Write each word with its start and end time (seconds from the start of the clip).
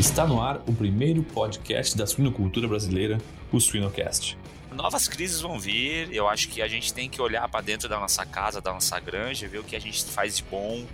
Está 0.00 0.26
no 0.26 0.40
ar 0.40 0.62
o 0.66 0.72
primeiro 0.72 1.22
podcast 1.22 1.94
da 1.94 2.06
suinocultura 2.06 2.66
brasileira, 2.66 3.18
o 3.52 3.60
Suinocast. 3.60 4.34
Novas 4.72 5.06
crises 5.06 5.42
vão 5.42 5.60
vir, 5.60 6.10
eu 6.10 6.26
acho 6.26 6.48
que 6.48 6.62
a 6.62 6.68
gente 6.68 6.90
tem 6.94 7.06
que 7.06 7.20
olhar 7.20 7.46
para 7.50 7.60
dentro 7.60 7.86
da 7.86 8.00
nossa 8.00 8.24
casa, 8.24 8.62
da 8.62 8.72
nossa 8.72 8.98
granja, 8.98 9.46
ver 9.46 9.58
o 9.58 9.62
que 9.62 9.76
a 9.76 9.78
gente 9.78 10.02
faz 10.04 10.38
de 10.38 10.42
bom, 10.44 10.86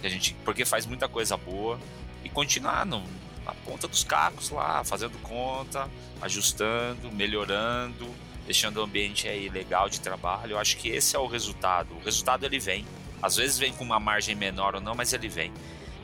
que 0.00 0.06
a 0.06 0.08
gente, 0.08 0.36
porque 0.44 0.64
faz 0.64 0.86
muita 0.86 1.08
coisa 1.08 1.36
boa, 1.36 1.76
e 2.22 2.28
continuar 2.28 2.86
no, 2.86 3.02
na 3.44 3.52
ponta 3.66 3.88
dos 3.88 4.04
cacos 4.04 4.50
lá, 4.50 4.84
fazendo 4.84 5.20
conta, 5.24 5.90
ajustando, 6.20 7.10
melhorando, 7.10 8.06
deixando 8.46 8.76
o 8.76 8.84
ambiente 8.84 9.26
aí 9.26 9.48
legal 9.48 9.88
de 9.88 9.98
trabalho. 9.98 10.52
Eu 10.52 10.58
acho 10.60 10.76
que 10.76 10.88
esse 10.88 11.16
é 11.16 11.18
o 11.18 11.26
resultado. 11.26 11.96
O 11.96 12.04
resultado 12.04 12.46
ele 12.46 12.60
vem. 12.60 12.86
Às 13.20 13.34
vezes 13.34 13.58
vem 13.58 13.72
com 13.72 13.82
uma 13.82 13.98
margem 13.98 14.36
menor 14.36 14.76
ou 14.76 14.80
não, 14.80 14.94
mas 14.94 15.12
ele 15.12 15.28
vem. 15.28 15.52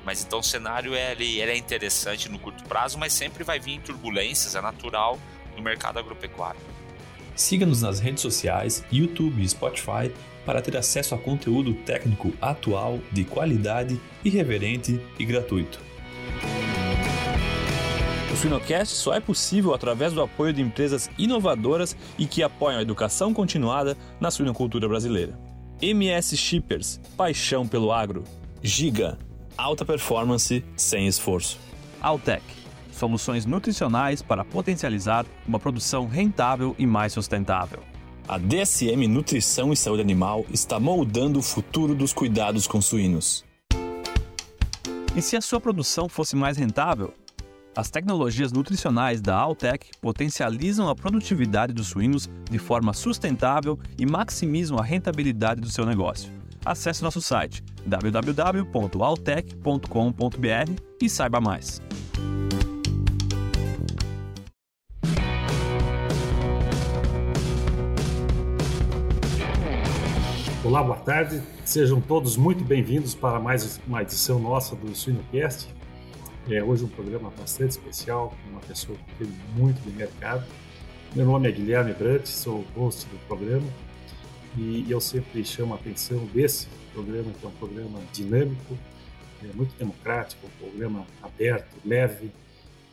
Mas 0.04 0.24
então 0.24 0.38
o 0.40 0.42
cenário 0.42 0.94
é, 0.94 1.12
ele, 1.12 1.40
ele 1.40 1.52
é 1.52 1.56
interessante 1.56 2.28
no 2.28 2.38
curto 2.38 2.64
prazo, 2.64 2.98
mas 2.98 3.12
sempre 3.12 3.44
vai 3.44 3.58
vir 3.58 3.80
turbulências, 3.80 4.54
é 4.54 4.60
natural 4.60 5.18
no 5.56 5.62
mercado 5.62 5.98
agropecuário. 5.98 6.60
Siga-nos 7.34 7.82
nas 7.82 8.00
redes 8.00 8.22
sociais, 8.22 8.84
YouTube 8.90 9.42
e 9.42 9.48
Spotify 9.48 10.10
para 10.44 10.62
ter 10.62 10.76
acesso 10.78 11.14
a 11.14 11.18
conteúdo 11.18 11.74
técnico 11.74 12.32
atual, 12.40 12.98
de 13.12 13.22
qualidade, 13.22 14.00
irreverente 14.24 14.98
e 15.18 15.24
gratuito. 15.24 15.78
O 18.32 18.34
Finocast 18.34 18.94
só 18.96 19.12
é 19.12 19.20
possível 19.20 19.74
através 19.74 20.14
do 20.14 20.22
apoio 20.22 20.52
de 20.54 20.62
empresas 20.62 21.10
inovadoras 21.18 21.94
e 22.18 22.24
que 22.24 22.42
apoiam 22.42 22.78
a 22.78 22.82
educação 22.82 23.34
continuada 23.34 23.94
na 24.18 24.30
suinocultura 24.30 24.88
brasileira. 24.88 25.38
MS 25.82 26.36
Shippers, 26.36 26.98
paixão 27.14 27.68
pelo 27.68 27.92
agro. 27.92 28.24
Giga, 28.62 29.18
alta 29.58 29.84
performance 29.84 30.64
sem 30.77 31.08
esforço. 31.08 31.58
Altec, 32.00 32.44
soluções 32.92 33.44
nutricionais 33.44 34.22
para 34.22 34.44
potencializar 34.44 35.27
uma 35.46 35.58
produção 35.58 36.06
rentável 36.06 36.77
e 36.78 36.86
mais 36.86 37.12
sustentável. 37.12 37.80
A 38.28 38.38
DSM 38.38 39.08
Nutrição 39.08 39.72
e 39.72 39.77
Saúde 39.77 40.02
Animal 40.02 40.46
está 40.52 40.78
moldando 40.78 41.41
o 41.41 41.42
futuro 41.42 41.94
dos 41.94 42.12
cuidados 42.12 42.68
com 42.68 42.80
suínos. 42.80 43.44
E 45.16 45.20
se 45.20 45.36
a 45.36 45.41
sua 45.41 45.61
produção 45.61 46.08
fosse 46.08 46.36
mais 46.36 46.56
rentável? 46.56 47.12
As 47.74 47.90
tecnologias 47.90 48.52
nutricionais 48.52 49.20
da 49.20 49.36
Altec 49.36 49.90
potencializam 50.00 50.88
a 50.88 50.94
produtividade 50.94 51.72
dos 51.72 51.88
suínos 51.88 52.28
de 52.48 52.58
forma 52.58 52.92
sustentável 52.92 53.78
e 53.98 54.06
maximizam 54.06 54.78
a 54.78 54.84
rentabilidade 54.84 55.61
do 55.61 55.70
seu 55.70 55.86
negócio. 55.86 56.38
Acesse 56.69 57.02
nosso 57.02 57.22
site 57.22 57.64
www.altec.com.br 57.86 60.83
e 61.00 61.08
saiba 61.08 61.41
mais. 61.41 61.80
Olá, 70.62 70.83
boa 70.83 70.98
tarde. 70.98 71.42
Sejam 71.64 72.02
todos 72.02 72.36
muito 72.36 72.62
bem-vindos 72.62 73.14
para 73.14 73.41
mais 73.41 73.80
uma 73.86 74.02
edição 74.02 74.39
nossa 74.39 74.77
do 74.77 74.94
Suinocast. 74.94 75.74
É 76.50 76.62
hoje 76.62 76.84
um 76.84 76.89
programa 76.89 77.33
bastante 77.39 77.70
especial, 77.70 78.36
com 78.44 78.50
uma 78.50 78.61
pessoa 78.61 78.98
que 78.98 79.24
tem 79.24 79.33
muito 79.56 79.80
de 79.80 79.91
mercado. 79.96 80.44
Meu 81.16 81.24
nome 81.24 81.48
é 81.48 81.52
Guilherme 81.52 81.94
Brant, 81.94 82.27
sou 82.27 82.56
o 82.56 82.66
host 82.78 83.06
do 83.06 83.16
programa 83.27 83.66
e 84.59 84.91
eu 84.91 85.01
sempre 85.01 85.45
chamo 85.45 85.73
a 85.73 85.77
atenção 85.77 86.27
desse 86.27 86.67
programa, 86.92 87.33
que 87.33 87.47
é 87.47 87.48
um 87.48 87.56
programa 87.59 88.01
dinâmico, 88.12 88.77
é 89.41 89.53
muito 89.53 89.73
democrático, 89.77 90.45
um 90.48 90.51
programa 90.59 91.06
aberto, 91.23 91.77
leve 91.84 92.33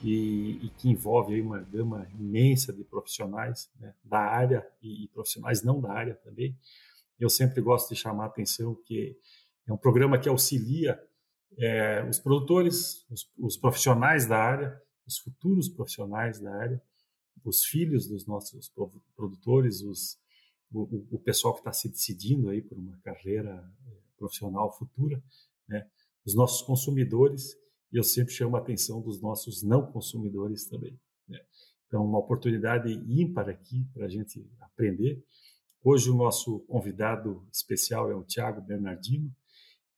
e, 0.03 0.59
e 0.63 0.69
que 0.77 0.89
envolve 0.89 1.41
uma 1.41 1.59
gama 1.61 2.07
imensa 2.19 2.71
de 2.71 2.83
profissionais 2.83 3.67
né, 3.79 3.95
da 4.03 4.19
área 4.19 4.67
e, 4.79 5.05
e 5.05 5.07
profissionais 5.07 5.63
não 5.63 5.81
da 5.81 5.91
área 5.91 6.13
também. 6.13 6.55
Eu 7.19 7.31
sempre 7.31 7.61
gosto 7.61 7.95
de 7.95 7.99
chamar 7.99 8.25
a 8.25 8.27
atenção 8.27 8.75
que 8.85 9.17
é 9.67 9.73
um 9.73 9.77
programa 9.77 10.19
que 10.19 10.29
auxilia 10.29 11.01
é, 11.57 12.05
os 12.07 12.19
produtores, 12.19 13.03
os, 13.09 13.27
os, 13.39 13.57
profissionais 13.57 14.27
da 14.27 14.37
área, 14.37 14.79
os 15.07 15.17
futuros 15.17 15.67
profissionais 15.67 16.39
da 16.39 16.53
área, 16.53 16.79
os 17.43 17.65
filhos 17.65 18.07
dos 18.07 18.27
nossos 18.27 18.71
produtores, 19.15 19.81
os, 19.81 20.19
o, 20.71 21.15
o, 21.15 21.19
pessoal 21.19 21.53
que 21.53 21.61
está 21.61 21.71
se 21.71 21.89
decidindo 21.89 22.49
aí 22.49 22.61
por 22.61 22.77
uma 22.77 22.97
carreira 22.99 23.51
é, 23.87 23.97
profissional 24.17 24.71
futura, 24.77 25.23
né? 25.67 25.87
os 26.25 26.35
nossos 26.35 26.61
consumidores, 26.61 27.53
e 27.91 27.97
eu 27.97 28.03
sempre 28.03 28.33
chamo 28.33 28.55
a 28.55 28.59
atenção 28.59 29.01
dos 29.01 29.21
nossos 29.21 29.63
não 29.63 29.85
consumidores 29.91 30.67
também. 30.67 30.99
Né? 31.27 31.39
Então, 31.87 32.03
uma 32.03 32.19
oportunidade 32.19 32.91
ímpar 33.07 33.49
aqui 33.49 33.87
para 33.93 34.05
a 34.05 34.09
gente 34.09 34.45
aprender 34.59 35.23
Hoje 35.87 36.09
o 36.09 36.15
nosso 36.15 36.61
convidado 36.61 37.47
especial 37.53 38.09
é 38.09 38.15
o 38.15 38.23
Tiago 38.23 38.59
Bernardino, 38.59 39.31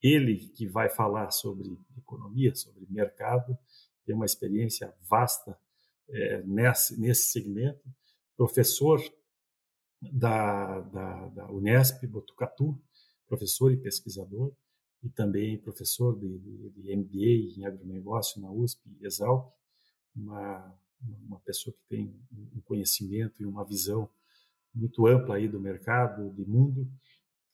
ele 0.03 0.49
que 0.49 0.67
vai 0.67 0.89
falar 0.89 1.31
sobre 1.31 1.79
economia, 1.97 2.53
sobre 2.53 2.85
mercado, 2.89 3.57
tem 4.05 4.13
uma 4.13 4.25
experiência 4.25 4.93
vasta 5.09 5.57
é, 6.09 6.43
nesse, 6.43 6.99
nesse 6.99 7.31
segmento, 7.31 7.81
professor 8.35 8.99
da, 10.01 10.81
da, 10.81 11.27
da, 11.29 11.51
Unesp 11.51 12.05
Botucatu, 12.07 12.79
professor 13.27 13.71
e 13.71 13.77
pesquisador, 13.77 14.53
e 15.03 15.09
também 15.09 15.57
professor 15.57 16.17
de, 16.19 16.39
de, 16.71 16.95
MBA 16.95 17.59
em 17.59 17.65
agronegócio 17.65 18.41
na 18.41 18.51
USP, 18.51 18.81
Exalc, 19.01 19.51
uma, 20.15 20.75
uma 21.27 21.39
pessoa 21.41 21.73
que 21.73 21.83
tem 21.87 22.15
um 22.55 22.61
conhecimento 22.61 23.41
e 23.41 23.45
uma 23.45 23.63
visão 23.63 24.09
muito 24.73 25.07
ampla 25.07 25.35
aí 25.35 25.47
do 25.47 25.59
mercado, 25.59 26.33
de 26.33 26.45
mundo. 26.45 26.89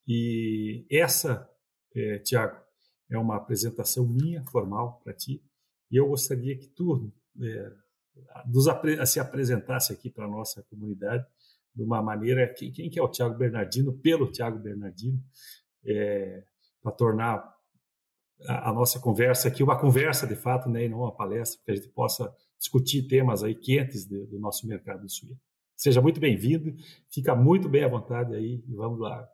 E 0.07 0.85
essa, 0.89 1.49
é, 1.95 2.19
Tiago, 2.19 2.61
é 3.09 3.17
uma 3.17 3.37
apresentação 3.37 4.07
minha, 4.07 4.43
formal, 4.45 5.01
para 5.03 5.13
ti. 5.13 5.43
E 5.91 5.97
eu 5.97 6.07
gostaria 6.07 6.57
que 6.57 6.67
tu 6.67 7.11
é, 7.41 7.73
nos 8.45 8.65
se 9.09 9.19
apresentasse 9.19 9.93
aqui 9.93 10.09
para 10.09 10.25
a 10.25 10.29
nossa 10.29 10.63
comunidade 10.63 11.25
de 11.75 11.84
uma 11.84 12.01
maneira. 12.01 12.53
Quem, 12.53 12.72
quem 12.72 12.89
que 12.89 13.00
é 13.00 13.03
o 13.03 13.09
Tiago 13.09 13.38
Bernardino? 13.38 13.94
Pelo 13.94 14.31
Tiago 14.31 14.59
Bernardino, 14.59 15.19
é, 15.85 16.44
para 16.81 16.91
tornar 16.91 17.53
a, 18.47 18.69
a, 18.69 18.73
nossa 18.73 19.00
conversa 19.00 19.47
aqui 19.47 19.63
uma 19.63 19.79
conversa 19.79 20.28
de 20.28 20.35
fato, 20.35 20.69
né, 20.69 20.85
e 20.85 20.89
não 20.89 21.00
uma 21.00 21.16
palestra, 21.16 21.59
para 21.63 21.73
que 21.73 21.79
a 21.79 21.84
gente 21.84 21.94
possa 21.94 22.34
discutir 22.57 23.07
temas 23.07 23.44
aí 23.44 23.56
quentes 23.56 24.06
de, 24.06 24.25
do 24.28 24.39
nosso 24.39 24.67
mercado 24.67 25.09
suíno. 25.09 25.39
Seja 25.75 26.01
muito 26.01 26.19
bem-vindo, 26.19 26.73
fica 27.11 27.35
muito 27.35 27.67
bem 27.67 27.84
à 27.84 27.88
vontade 27.88 28.35
aí 28.35 28.63
e 28.67 28.75
vamos 28.75 29.00
lá. 29.00 29.28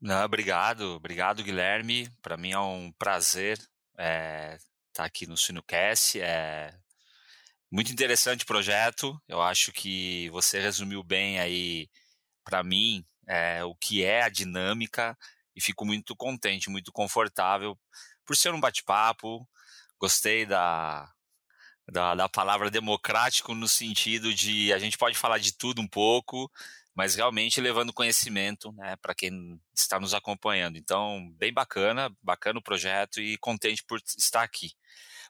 Não, 0.00 0.24
obrigado, 0.24 0.82
obrigado 0.96 1.44
Guilherme. 1.44 2.08
Para 2.20 2.36
mim 2.36 2.52
é 2.52 2.58
um 2.58 2.90
prazer 2.98 3.58
estar 3.58 4.02
é, 4.02 4.58
tá 4.92 5.04
aqui 5.04 5.26
no 5.26 5.36
Sinocast. 5.36 6.20
É 6.20 6.74
muito 7.72 7.90
interessante 7.90 8.44
o 8.44 8.46
projeto. 8.46 9.18
Eu 9.26 9.40
acho 9.40 9.72
que 9.72 10.28
você 10.28 10.60
resumiu 10.60 11.02
bem 11.02 11.40
aí 11.40 11.88
para 12.44 12.62
mim 12.62 13.02
é, 13.26 13.64
o 13.64 13.74
que 13.74 14.04
é 14.04 14.22
a 14.22 14.28
dinâmica 14.28 15.16
e 15.56 15.60
fico 15.60 15.86
muito 15.86 16.14
contente, 16.14 16.68
muito 16.68 16.92
confortável 16.92 17.78
por 18.26 18.36
ser 18.36 18.52
um 18.52 18.60
bate-papo. 18.60 19.48
Gostei 19.98 20.44
da, 20.44 21.10
da, 21.90 22.14
da 22.14 22.28
palavra 22.28 22.70
democrático 22.70 23.54
no 23.54 23.66
sentido 23.66 24.34
de 24.34 24.70
a 24.74 24.78
gente 24.78 24.98
pode 24.98 25.16
falar 25.16 25.38
de 25.38 25.56
tudo 25.56 25.80
um 25.80 25.88
pouco, 25.88 26.50
mas 26.94 27.14
realmente 27.14 27.58
levando 27.58 27.90
conhecimento 27.90 28.70
né, 28.72 28.96
para 28.96 29.14
quem 29.14 29.58
está 29.74 29.98
nos 29.98 30.12
acompanhando. 30.12 30.76
Então, 30.76 31.32
bem 31.38 31.52
bacana, 31.52 32.14
bacana 32.22 32.58
o 32.58 32.62
projeto 32.62 33.18
e 33.18 33.38
contente 33.38 33.82
por 33.82 33.98
estar 34.18 34.42
aqui. 34.42 34.72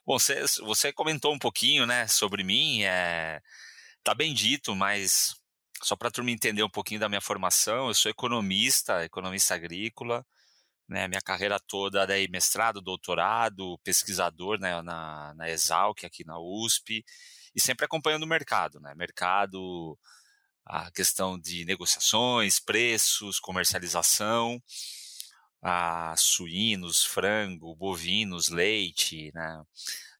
Bom, 0.05 0.19
você, 0.19 0.43
você 0.61 0.91
comentou 0.91 1.33
um 1.33 1.39
pouquinho 1.39 1.85
né, 1.85 2.07
sobre 2.07 2.43
mim, 2.43 2.83
é, 2.83 3.41
tá 4.03 4.13
bem 4.13 4.33
dito, 4.33 4.75
mas 4.75 5.33
só 5.81 5.95
para 5.95 6.09
a 6.09 6.11
turma 6.11 6.29
entender 6.29 6.61
um 6.61 6.69
pouquinho 6.69 6.99
da 6.99 7.07
minha 7.07 7.21
formação, 7.21 7.87
eu 7.87 7.93
sou 7.93 8.11
economista, 8.11 9.05
economista 9.05 9.55
agrícola, 9.55 10.25
né, 10.89 11.07
minha 11.07 11.21
carreira 11.21 11.57
toda 11.57 12.05
daí 12.05 12.27
mestrado, 12.29 12.81
doutorado, 12.81 13.79
pesquisador 13.79 14.59
né, 14.59 14.81
na, 14.81 15.33
na 15.35 15.49
Exalc 15.49 16.03
aqui 16.03 16.25
na 16.25 16.37
USP 16.37 17.05
e 17.55 17.61
sempre 17.61 17.85
acompanhando 17.85 18.23
o 18.23 18.27
mercado, 18.27 18.81
né, 18.81 18.93
mercado, 18.95 19.97
a 20.65 20.91
questão 20.91 21.39
de 21.39 21.63
negociações, 21.63 22.59
preços, 22.59 23.39
comercialização, 23.39 24.61
a 25.63 26.13
suínos, 26.17 27.05
frango, 27.05 27.75
bovinos, 27.75 28.49
leite, 28.49 29.31
né, 29.33 29.63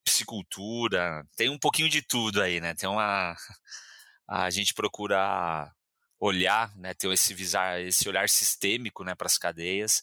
piscicultura, 0.03 1.27
tem 1.35 1.49
um 1.49 1.59
pouquinho 1.59 1.89
de 1.89 2.01
tudo 2.01 2.41
aí, 2.41 2.61
né, 2.61 2.73
tem 2.73 2.89
uma 2.89 3.35
a 4.27 4.49
gente 4.49 4.73
procura 4.73 5.71
olhar, 6.19 6.75
né, 6.77 6.93
ter 6.93 7.11
esse 7.11 7.33
visar, 7.33 7.81
esse 7.81 8.07
olhar 8.07 8.29
sistêmico, 8.29 9.03
né, 9.03 9.13
para 9.15 9.27
as 9.27 9.37
cadeias 9.37 10.01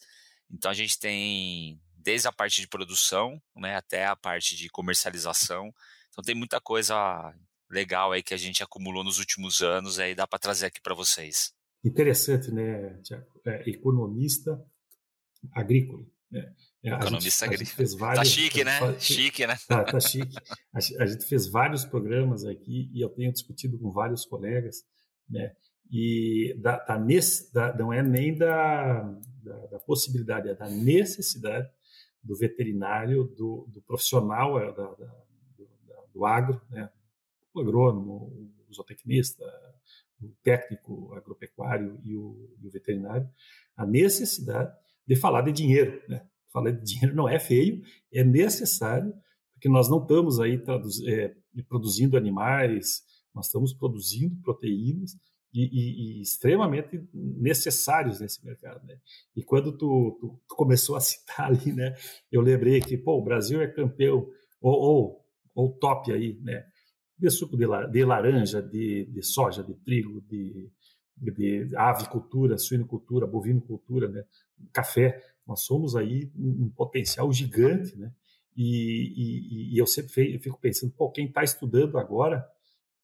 então 0.53 0.71
a 0.71 0.75
gente 0.75 0.99
tem 0.99 1.81
desde 1.97 2.27
a 2.29 2.33
parte 2.33 2.61
de 2.61 2.69
produção 2.69 3.41
né, 3.55 3.77
até 3.77 4.07
a 4.07 4.17
parte 4.17 4.57
de 4.57 4.69
comercialização. 4.69 5.73
Então 6.09 6.25
tem 6.25 6.35
muita 6.35 6.61
coisa 6.61 7.33
legal 7.71 8.13
aí 8.13 8.23
que 8.23 8.35
a 8.35 8.39
gente 8.39 8.63
acumulou 8.63 9.05
nos 9.05 9.19
últimos 9.19 9.63
anos 9.63 9.99
aí 9.99 10.15
dá 10.15 10.27
para 10.27 10.39
trazer 10.39 10.67
aqui 10.67 10.81
para 10.81 10.95
vocês. 10.95 11.53
Interessante, 11.85 12.51
né, 12.51 12.99
Tiago? 13.03 13.27
É, 13.47 13.71
economista 13.71 14.61
agrícola. 15.53 16.05
Né? 16.31 16.55
É, 16.83 16.95
economista 16.95 17.45
agrícola. 17.45 17.89
Tá 17.89 17.97
vários, 17.99 18.19
tá 18.19 18.25
chique, 18.25 18.65
né? 18.65 18.79
Faz, 18.79 19.03
chique, 19.03 19.47
né? 19.47 19.57
Tá, 19.69 19.85
tá 19.85 20.01
chique. 20.01 20.37
A, 20.73 20.79
a, 21.03 21.07
gente 21.07 21.25
fez 21.27 21.47
vários 21.47 21.85
programas 21.85 22.45
aqui 22.45 22.91
e 22.95 23.01
eu 23.01 23.09
tenho 23.11 23.33
discutido 23.33 23.79
com 23.79 23.91
vários 23.91 24.25
colegas, 24.25 24.85
né? 25.29 25.53
E 25.91 26.57
da, 26.59 26.79
da, 26.79 26.97
da 27.53 27.77
não 27.77 27.93
é 27.93 28.03
nem 28.03 28.37
da, 28.37 29.03
da, 29.43 29.67
da, 29.67 29.79
possibilidade, 29.81 30.49
é 30.49 30.55
da 30.55 30.71
necessidade 30.71 31.69
do 32.23 32.37
veterinário, 32.37 33.25
do, 33.37 33.67
do 33.69 33.83
profissional 33.83 34.61
é, 34.61 34.73
da, 34.73 34.87
do, 34.87 35.69
do 36.15 36.25
agro, 36.25 36.61
né? 36.71 36.89
o 37.53 37.61
agrônomo, 37.61 38.53
o 38.69 38.73
zootecnista, 38.73 39.45
o 40.23 40.29
técnico 40.43 41.13
agropecuário 41.15 42.01
e 42.05 42.17
o, 42.17 42.57
e 42.63 42.67
o 42.67 42.71
veterinário, 42.71 43.29
a 43.77 43.85
necessidade 43.85 44.73
de 45.07 45.17
falar 45.17 45.43
de 45.43 45.53
dinheiro. 45.53 46.01
Né? 46.09 46.25
Falar 46.53 46.71
de 46.71 46.85
dinheiro 46.85 47.15
não 47.15 47.29
é 47.29 47.39
feio, 47.39 47.83
é 48.13 48.25
necessário, 48.25 49.13
porque 49.55 49.69
nós 49.69 49.89
não 49.89 50.03
estamos 50.03 50.41
aí 50.41 50.63
é, 51.07 51.35
produzindo 51.69 52.17
animais, 52.17 53.03
nós 53.35 53.47
estamos 53.47 53.73
produzindo 53.73 54.37
proteínas 54.43 55.17
e, 55.53 55.65
e, 55.65 56.19
e, 56.19 56.23
extremamente 56.23 57.03
necessários 57.13 58.21
nesse 58.21 58.45
mercado. 58.45 58.85
Né? 58.87 58.99
E 59.37 59.43
quando 59.43 59.73
tu, 59.73 60.17
tu, 60.21 60.41
tu, 60.49 60.57
começou 60.57 60.97
a 60.97 61.01
citar 61.01 61.47
ali, 61.51 61.73
né, 61.73 61.95
eu 62.31 62.41
lembrei 62.41 62.81
que 62.81 62.97
pô, 62.97 63.19
o 63.19 63.25
Brasil 63.25 63.61
é 63.61 63.67
campeão, 63.67 64.29
ou, 64.61 64.81
ou, 64.81 65.27
ou 65.55 65.73
top 65.73 66.13
aí, 66.13 66.39
né, 66.43 66.65
de 67.19 67.31
suco 67.31 67.57
de, 67.57 67.67
laranja, 68.05 68.63
de, 68.63 69.05
de, 69.05 69.23
soja, 69.23 69.63
de 69.63 69.75
trigo, 69.75 70.23
de, 70.23 70.71
de 71.21 71.77
avicultura, 71.77 72.57
suinocultura, 72.57 73.27
bovinocultura, 73.27 74.09
né, 74.09 74.25
café. 74.73 75.23
Nós 75.47 75.63
somos 75.63 75.97
aí 75.97 76.31
um, 76.37 76.65
um 76.65 76.71
potencial 76.71 77.31
gigante, 77.33 77.97
né? 77.97 78.13
E, 78.57 79.13
e, 79.17 79.75
e 79.75 79.79
eu 79.79 79.87
sempre 79.87 80.39
fico 80.39 80.59
pensando, 80.61 80.93
pô, 80.93 81.11
quem 81.11 81.27
está 81.27 81.43
estudando 81.43 81.99
agora 81.99 82.45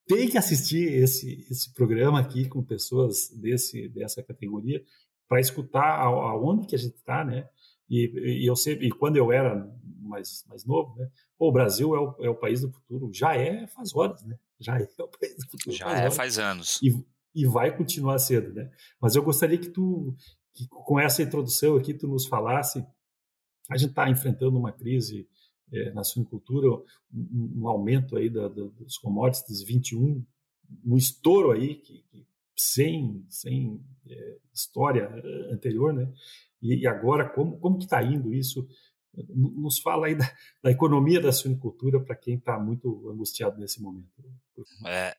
tem 0.06 0.28
que 0.28 0.38
assistir 0.38 0.92
esse, 0.92 1.46
esse 1.50 1.72
programa 1.72 2.20
aqui 2.20 2.48
com 2.48 2.62
pessoas 2.62 3.28
desse, 3.30 3.88
dessa 3.88 4.22
categoria 4.22 4.82
para 5.28 5.40
escutar 5.40 5.98
aonde 6.00 6.66
que 6.66 6.74
a 6.74 6.78
gente 6.78 6.96
está, 6.96 7.24
né? 7.24 7.48
E, 7.88 8.42
e, 8.42 8.46
eu 8.46 8.56
sempre, 8.56 8.86
e 8.86 8.90
quando 8.90 9.16
eu 9.16 9.32
era 9.32 9.68
mais, 10.00 10.44
mais 10.48 10.64
novo, 10.64 10.96
né? 10.96 11.08
Pô, 11.38 11.48
o 11.48 11.52
Brasil 11.52 11.94
é 11.94 12.00
o, 12.00 12.16
é 12.20 12.30
o 12.30 12.34
país 12.34 12.60
do 12.60 12.70
futuro. 12.70 13.10
Já 13.12 13.36
é 13.36 13.66
faz 13.66 13.94
horas, 13.94 14.22
né? 14.24 14.36
Já 14.58 14.78
é 14.78 14.88
o 14.98 15.08
país 15.08 15.36
do 15.36 15.50
futuro. 15.50 15.76
Já 15.76 15.86
faz 15.86 16.00
é 16.00 16.10
faz 16.10 16.38
anos. 16.38 16.80
E, 16.82 16.90
e 17.36 17.44
vai 17.44 17.76
continuar 17.76 18.18
sendo, 18.18 18.54
né? 18.54 18.70
Mas 18.98 19.14
eu 19.14 19.22
gostaria 19.22 19.58
que 19.58 19.68
tu, 19.68 20.16
que 20.54 20.66
com 20.68 20.98
essa 20.98 21.22
introdução 21.22 21.76
aqui, 21.76 21.92
tu 21.92 22.08
nos 22.08 22.26
falasse. 22.26 22.84
A 23.70 23.76
gente 23.76 23.90
está 23.90 24.08
enfrentando 24.08 24.56
uma 24.56 24.72
crise 24.72 25.28
é, 25.70 25.92
na 25.92 26.02
suinicultura, 26.02 26.68
um, 27.12 27.60
um, 27.60 27.68
aumento 27.68 28.16
aí 28.16 28.30
da, 28.30 28.48
da, 28.48 28.64
dos 28.64 28.96
commodities 28.96 29.62
21, 29.62 30.24
um 30.84 30.96
estouro 30.96 31.50
aí 31.50 31.74
que, 31.74 32.04
que 32.04 32.26
sem, 32.56 33.26
sem 33.28 33.84
é, 34.08 34.38
história 34.54 35.12
anterior, 35.50 35.92
né? 35.92 36.10
E, 36.62 36.76
e 36.76 36.86
agora, 36.86 37.28
como, 37.28 37.58
como 37.58 37.76
que 37.76 37.84
está 37.84 38.02
indo 38.02 38.32
isso? 38.32 38.66
Nos 39.28 39.78
fala 39.78 40.06
aí 40.06 40.14
da, 40.14 40.24
da 40.64 40.70
economia 40.70 41.20
da 41.20 41.32
suinicultura 41.32 42.00
para 42.00 42.16
quem 42.16 42.36
está 42.36 42.58
muito 42.58 43.10
angustiado 43.10 43.58
nesse 43.58 43.82
momento. 43.82 44.08
É, 44.86 45.14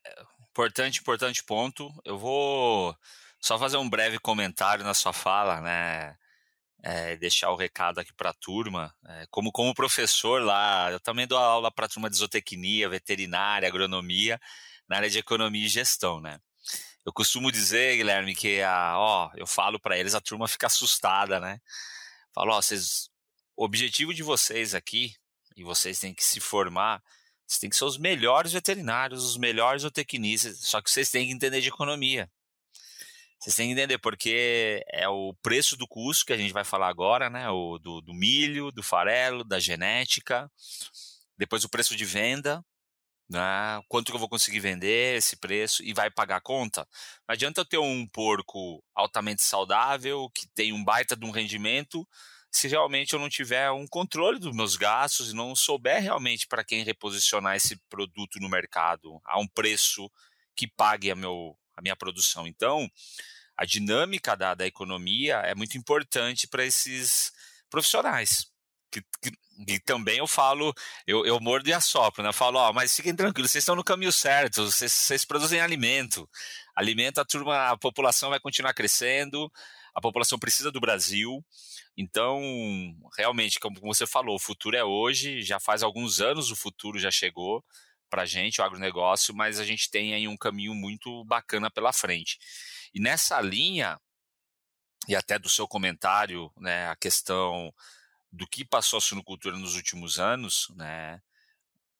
importante, 0.57 0.99
importante 0.99 1.43
ponto. 1.43 1.93
Eu 2.03 2.17
vou 2.17 2.97
só 3.39 3.59
fazer 3.59 3.77
um 3.77 3.87
breve 3.87 4.17
comentário 4.17 4.83
na 4.83 4.95
sua 4.95 5.13
fala, 5.13 5.61
né? 5.61 6.17
É, 6.83 7.15
deixar 7.17 7.51
o 7.51 7.55
recado 7.55 7.99
aqui 7.99 8.11
para 8.13 8.31
a 8.31 8.33
turma. 8.33 8.93
É, 9.07 9.27
como, 9.29 9.51
como 9.51 9.75
professor 9.75 10.41
lá, 10.41 10.91
eu 10.91 10.99
também 10.99 11.27
dou 11.27 11.37
aula 11.37 11.71
para 11.71 11.85
a 11.85 11.89
turma 11.89 12.09
de 12.09 12.17
zootecnia, 12.17 12.89
veterinária, 12.89 13.67
agronomia, 13.67 14.39
na 14.89 14.97
área 14.97 15.09
de 15.09 15.19
economia 15.19 15.65
e 15.65 15.69
gestão, 15.69 16.19
né? 16.19 16.39
Eu 17.05 17.13
costumo 17.13 17.51
dizer, 17.51 17.95
Guilherme, 17.97 18.35
que 18.35 18.61
a, 18.63 18.97
ó, 18.97 19.29
eu 19.35 19.45
falo 19.45 19.79
para 19.79 19.97
eles, 19.97 20.15
a 20.15 20.21
turma 20.21 20.47
fica 20.47 20.67
assustada, 20.67 21.39
né? 21.39 21.61
Falo, 22.33 22.51
ó, 22.51 22.61
vocês, 22.61 23.09
o 23.55 23.63
objetivo 23.63 24.13
de 24.13 24.23
vocês 24.23 24.73
aqui, 24.73 25.15
e 25.55 25.63
vocês 25.63 25.99
têm 25.99 26.13
que 26.13 26.23
se 26.23 26.39
formar, 26.39 27.01
vocês 27.47 27.59
têm 27.59 27.69
que 27.69 27.75
ser 27.77 27.85
os 27.85 27.97
melhores 27.97 28.51
veterinários, 28.51 29.23
os 29.23 29.37
melhores 29.37 29.83
zootecnistas, 29.83 30.59
só 30.59 30.81
que 30.81 30.91
vocês 30.91 31.09
têm 31.09 31.27
que 31.27 31.33
entender 31.33 31.61
de 31.61 31.69
economia. 31.69 32.29
Vocês 33.39 33.55
têm 33.55 33.67
que 33.67 33.73
entender 33.73 33.97
porque 33.99 34.83
é 34.91 35.07
o 35.07 35.33
preço 35.41 35.77
do 35.77 35.87
custo 35.87 36.25
que 36.25 36.33
a 36.33 36.37
gente 36.37 36.51
vai 36.51 36.65
falar 36.65 36.89
agora, 36.89 37.29
né? 37.29 37.49
O 37.49 37.77
do, 37.77 38.01
do 38.01 38.13
milho, 38.13 38.71
do 38.71 38.83
farelo, 38.83 39.43
da 39.43 39.59
genética, 39.59 40.51
depois 41.37 41.63
o 41.63 41.69
preço 41.69 41.95
de 41.95 42.03
venda, 42.03 42.65
né? 43.29 43.81
Quanto 43.87 44.07
que 44.07 44.15
eu 44.15 44.19
vou 44.19 44.27
conseguir 44.27 44.59
vender 44.59 45.17
esse 45.17 45.37
preço 45.37 45.83
e 45.83 45.93
vai 45.93 46.09
pagar 46.09 46.37
a 46.37 46.41
conta? 46.41 46.87
Não 47.27 47.33
adianta 47.33 47.61
eu 47.61 47.65
ter 47.65 47.77
um 47.77 48.07
porco 48.07 48.83
altamente 48.95 49.43
saudável, 49.43 50.29
que 50.33 50.47
tem 50.55 50.73
um 50.73 50.83
baita 50.83 51.15
de 51.15 51.25
um 51.25 51.31
rendimento, 51.31 52.07
se 52.57 52.67
realmente 52.67 53.13
eu 53.13 53.19
não 53.19 53.29
tiver 53.29 53.69
um 53.69 53.85
controle 53.85 54.39
dos 54.39 54.55
meus 54.55 54.75
gastos 54.75 55.31
e 55.31 55.35
não 55.35 55.55
souber 55.55 56.01
realmente 56.01 56.47
para 56.47 56.63
quem 56.63 56.83
reposicionar 56.83 57.55
esse 57.55 57.75
produto 57.87 58.39
no 58.39 58.49
mercado 58.49 59.21
a 59.23 59.39
um 59.39 59.47
preço 59.47 60.09
que 60.55 60.67
pague 60.67 61.11
a, 61.11 61.15
meu, 61.15 61.55
a 61.75 61.81
minha 61.83 61.95
produção. 61.95 62.47
Então, 62.47 62.89
a 63.55 63.63
dinâmica 63.63 64.35
da, 64.35 64.55
da 64.55 64.65
economia 64.65 65.37
é 65.37 65.53
muito 65.53 65.77
importante 65.77 66.47
para 66.47 66.65
esses 66.65 67.31
profissionais. 67.69 68.47
Que, 68.91 69.01
que, 69.21 69.31
e 69.67 69.79
também 69.79 70.17
eu 70.17 70.27
falo, 70.27 70.73
eu, 71.05 71.25
eu 71.27 71.39
mordo 71.39 71.69
e 71.69 71.73
assopro, 71.73 72.23
né? 72.23 72.29
Eu 72.29 72.33
falo, 72.33 72.57
ó, 72.57 72.73
mas 72.73 72.95
fiquem 72.95 73.15
tranquilos, 73.15 73.51
vocês 73.51 73.61
estão 73.61 73.75
no 73.75 73.83
caminho 73.83 74.11
certo, 74.11 74.65
vocês, 74.65 74.91
vocês 74.91 75.25
produzem 75.25 75.59
alimento. 75.59 76.27
Alimento, 76.75 77.19
a 77.19 77.25
turma, 77.25 77.69
a 77.69 77.77
população 77.77 78.31
vai 78.31 78.39
continuar 78.39 78.73
crescendo, 78.73 79.51
a 79.97 80.01
população 80.01 80.37
precisa 80.37 80.71
do 80.71 80.79
Brasil. 80.79 81.43
Então, 81.97 82.39
realmente, 83.17 83.59
como 83.59 83.79
você 83.81 84.05
falou, 84.05 84.35
o 84.35 84.39
futuro 84.39 84.77
é 84.77 84.83
hoje, 84.83 85.41
já 85.41 85.59
faz 85.59 85.81
alguns 85.81 86.21
anos 86.21 86.51
o 86.51 86.55
futuro 86.55 86.99
já 86.99 87.09
chegou 87.09 87.65
para 88.07 88.21
a 88.21 88.25
gente, 88.25 88.61
o 88.61 88.63
agronegócio, 88.63 89.33
mas 89.35 89.59
a 89.59 89.65
gente 89.65 89.89
tem 89.89 90.13
aí 90.13 90.27
um 90.27 90.37
caminho 90.37 90.75
muito 90.75 91.25
bacana 91.25 91.71
pela 91.71 91.91
frente. 91.91 92.37
E 92.93 92.99
nessa 92.99 93.41
linha, 93.41 93.99
e 95.07 95.15
até 95.15 95.39
do 95.39 95.49
seu 95.49 95.67
comentário, 95.67 96.51
né, 96.57 96.87
a 96.89 96.95
questão 96.95 97.73
do 98.31 98.45
que 98.45 98.63
passou 98.63 98.97
a 98.97 99.01
suinocultura 99.01 99.57
nos 99.57 99.73
últimos 99.73 100.19
anos, 100.19 100.67
né? 100.75 101.19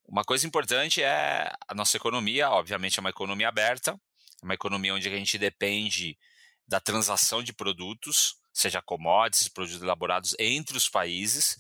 Uma 0.07 0.23
coisa 0.23 0.45
importante 0.45 1.01
é 1.01 1.51
a 1.67 1.73
nossa 1.73 1.97
economia, 1.97 2.51
obviamente 2.51 2.99
é 2.99 3.01
uma 3.01 3.09
economia 3.09 3.49
aberta, 3.49 3.99
é 4.39 4.45
uma 4.45 4.53
economia 4.53 4.93
onde 4.93 5.09
a 5.09 5.17
gente 5.17 5.39
depende 5.39 6.15
da 6.67 6.79
transação 6.79 7.41
de 7.41 7.53
produtos, 7.53 8.35
seja 8.53 8.81
commodities, 8.81 9.47
produtos 9.47 9.81
elaborados 9.81 10.35
entre 10.37 10.77
os 10.77 10.89
países, 10.89 11.57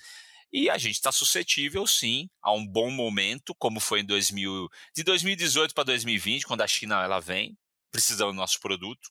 e 0.51 0.69
a 0.69 0.77
gente 0.77 0.95
está 0.95 1.11
suscetível, 1.11 1.85
sim, 1.85 2.29
a 2.41 2.53
um 2.53 2.65
bom 2.65 2.89
momento, 2.89 3.53
como 3.55 3.79
foi 3.79 4.01
em 4.01 4.05
2000, 4.05 4.69
de 4.95 5.03
2018 5.03 5.73
para 5.73 5.83
2020, 5.85 6.45
quando 6.45 6.61
a 6.61 6.67
China 6.67 7.03
ela 7.03 7.19
vem 7.19 7.57
precisando 7.91 8.31
do 8.31 8.37
nosso 8.37 8.59
produto, 8.59 9.09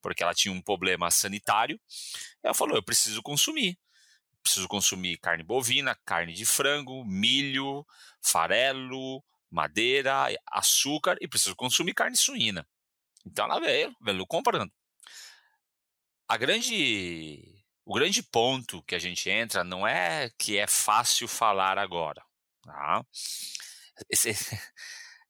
porque 0.00 0.22
ela 0.22 0.34
tinha 0.34 0.52
um 0.52 0.62
problema 0.62 1.10
sanitário. 1.10 1.80
Ela 2.42 2.54
falou: 2.54 2.76
eu 2.76 2.82
preciso 2.82 3.22
consumir 3.22 3.76
preciso 4.46 4.68
consumir 4.68 5.18
carne 5.18 5.42
bovina, 5.42 5.98
carne 6.04 6.32
de 6.32 6.46
frango, 6.46 7.04
milho, 7.04 7.84
farelo, 8.22 9.22
madeira, 9.50 10.28
açúcar 10.52 11.16
e 11.20 11.26
preciso 11.26 11.56
consumir 11.56 11.94
carne 11.94 12.16
suína. 12.16 12.66
Então 13.24 13.44
ela 13.44 13.58
veio, 13.58 13.94
veio 14.00 14.24
comprando. 14.24 14.72
A 16.28 16.36
grande, 16.36 17.62
o 17.84 17.94
grande 17.94 18.22
ponto 18.22 18.82
que 18.82 18.94
a 18.94 18.98
gente 18.98 19.30
entra 19.30 19.62
não 19.62 19.86
é 19.86 20.30
que 20.38 20.58
é 20.58 20.66
fácil 20.66 21.28
falar 21.28 21.78
agora. 21.78 22.22
Tá? 22.62 23.04
Esse, 24.10 24.30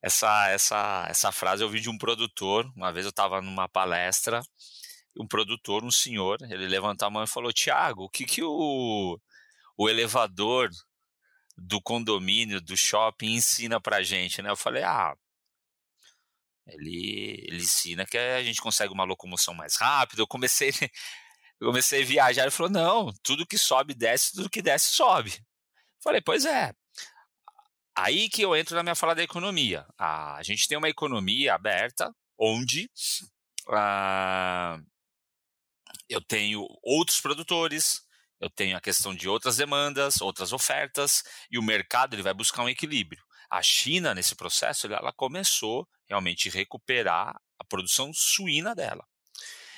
essa, 0.02 0.48
essa, 0.48 1.06
essa 1.08 1.32
frase 1.32 1.62
eu 1.62 1.68
vi 1.68 1.80
de 1.80 1.90
um 1.90 1.98
produtor. 1.98 2.70
Uma 2.74 2.92
vez 2.92 3.04
eu 3.04 3.10
estava 3.10 3.42
numa 3.42 3.68
palestra 3.68 4.40
um 5.18 5.26
produtor, 5.26 5.84
um 5.84 5.90
senhor, 5.90 6.38
ele 6.42 6.66
levantou 6.66 7.06
a 7.06 7.10
mão 7.10 7.24
e 7.24 7.28
falou: 7.28 7.52
Tiago, 7.52 8.04
o 8.04 8.08
que, 8.08 8.24
que 8.24 8.42
o, 8.42 9.18
o 9.76 9.88
elevador 9.88 10.70
do 11.56 11.80
condomínio, 11.80 12.60
do 12.60 12.76
shopping, 12.76 13.34
ensina 13.34 13.80
pra 13.80 14.02
gente, 14.02 14.42
né? 14.42 14.50
Eu 14.50 14.56
falei: 14.56 14.82
ah, 14.82 15.16
ele, 16.66 17.44
ele 17.48 17.62
ensina 17.62 18.04
que 18.04 18.18
a 18.18 18.42
gente 18.42 18.60
consegue 18.60 18.92
uma 18.92 19.04
locomoção 19.04 19.54
mais 19.54 19.76
rápida. 19.76 20.22
Eu 20.22 20.26
comecei, 20.26 20.70
eu 21.60 21.68
comecei 21.68 22.02
a 22.02 22.06
viajar. 22.06 22.42
Ele 22.42 22.50
falou: 22.50 22.70
não, 22.70 23.12
tudo 23.22 23.46
que 23.46 23.58
sobe 23.58 23.94
desce, 23.94 24.32
tudo 24.32 24.50
que 24.50 24.62
desce 24.62 24.88
sobe. 24.88 25.40
Falei: 26.02 26.20
pois 26.20 26.44
é. 26.44 26.72
Aí 27.98 28.28
que 28.28 28.42
eu 28.42 28.54
entro 28.54 28.76
na 28.76 28.82
minha 28.82 28.94
fala 28.94 29.14
da 29.14 29.22
economia. 29.22 29.86
A 29.98 30.42
gente 30.42 30.68
tem 30.68 30.76
uma 30.76 30.88
economia 30.88 31.54
aberta 31.54 32.14
onde 32.38 32.90
uh, 33.68 34.84
eu 36.08 36.20
tenho 36.20 36.66
outros 36.82 37.20
produtores, 37.20 38.02
eu 38.38 38.50
tenho 38.50 38.76
a 38.76 38.80
questão 38.80 39.14
de 39.14 39.28
outras 39.28 39.56
demandas, 39.56 40.20
outras 40.20 40.52
ofertas, 40.52 41.24
e 41.50 41.58
o 41.58 41.62
mercado 41.62 42.14
ele 42.14 42.22
vai 42.22 42.34
buscar 42.34 42.62
um 42.62 42.68
equilíbrio. 42.68 43.24
A 43.50 43.62
China, 43.62 44.14
nesse 44.14 44.34
processo, 44.34 44.86
ela 44.86 45.12
começou 45.12 45.88
realmente 46.06 46.48
a 46.48 46.52
recuperar 46.52 47.40
a 47.58 47.64
produção 47.64 48.12
suína 48.12 48.74
dela. 48.74 49.06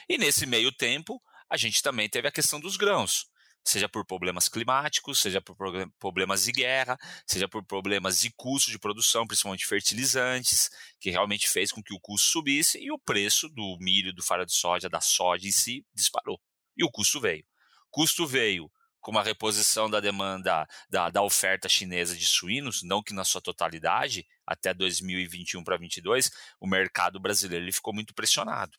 E 0.08 0.18
nesse 0.18 0.46
meio 0.46 0.72
tempo, 0.72 1.22
a 1.48 1.56
gente 1.56 1.82
também 1.82 2.08
teve 2.08 2.28
a 2.28 2.32
questão 2.32 2.60
dos 2.60 2.76
grãos, 2.76 3.26
seja 3.64 3.88
por 3.88 4.04
problemas 4.04 4.48
climáticos, 4.48 5.20
seja 5.20 5.40
por 5.40 5.56
problemas 5.98 6.44
de 6.44 6.52
guerra, 6.52 6.98
seja 7.26 7.48
por 7.48 7.64
problemas 7.64 8.20
de 8.20 8.30
custo 8.30 8.70
de 8.70 8.78
produção, 8.78 9.26
principalmente 9.26 9.66
fertilizantes, 9.66 10.70
que 10.98 11.10
realmente 11.10 11.48
fez 11.48 11.70
com 11.70 11.82
que 11.82 11.94
o 11.94 12.00
custo 12.00 12.28
subisse 12.28 12.78
e 12.78 12.90
o 12.90 12.98
preço 12.98 13.48
do 13.48 13.76
milho, 13.80 14.12
do 14.12 14.22
farelo 14.22 14.46
de 14.46 14.54
soja, 14.54 14.88
da 14.88 15.00
soja 15.00 15.46
em 15.46 15.52
si 15.52 15.84
disparou. 15.94 16.40
E 16.76 16.84
o 16.84 16.90
custo 16.90 17.20
veio. 17.20 17.44
Custo 17.90 18.26
veio 18.26 18.70
com 19.08 19.12
uma 19.12 19.22
reposição 19.22 19.88
da 19.88 20.00
demanda 20.00 20.68
da, 20.90 21.08
da 21.08 21.22
oferta 21.22 21.66
chinesa 21.66 22.14
de 22.14 22.26
suínos, 22.26 22.82
não 22.82 23.02
que 23.02 23.14
na 23.14 23.24
sua 23.24 23.40
totalidade, 23.40 24.28
até 24.46 24.74
2021 24.74 25.64
para 25.64 25.78
2022, 25.78 26.30
o 26.60 26.66
mercado 26.66 27.18
brasileiro 27.18 27.64
ele 27.64 27.72
ficou 27.72 27.94
muito 27.94 28.12
pressionado. 28.12 28.76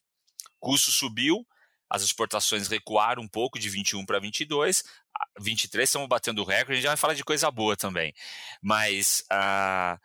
O 0.61 0.67
custo 0.67 0.91
subiu, 0.91 1.43
as 1.89 2.03
exportações 2.03 2.67
recuaram 2.67 3.23
um 3.23 3.27
pouco 3.27 3.57
de 3.57 3.69
21 3.69 4.05
para 4.05 4.19
22, 4.19 4.83
23 5.39 5.89
estamos 5.89 6.07
batendo 6.07 6.43
o 6.43 6.45
recorde, 6.45 6.73
a 6.73 6.75
gente 6.75 6.83
já 6.83 6.89
vai 6.89 6.97
falar 6.97 7.15
de 7.15 7.23
coisa 7.23 7.49
boa 7.49 7.75
também. 7.75 8.13
Mas 8.61 9.23
uh, 9.33 9.99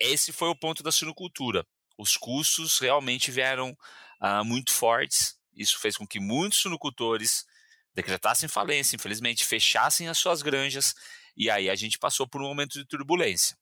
esse 0.00 0.32
foi 0.32 0.48
o 0.48 0.56
ponto 0.56 0.82
da 0.82 0.90
suinocultura. 0.90 1.66
Os 1.98 2.16
custos 2.16 2.78
realmente 2.78 3.30
vieram 3.30 3.76
uh, 4.22 4.42
muito 4.42 4.72
fortes, 4.72 5.38
isso 5.52 5.78
fez 5.78 5.98
com 5.98 6.06
que 6.06 6.18
muitos 6.18 6.60
suinocultores 6.60 7.44
decretassem 7.96 8.46
falência, 8.46 8.94
infelizmente, 8.94 9.44
fechassem 9.44 10.06
as 10.06 10.18
suas 10.18 10.42
granjas, 10.42 10.94
e 11.34 11.50
aí 11.50 11.70
a 11.70 11.74
gente 11.74 11.98
passou 11.98 12.28
por 12.28 12.42
um 12.42 12.44
momento 12.44 12.78
de 12.78 12.84
turbulência. 12.84 13.56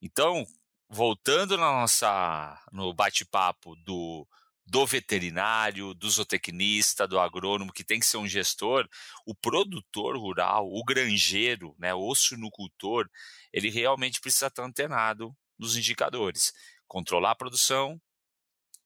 Então, 0.00 0.46
voltando 0.88 1.56
na 1.58 1.72
nossa 1.72 2.64
no 2.72 2.94
bate-papo 2.94 3.74
do 3.76 4.26
do 4.68 4.84
veterinário, 4.84 5.94
do 5.94 6.10
zootecnista, 6.10 7.06
do 7.06 7.20
agrônomo, 7.20 7.72
que 7.72 7.84
tem 7.84 8.00
que 8.00 8.06
ser 8.06 8.16
um 8.16 8.26
gestor, 8.26 8.88
o 9.24 9.32
produtor 9.32 10.16
rural, 10.16 10.68
o 10.68 10.82
granjeiro, 10.84 11.72
né, 11.78 11.94
o 11.94 12.12
suinocultor, 12.16 13.08
ele 13.52 13.70
realmente 13.70 14.20
precisa 14.20 14.48
estar 14.48 14.64
antenado 14.64 15.32
nos 15.56 15.76
indicadores. 15.76 16.52
Controlar 16.88 17.30
a 17.30 17.36
produção, 17.36 18.00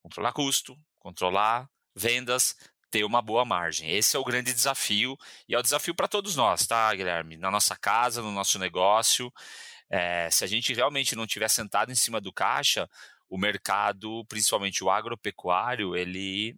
controlar 0.02 0.34
custo, 0.34 0.78
controlar 0.98 1.66
vendas, 1.94 2.54
ter 2.90 3.04
uma 3.04 3.22
boa 3.22 3.44
margem. 3.44 3.90
Esse 3.90 4.16
é 4.16 4.18
o 4.18 4.24
grande 4.24 4.52
desafio 4.52 5.16
e 5.48 5.54
é 5.54 5.58
o 5.58 5.62
desafio 5.62 5.94
para 5.94 6.08
todos 6.08 6.36
nós, 6.36 6.66
tá, 6.66 6.92
Guilherme? 6.94 7.36
Na 7.36 7.50
nossa 7.50 7.76
casa, 7.76 8.20
no 8.20 8.32
nosso 8.32 8.58
negócio. 8.58 9.32
É, 9.88 10.30
se 10.30 10.44
a 10.44 10.46
gente 10.46 10.74
realmente 10.74 11.16
não 11.16 11.26
tiver 11.26 11.48
sentado 11.48 11.90
em 11.90 11.94
cima 11.94 12.20
do 12.20 12.32
caixa, 12.32 12.88
o 13.28 13.38
mercado, 13.38 14.24
principalmente 14.26 14.82
o 14.82 14.90
agropecuário, 14.90 15.96
ele, 15.96 16.56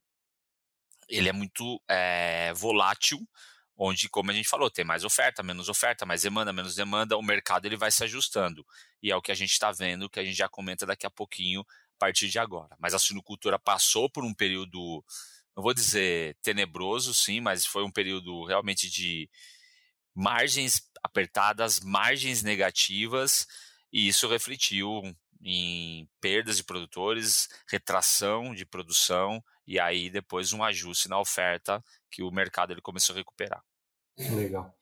ele 1.08 1.28
é 1.28 1.32
muito 1.32 1.80
é, 1.88 2.52
volátil, 2.54 3.20
onde, 3.76 4.08
como 4.08 4.30
a 4.30 4.34
gente 4.34 4.48
falou, 4.48 4.70
tem 4.70 4.84
mais 4.84 5.04
oferta, 5.04 5.42
menos 5.42 5.68
oferta, 5.68 6.06
mais 6.06 6.22
demanda, 6.22 6.52
menos 6.52 6.74
demanda, 6.74 7.16
o 7.16 7.22
mercado 7.22 7.66
ele 7.66 7.76
vai 7.76 7.90
se 7.90 8.04
ajustando. 8.04 8.66
E 9.02 9.10
é 9.10 9.16
o 9.16 9.22
que 9.22 9.32
a 9.32 9.34
gente 9.34 9.52
está 9.52 9.72
vendo, 9.72 10.08
que 10.08 10.20
a 10.20 10.24
gente 10.24 10.36
já 10.36 10.48
comenta 10.48 10.86
daqui 10.86 11.06
a 11.06 11.10
pouquinho, 11.10 11.60
a 11.62 11.98
partir 11.98 12.28
de 12.28 12.38
agora. 12.38 12.76
Mas 12.78 12.94
a 12.94 12.98
suinocultura 12.98 13.58
passou 13.58 14.08
por 14.10 14.24
um 14.24 14.34
período 14.34 15.04
não 15.56 15.62
vou 15.62 15.74
dizer 15.74 16.36
tenebroso, 16.42 17.12
sim, 17.12 17.40
mas 17.40 17.66
foi 17.66 17.84
um 17.84 17.90
período 17.90 18.44
realmente 18.44 18.90
de 18.90 19.28
margens 20.14 20.82
apertadas, 21.02 21.80
margens 21.80 22.42
negativas, 22.42 23.46
e 23.92 24.08
isso 24.08 24.28
refletiu 24.28 25.02
em 25.42 26.08
perdas 26.20 26.56
de 26.56 26.64
produtores, 26.64 27.48
retração 27.68 28.54
de 28.54 28.64
produção 28.64 29.42
e 29.66 29.78
aí 29.78 30.10
depois 30.10 30.52
um 30.52 30.62
ajuste 30.62 31.08
na 31.08 31.20
oferta 31.20 31.82
que 32.10 32.22
o 32.22 32.30
mercado 32.30 32.72
ele 32.72 32.80
começou 32.80 33.14
a 33.14 33.18
recuperar. 33.18 33.62
Legal. 34.36 34.74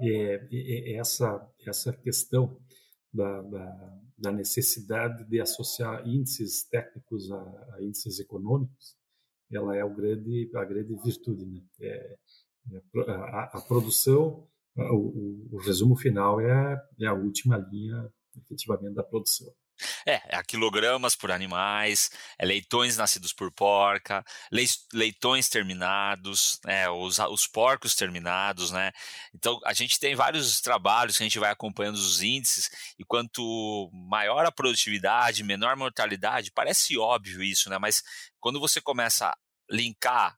É, 0.00 0.48
é, 0.52 0.96
essa 0.96 1.48
essa 1.66 1.92
questão 1.92 2.60
da, 3.12 3.42
da, 3.42 3.98
da, 4.18 4.32
necessidade 4.32 5.24
de 5.24 5.40
associar 5.40 6.06
índices 6.06 6.64
técnicos 6.64 7.30
a, 7.30 7.74
a 7.74 7.76
índices 7.80 8.18
econômicos 8.18 8.96
ela 9.50 9.76
é 9.76 9.84
o 9.84 9.94
grande, 9.94 10.50
a 10.54 10.64
grande 10.64 10.94
virtude. 11.02 11.44
Né? 11.46 11.60
É, 11.80 12.16
é 12.72 13.10
a, 13.10 13.50
a, 13.52 13.60
produção, 13.60 14.46
o, 14.76 15.48
o, 15.52 15.58
resumo 15.58 15.96
final 15.96 16.40
é, 16.40 16.80
é 17.00 17.06
a 17.06 17.14
última 17.14 17.56
linha, 17.56 18.10
efetivamente, 18.36 18.94
da 18.94 19.02
produção. 19.02 19.52
É, 20.06 20.36
é 20.36 20.42
quilogramas 20.42 21.16
por 21.16 21.30
animais, 21.30 22.10
é 22.38 22.46
leitões 22.46 22.96
nascidos 22.96 23.32
por 23.32 23.52
porca, 23.52 24.24
leitões 24.92 25.48
terminados, 25.48 26.60
né, 26.64 26.88
os, 26.88 27.18
os 27.18 27.46
porcos 27.46 27.94
terminados, 27.94 28.70
né? 28.70 28.92
Então 29.34 29.58
a 29.64 29.72
gente 29.72 29.98
tem 29.98 30.14
vários 30.14 30.60
trabalhos 30.60 31.16
que 31.16 31.24
a 31.24 31.26
gente 31.26 31.38
vai 31.38 31.50
acompanhando 31.50 31.96
os 31.96 32.22
índices, 32.22 32.70
e 32.98 33.04
quanto 33.04 33.90
maior 33.92 34.46
a 34.46 34.52
produtividade, 34.52 35.42
menor 35.42 35.76
mortalidade, 35.76 36.52
parece 36.52 36.96
óbvio 36.96 37.42
isso, 37.42 37.68
né? 37.68 37.78
Mas 37.78 38.02
quando 38.40 38.60
você 38.60 38.80
começa 38.80 39.28
a 39.28 39.36
linkar 39.70 40.36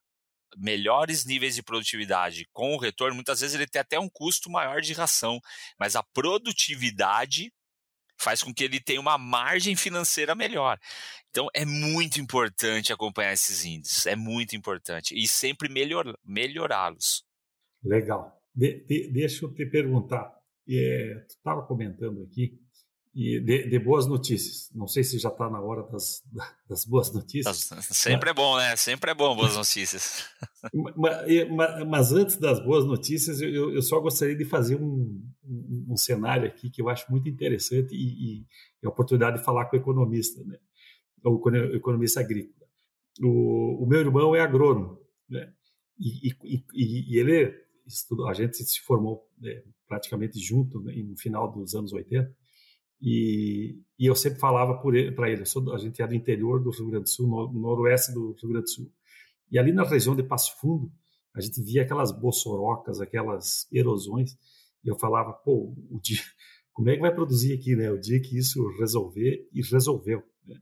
melhores 0.55 1.25
níveis 1.25 1.55
de 1.55 1.63
produtividade 1.63 2.47
com 2.53 2.73
o 2.73 2.79
retorno, 2.79 3.15
muitas 3.15 3.41
vezes 3.41 3.55
ele 3.55 3.67
tem 3.67 3.81
até 3.81 3.99
um 3.99 4.09
custo 4.09 4.49
maior 4.49 4.81
de 4.81 4.93
ração, 4.93 5.39
mas 5.79 5.95
a 5.95 6.03
produtividade 6.03 7.51
faz 8.17 8.43
com 8.43 8.53
que 8.53 8.63
ele 8.63 8.79
tenha 8.79 8.99
uma 8.99 9.17
margem 9.17 9.75
financeira 9.75 10.35
melhor. 10.35 10.79
Então 11.29 11.47
é 11.53 11.65
muito 11.65 12.19
importante 12.19 12.91
acompanhar 12.91 13.33
esses 13.33 13.63
índices, 13.63 14.05
é 14.05 14.15
muito 14.15 14.55
importante 14.55 15.13
e 15.15 15.27
sempre 15.27 15.69
melhor, 15.69 16.17
melhorá-los. 16.25 17.23
Legal. 17.83 18.41
De, 18.53 18.83
de, 18.85 19.11
deixa 19.11 19.45
eu 19.45 19.53
te 19.53 19.65
perguntar. 19.65 20.35
É, 20.69 21.25
tu 21.27 21.35
estava 21.35 21.65
comentando 21.65 22.23
aqui 22.23 22.59
e 23.19 23.39
de, 23.39 23.67
de, 23.67 23.79
boas 23.79 24.05
notícias. 24.05 24.69
Não 24.75 24.85
sei 24.85 25.03
se 25.03 25.17
já 25.17 25.29
está 25.29 25.49
na 25.49 25.59
hora 25.59 25.81
das, 25.91 26.21
das 26.69 26.85
boas 26.85 27.11
notícias. 27.11 27.67
Sempre 27.89 28.29
mas, 28.29 28.29
é 28.29 28.33
bom, 28.35 28.57
né? 28.57 28.75
Sempre 28.75 29.09
é 29.09 29.13
bom 29.15 29.35
boas 29.35 29.55
notícias. 29.57 30.23
mas, 30.95 31.87
mas, 31.87 32.11
antes 32.11 32.37
das 32.37 32.63
boas 32.63 32.85
notícias, 32.85 33.41
eu, 33.41 33.73
eu 33.73 33.81
só 33.81 33.99
gostaria 33.99 34.35
de 34.35 34.45
fazer 34.45 34.75
um, 34.75 35.19
um, 35.43 35.87
um, 35.89 35.97
cenário 35.97 36.47
aqui 36.47 36.69
que 36.69 36.79
eu 36.79 36.89
acho 36.89 37.09
muito 37.11 37.27
interessante 37.27 37.95
e, 37.95 38.41
e, 38.41 38.45
a 38.85 38.89
oportunidade 38.89 39.39
de 39.39 39.43
falar 39.43 39.65
com 39.65 39.75
o 39.75 39.79
economista, 39.79 40.43
né? 40.43 40.59
o 41.23 41.41
economista 41.73 42.19
agrícola. 42.19 42.67
O, 43.19 43.83
o 43.83 43.87
meu 43.87 43.99
irmão 43.99 44.35
é 44.35 44.41
agrônomo, 44.41 44.99
né? 45.27 45.51
E, 45.99 46.29
e, 46.43 47.15
e 47.15 47.17
ele 47.17 47.51
estudou, 47.87 48.27
a 48.27 48.33
gente 48.35 48.57
se 48.57 48.79
formou 48.81 49.27
né, 49.39 49.63
praticamente 49.87 50.39
junto 50.39 50.79
né, 50.83 50.93
no 50.97 51.17
final 51.17 51.51
dos 51.51 51.73
anos 51.73 51.91
80 51.91 52.31
e, 53.01 53.79
e 53.97 54.05
eu 54.05 54.15
sempre 54.15 54.39
falava 54.39 54.79
para 55.15 55.29
ele, 55.29 55.45
sou, 55.45 55.73
a 55.73 55.77
gente 55.77 56.01
é 56.01 56.07
do 56.07 56.15
interior 56.15 56.61
do 56.61 56.71
Rio 56.71 56.89
Grande 56.89 57.03
do 57.03 57.09
Sul, 57.09 57.27
no, 57.27 57.51
noroeste 57.53 58.11
do 58.13 58.33
Rio 58.33 58.49
Grande 58.49 58.65
do 58.65 58.69
Sul. 58.69 58.91
E 59.51 59.57
ali 59.57 59.71
na 59.71 59.83
região 59.83 60.15
de 60.15 60.23
Passo 60.23 60.59
Fundo, 60.59 60.91
a 61.35 61.41
gente 61.41 61.61
via 61.61 61.83
aquelas 61.83 62.11
bossorocas, 62.11 62.99
aquelas 62.99 63.67
erosões, 63.71 64.37
e 64.83 64.89
eu 64.89 64.97
falava, 64.97 65.31
pô, 65.31 65.73
o 65.89 65.99
dia, 66.01 66.21
como 66.73 66.89
é 66.89 66.95
que 66.95 67.01
vai 67.01 67.13
produzir 67.13 67.53
aqui, 67.53 67.75
né? 67.75 67.91
O 67.91 67.99
dia 67.99 68.19
que 68.19 68.37
isso 68.37 68.67
resolver, 68.79 69.47
e 69.53 69.61
resolveu. 69.61 70.23
Né? 70.45 70.59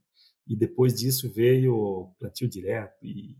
E 0.47 0.55
depois 0.55 0.93
disso 0.93 1.31
veio 1.31 2.13
plantio 2.19 2.49
direto, 2.49 3.05
e, 3.05 3.37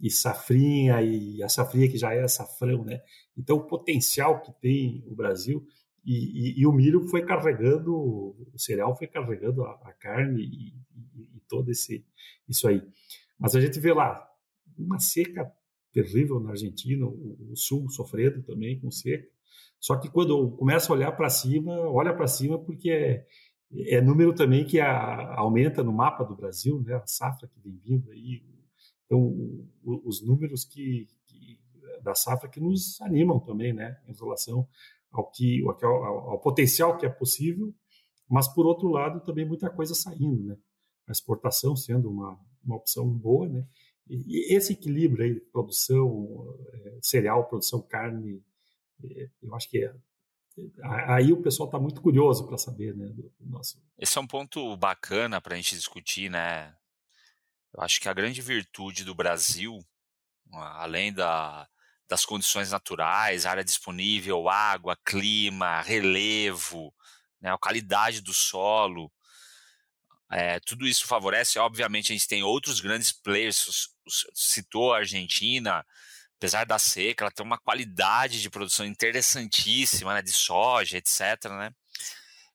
e 0.00 0.10
safrinha, 0.10 1.00
e 1.00 1.42
a 1.42 1.48
safrinha 1.48 1.88
que 1.88 1.96
já 1.96 2.12
é 2.12 2.26
safrão, 2.26 2.84
né? 2.84 3.00
Então, 3.36 3.56
o 3.56 3.66
potencial 3.66 4.42
que 4.42 4.52
tem 4.60 5.04
o 5.06 5.14
Brasil 5.14 5.64
e, 6.04 6.14
e, 6.14 6.60
e, 6.60 6.66
o 6.66 6.72
milho 6.72 7.06
foi 7.08 7.24
carregando, 7.24 7.94
o 7.94 8.58
cereal 8.58 8.96
foi 8.96 9.06
carregando 9.06 9.62
a, 9.64 9.70
a 9.84 9.92
carne 9.92 10.42
e, 10.42 10.74
e, 11.36 11.40
todo 11.48 11.70
esse, 11.70 12.04
isso 12.48 12.66
aí. 12.66 12.82
Mas 13.38 13.54
a 13.54 13.60
gente 13.60 13.78
vê 13.78 13.92
lá 13.92 14.28
uma 14.76 14.98
seca 14.98 15.50
terrível 15.92 16.40
na 16.40 16.50
Argentina, 16.50 17.06
o, 17.06 17.52
o 17.52 17.56
sul 17.56 17.88
sofrendo 17.88 18.42
também 18.42 18.80
com 18.80 18.90
seca. 18.90 19.28
Só 19.78 19.96
que 19.96 20.08
quando 20.08 20.52
começa 20.52 20.92
a 20.92 20.96
olhar 20.96 21.12
para 21.12 21.28
cima, 21.28 21.72
olha 21.88 22.14
para 22.14 22.26
cima 22.26 22.58
porque 22.58 22.90
é, 22.90 23.26
é 23.96 24.00
número 24.00 24.34
também 24.34 24.64
que 24.64 24.80
a, 24.80 25.34
aumenta 25.34 25.82
no 25.82 25.92
mapa 25.92 26.24
do 26.24 26.36
Brasil, 26.36 26.80
né? 26.82 26.94
A 26.94 27.06
safra 27.06 27.48
que 27.48 27.60
vem 27.60 27.76
vindo 27.76 28.10
aí. 28.10 28.42
Então, 29.06 29.20
o, 29.20 30.08
os 30.08 30.24
números 30.24 30.64
que, 30.64 31.08
que, 31.26 31.58
da 32.02 32.14
safra 32.14 32.48
que 32.48 32.60
nos 32.60 33.00
animam 33.02 33.40
também, 33.40 33.72
né? 33.72 34.00
Em 34.08 34.14
relação 34.14 34.68
ao 35.12 35.30
que 35.30 35.62
ao, 35.82 36.04
ao, 36.30 36.40
potencial 36.40 36.96
que 36.96 37.06
é 37.06 37.08
possível 37.08 37.74
mas 38.32 38.48
por 38.48 38.64
outro 38.66 38.88
lado 38.88 39.20
também 39.20 39.44
muita 39.44 39.68
coisa 39.68 39.94
saindo, 39.94 40.42
né? 40.42 40.56
A 41.06 41.12
exportação 41.12 41.76
sendo 41.76 42.10
uma, 42.10 42.40
uma 42.64 42.76
opção 42.76 43.06
boa, 43.06 43.46
né? 43.46 43.68
E, 44.08 44.52
e 44.52 44.56
esse 44.56 44.72
equilíbrio 44.72 45.22
aí, 45.22 45.38
produção 45.38 46.56
é, 46.72 46.98
cereal, 47.02 47.46
produção 47.46 47.82
carne, 47.82 48.42
é, 49.04 49.28
eu 49.42 49.54
acho 49.54 49.68
que 49.68 49.84
é, 49.84 49.94
aí 51.08 51.30
o 51.30 51.42
pessoal 51.42 51.68
está 51.68 51.78
muito 51.78 52.00
curioso 52.00 52.46
para 52.46 52.56
saber, 52.56 52.96
né? 52.96 53.06
Do, 53.08 53.30
do 53.38 53.50
nosso... 53.50 53.78
Esse 53.98 54.16
é 54.16 54.20
um 54.22 54.26
ponto 54.26 54.74
bacana 54.78 55.38
para 55.38 55.52
a 55.52 55.56
gente 55.58 55.76
discutir, 55.76 56.30
né? 56.30 56.74
Eu 57.74 57.82
acho 57.82 58.00
que 58.00 58.08
a 58.08 58.14
grande 58.14 58.40
virtude 58.40 59.04
do 59.04 59.14
Brasil, 59.14 59.78
além 60.52 61.12
da, 61.12 61.68
das 62.12 62.26
condições 62.26 62.70
naturais, 62.70 63.46
área 63.46 63.64
disponível, 63.64 64.46
água, 64.46 64.98
clima, 65.02 65.80
relevo, 65.80 66.94
né, 67.40 67.50
a 67.50 67.56
qualidade 67.56 68.20
do 68.20 68.34
solo, 68.34 69.10
é, 70.30 70.60
tudo 70.60 70.86
isso 70.86 71.06
favorece. 71.06 71.58
Obviamente, 71.58 72.12
a 72.12 72.14
gente 72.14 72.28
tem 72.28 72.42
outros 72.42 72.80
grandes 72.80 73.12
players, 73.12 73.88
citou 74.34 74.92
a 74.92 74.98
Argentina, 74.98 75.82
apesar 76.36 76.66
da 76.66 76.78
seca, 76.78 77.24
ela 77.24 77.30
tem 77.30 77.46
uma 77.46 77.56
qualidade 77.56 78.42
de 78.42 78.50
produção 78.50 78.84
interessantíssima, 78.84 80.12
né, 80.12 80.20
de 80.20 80.32
soja, 80.32 80.98
etc. 80.98 81.46
Né? 81.48 81.72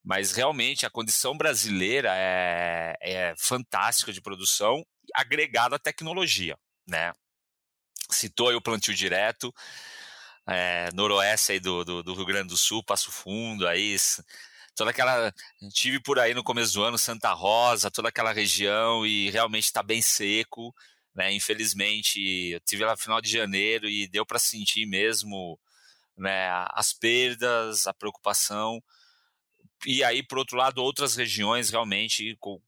Mas 0.03 0.33
realmente 0.33 0.85
a 0.85 0.91
condição 0.91 1.35
brasileira 1.35 2.11
é, 2.13 2.95
é 3.01 3.33
fantástica 3.35 4.13
de 4.13 4.21
produção, 4.21 4.85
agregada 5.15 5.77
à 5.77 5.79
tecnologia. 5.79 6.55
Né? 6.87 7.11
Citou 8.09 8.49
aí 8.49 8.55
o 8.55 8.61
plantio 8.61 8.93
direto, 8.93 9.53
é, 10.47 10.89
noroeste 10.93 11.53
aí 11.53 11.59
do, 11.59 11.83
do, 11.83 12.03
do, 12.03 12.13
Rio 12.13 12.25
Grande 12.25 12.49
do 12.49 12.57
Sul, 12.57 12.83
Passo 12.83 13.11
Fundo, 13.11 13.67
aí, 13.67 13.95
toda 14.75 14.91
aquela. 14.91 15.33
Tive 15.73 15.99
por 15.99 16.19
aí 16.19 16.33
no 16.33 16.43
começo 16.43 16.73
do 16.73 16.83
ano 16.83 16.97
Santa 16.97 17.33
Rosa, 17.33 17.91
toda 17.91 18.09
aquela 18.09 18.31
região 18.31 19.05
e 19.05 19.29
realmente 19.29 19.65
está 19.65 19.83
bem 19.83 20.01
seco. 20.01 20.73
Né? 21.13 21.33
Infelizmente, 21.33 22.19
eu 22.51 22.59
tive 22.61 22.85
lá 22.85 22.91
no 22.91 22.97
final 22.97 23.19
de 23.19 23.29
janeiro 23.29 23.89
e 23.89 24.07
deu 24.07 24.25
para 24.25 24.39
sentir 24.39 24.85
mesmo 24.85 25.59
né, 26.15 26.49
as 26.71 26.93
perdas, 26.93 27.87
a 27.87 27.93
preocupação. 27.93 28.81
E 29.85 30.03
aí, 30.03 30.23
por 30.23 30.37
outro 30.37 30.57
lado, 30.57 30.81
outras 30.81 31.15
regiões 31.15 31.69
realmente 31.69 32.35
com, 32.39 32.61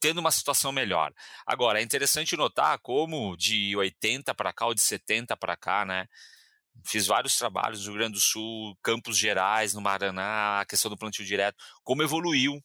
tendo 0.00 0.18
uma 0.18 0.30
situação 0.30 0.72
melhor. 0.72 1.12
Agora, 1.46 1.80
é 1.80 1.82
interessante 1.82 2.36
notar 2.36 2.78
como 2.78 3.36
de 3.36 3.76
80 3.76 4.34
para 4.34 4.52
cá 4.52 4.66
ou 4.66 4.74
de 4.74 4.80
70 4.80 5.36
para 5.36 5.56
cá, 5.56 5.84
né? 5.84 6.08
Fiz 6.84 7.06
vários 7.06 7.36
trabalhos 7.36 7.80
no 7.80 7.92
Rio 7.92 7.98
Grande 7.98 8.14
do 8.14 8.20
Sul, 8.20 8.76
Campos 8.82 9.18
Gerais, 9.18 9.74
no 9.74 9.80
Maraná, 9.80 10.60
a 10.60 10.64
questão 10.64 10.90
do 10.90 10.96
plantio 10.96 11.24
direto, 11.24 11.56
como 11.84 12.02
evoluiu. 12.02 12.62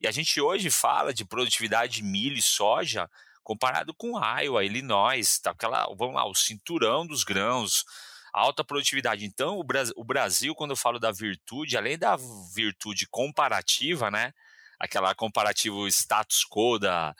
E 0.00 0.06
a 0.06 0.12
gente 0.12 0.40
hoje 0.40 0.70
fala 0.70 1.12
de 1.12 1.24
produtividade 1.24 1.94
de 1.94 2.02
milho 2.04 2.36
e 2.36 2.42
soja 2.42 3.10
comparado 3.42 3.94
com 3.94 4.18
Iowa, 4.18 4.62
Illinois, 4.62 5.38
tá 5.38 5.52
aquela, 5.52 5.86
vamos 5.96 6.14
lá, 6.14 6.26
o 6.26 6.34
cinturão 6.34 7.06
dos 7.06 7.24
grãos, 7.24 7.82
alta 8.30 8.62
produtividade. 8.62 9.24
Então, 9.24 9.58
o, 9.58 10.04
Brasil, 10.04 10.54
quando 10.54 10.72
eu 10.72 10.76
falo 10.76 10.98
da 10.98 11.10
virtude, 11.10 11.76
além 11.76 11.96
da 11.96 12.14
virtude 12.54 13.08
comparativa, 13.08 14.10
né? 14.10 14.34
Aquela 14.78 15.14
comparativo 15.14 15.86
status 15.88 16.44
quo 16.44 16.78
da, 16.78 17.14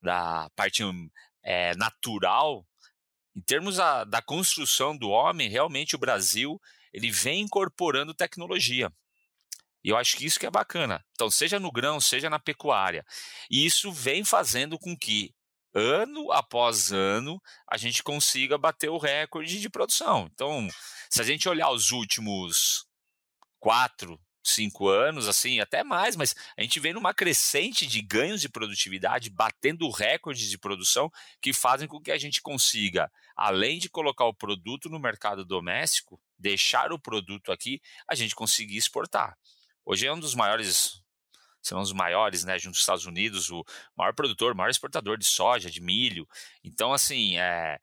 da 0.00 0.48
parte 0.54 0.82
é, 1.42 1.74
natural, 1.76 2.66
em 3.34 3.40
termos 3.42 3.80
a, 3.80 4.04
da 4.04 4.20
construção 4.22 4.96
do 4.96 5.08
homem, 5.08 5.48
realmente 5.48 5.94
o 5.94 5.98
Brasil 5.98 6.60
ele 6.92 7.10
vem 7.10 7.40
incorporando 7.42 8.14
tecnologia. 8.14 8.92
E 9.84 9.88
eu 9.88 9.96
acho 9.96 10.16
que 10.16 10.24
isso 10.24 10.38
que 10.38 10.46
é 10.46 10.50
bacana. 10.50 11.04
Então, 11.12 11.30
seja 11.30 11.58
no 11.58 11.72
grão, 11.72 12.00
seja 12.00 12.30
na 12.30 12.38
pecuária. 12.38 13.04
E 13.50 13.66
isso 13.66 13.90
vem 13.90 14.24
fazendo 14.24 14.78
com 14.78 14.96
que, 14.96 15.34
ano 15.74 16.30
após 16.30 16.92
ano, 16.92 17.42
a 17.68 17.76
gente 17.76 18.02
consiga 18.02 18.56
bater 18.56 18.90
o 18.90 18.98
recorde 18.98 19.60
de 19.60 19.68
produção. 19.68 20.28
Então, 20.32 20.68
se 21.10 21.20
a 21.20 21.24
gente 21.24 21.48
olhar 21.48 21.70
os 21.70 21.90
últimos 21.90 22.86
quatro, 23.58 24.20
cinco 24.42 24.88
anos, 24.88 25.28
assim, 25.28 25.60
até 25.60 25.84
mais, 25.84 26.16
mas 26.16 26.34
a 26.56 26.62
gente 26.62 26.80
vem 26.80 26.92
numa 26.92 27.14
crescente 27.14 27.86
de 27.86 28.00
ganhos 28.00 28.40
de 28.40 28.48
produtividade, 28.48 29.30
batendo 29.30 29.88
recordes 29.90 30.48
de 30.48 30.58
produção 30.58 31.10
que 31.40 31.52
fazem 31.52 31.86
com 31.86 32.00
que 32.00 32.10
a 32.10 32.18
gente 32.18 32.42
consiga, 32.42 33.10
além 33.36 33.78
de 33.78 33.88
colocar 33.88 34.24
o 34.24 34.34
produto 34.34 34.88
no 34.88 34.98
mercado 34.98 35.44
doméstico, 35.44 36.20
deixar 36.38 36.92
o 36.92 36.98
produto 36.98 37.52
aqui, 37.52 37.80
a 38.08 38.14
gente 38.14 38.34
conseguir 38.34 38.76
exportar. 38.76 39.36
Hoje 39.84 40.06
é 40.06 40.12
um 40.12 40.18
dos 40.18 40.34
maiores, 40.34 41.02
são 41.60 41.80
os 41.80 41.92
maiores, 41.92 42.44
né, 42.44 42.58
junto 42.58 42.76
Estados 42.76 43.06
Unidos, 43.06 43.50
o 43.50 43.64
maior 43.96 44.12
produtor, 44.14 44.52
o 44.52 44.56
maior 44.56 44.70
exportador 44.70 45.16
de 45.16 45.24
soja, 45.24 45.70
de 45.70 45.80
milho. 45.80 46.26
Então, 46.64 46.92
assim, 46.92 47.36
é, 47.36 47.78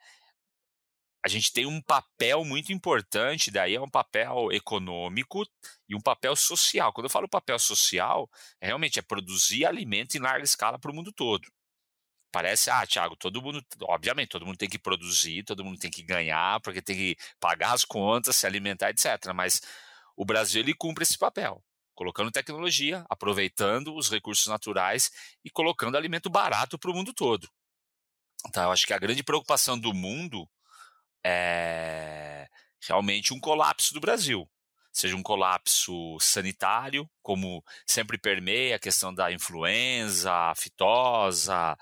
a 1.24 1.28
gente 1.28 1.52
tem 1.52 1.66
um 1.66 1.82
papel 1.82 2.46
muito 2.46 2.72
importante, 2.72 3.52
daí 3.52 3.76
é 3.76 3.82
um 3.82 3.90
papel 3.90 4.52
econômico 4.52 5.46
e 5.88 5.96
um 5.96 6.00
papel 6.00 6.36
social. 6.36 6.94
Quando 6.94 7.06
eu 7.06 7.10
falo 7.10 7.28
papel 7.28 7.60
social, 7.60 8.30
é 8.62 8.68
realmente 8.68 9.00
é 9.00 9.02
produzir 9.02 9.66
alimento 9.66 10.16
em 10.16 10.22
larga 10.22 10.46
escala 10.46 10.80
para 10.80 10.92
o 10.92 10.94
mundo 10.94 11.12
todo. 11.12 11.46
Parece, 12.32 12.70
ah, 12.70 12.86
Thiago, 12.86 13.16
todo 13.16 13.42
mundo, 13.42 13.62
obviamente, 13.84 14.30
todo 14.30 14.46
mundo 14.46 14.58
tem 14.58 14.70
que 14.70 14.80
produzir, 14.80 15.44
todo 15.44 15.66
mundo 15.66 15.80
tem 15.80 15.90
que 15.90 16.04
ganhar, 16.04 16.62
porque 16.62 16.82
tem 16.82 16.96
que 16.96 17.18
pagar 17.40 17.74
as 17.74 17.84
contas, 17.84 18.36
se 18.38 18.46
alimentar, 18.46 18.92
etc. 18.92 19.34
Mas 19.34 19.62
o 20.16 20.24
Brasil 20.24 20.62
ele 20.62 20.76
cumpre 20.76 21.04
esse 21.04 21.18
papel, 21.18 21.62
colocando 21.96 22.32
tecnologia, 22.32 23.04
aproveitando 23.10 23.96
os 23.96 24.10
recursos 24.10 24.46
naturais 24.48 25.12
e 25.44 25.50
colocando 25.50 25.98
alimento 25.98 26.30
barato 26.30 26.78
para 26.78 26.92
o 26.92 26.94
mundo 26.94 27.14
todo. 27.14 27.50
Então, 28.48 28.64
eu 28.64 28.72
acho 28.72 28.86
que 28.86 28.94
a 28.94 29.00
grande 29.00 29.24
preocupação 29.24 29.78
do 29.78 29.94
mundo 29.94 30.48
é 31.24 32.48
realmente 32.88 33.34
um 33.34 33.40
colapso 33.40 33.94
do 33.94 34.00
Brasil. 34.00 34.50
Seja 34.92 35.16
um 35.16 35.24
colapso 35.24 36.18
sanitário, 36.20 37.10
como 37.22 37.64
sempre 37.86 38.18
permeia 38.18 38.76
a 38.76 38.80
questão 38.80 39.14
da 39.14 39.32
influenza, 39.32 40.32
a 40.32 40.56
fitosa, 40.56 41.78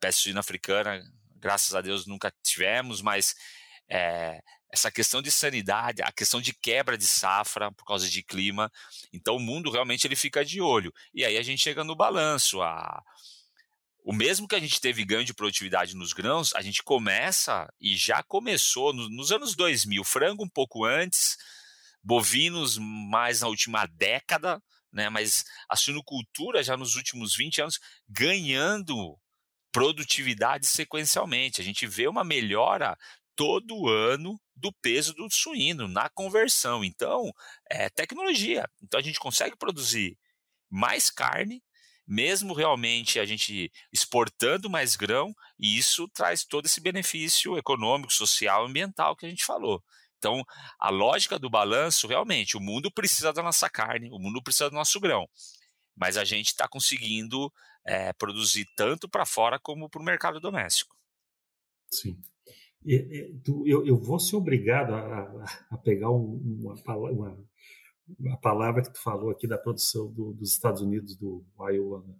peste 0.00 0.22
suína 0.22 0.40
africana, 0.40 1.02
graças 1.36 1.74
a 1.74 1.80
Deus 1.80 2.06
nunca 2.06 2.32
tivemos, 2.42 3.02
mas 3.02 3.34
é, 3.88 4.40
essa 4.72 4.90
questão 4.90 5.20
de 5.20 5.30
sanidade, 5.30 6.02
a 6.02 6.10
questão 6.10 6.40
de 6.40 6.54
quebra 6.54 6.96
de 6.96 7.06
safra 7.06 7.70
por 7.70 7.84
causa 7.84 8.08
de 8.08 8.22
clima. 8.22 8.72
Então 9.12 9.36
o 9.36 9.40
mundo 9.40 9.70
realmente 9.70 10.06
ele 10.06 10.16
fica 10.16 10.44
de 10.44 10.60
olho. 10.60 10.92
E 11.12 11.24
aí 11.24 11.36
a 11.36 11.42
gente 11.42 11.62
chega 11.62 11.84
no 11.84 11.94
balanço. 11.94 12.62
A, 12.62 13.02
o 14.04 14.12
mesmo 14.12 14.48
que 14.48 14.54
a 14.54 14.60
gente 14.60 14.80
teve 14.80 15.04
ganho 15.04 15.24
de 15.24 15.34
produtividade 15.34 15.94
nos 15.94 16.12
grãos, 16.12 16.54
a 16.54 16.60
gente 16.60 16.82
começa 16.82 17.72
e 17.80 17.96
já 17.96 18.22
começou 18.22 18.92
no, 18.92 19.08
nos 19.08 19.30
anos 19.30 19.54
2000, 19.54 20.02
frango 20.04 20.44
um 20.44 20.48
pouco 20.48 20.84
antes, 20.84 21.36
bovinos 22.02 22.78
mais 22.78 23.42
na 23.42 23.48
última 23.48 23.86
década, 23.86 24.60
né, 24.92 25.08
mas 25.08 25.44
a 25.68 25.76
suinocultura 25.76 26.62
já 26.62 26.76
nos 26.76 26.96
últimos 26.96 27.34
20 27.36 27.62
anos 27.62 27.80
ganhando 28.08 29.18
produtividade 29.70 30.66
sequencialmente. 30.66 31.60
A 31.60 31.64
gente 31.64 31.86
vê 31.86 32.06
uma 32.08 32.24
melhora 32.24 32.96
todo 33.34 33.88
ano 33.88 34.38
do 34.54 34.72
peso 34.82 35.14
do 35.14 35.30
suíno 35.30 35.88
na 35.88 36.10
conversão. 36.10 36.84
Então, 36.84 37.32
é 37.70 37.88
tecnologia. 37.88 38.68
Então 38.82 39.00
a 39.00 39.02
gente 39.02 39.18
consegue 39.18 39.56
produzir 39.56 40.18
mais 40.68 41.10
carne 41.10 41.62
mesmo 42.06 42.54
realmente 42.54 43.18
a 43.18 43.24
gente 43.24 43.70
exportando 43.92 44.68
mais 44.68 44.96
grão, 44.96 45.34
e 45.58 45.78
isso 45.78 46.08
traz 46.08 46.44
todo 46.44 46.66
esse 46.66 46.80
benefício 46.80 47.56
econômico, 47.56 48.12
social, 48.12 48.66
ambiental 48.66 49.16
que 49.16 49.26
a 49.26 49.28
gente 49.28 49.44
falou. 49.44 49.82
Então, 50.18 50.44
a 50.78 50.88
lógica 50.88 51.38
do 51.38 51.50
balanço, 51.50 52.06
realmente, 52.06 52.56
o 52.56 52.60
mundo 52.60 52.92
precisa 52.92 53.32
da 53.32 53.42
nossa 53.42 53.68
carne, 53.68 54.08
o 54.12 54.18
mundo 54.18 54.40
precisa 54.42 54.70
do 54.70 54.76
nosso 54.76 55.00
grão, 55.00 55.28
mas 55.96 56.16
a 56.16 56.24
gente 56.24 56.48
está 56.48 56.68
conseguindo 56.68 57.52
é, 57.84 58.12
produzir 58.12 58.66
tanto 58.76 59.08
para 59.08 59.26
fora 59.26 59.58
como 59.58 59.88
para 59.90 60.00
o 60.00 60.04
mercado 60.04 60.38
doméstico. 60.38 60.96
Sim. 61.90 62.16
Eu, 62.84 63.86
eu, 63.86 63.96
vou 63.96 64.18
ser 64.18 64.36
obrigado 64.36 64.92
a, 64.94 65.44
a 65.70 65.76
pegar 65.78 66.10
um, 66.10 66.40
uma, 66.60 66.74
uma, 67.10 67.44
a 68.30 68.36
palavra 68.36 68.82
que 68.82 68.92
tu 68.92 69.00
falou 69.02 69.30
aqui 69.30 69.46
da 69.46 69.58
produção 69.58 70.12
do, 70.12 70.32
dos 70.32 70.50
Estados 70.50 70.80
Unidos, 70.80 71.16
do 71.16 71.44
Iowa. 71.58 72.04
Né? 72.06 72.14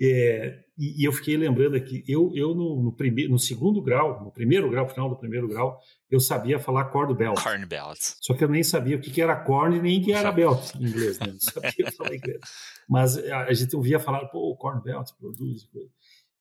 É, 0.00 0.64
e, 0.76 1.02
e, 1.02 1.04
eu 1.04 1.12
fiquei 1.12 1.36
lembrando 1.36 1.76
aqui, 1.76 2.02
eu, 2.08 2.32
eu 2.34 2.54
no, 2.54 2.82
no, 2.82 2.92
primeiro, 2.92 3.30
no 3.30 3.38
segundo 3.38 3.80
grau, 3.80 4.24
no 4.24 4.32
primeiro 4.32 4.68
grau, 4.68 4.88
final 4.88 5.08
do 5.08 5.16
primeiro 5.16 5.46
grau, 5.46 5.78
eu 6.10 6.18
sabia 6.18 6.58
falar 6.58 6.86
corn 6.86 7.14
belt. 7.14 7.40
Corn 7.40 7.64
belt. 7.66 7.98
Só 8.20 8.34
que 8.34 8.42
eu 8.42 8.48
nem 8.48 8.64
sabia 8.64 8.96
o 8.96 9.00
que, 9.00 9.10
que 9.10 9.22
era 9.22 9.36
corn 9.36 9.80
nem 9.80 10.02
que 10.02 10.12
era 10.12 10.32
belt 10.32 10.74
em 10.74 10.86
inglês, 10.86 11.20
né? 11.20 11.28
Não 11.28 11.38
sabia 11.38 11.92
falar 11.96 12.16
inglês. 12.16 12.40
Mas 12.88 13.16
a, 13.16 13.44
a 13.44 13.52
gente 13.52 13.76
ouvia 13.76 14.00
falar, 14.00 14.26
pô, 14.26 14.56
corn 14.56 14.82
belt 14.82 15.08
produz. 15.20 15.68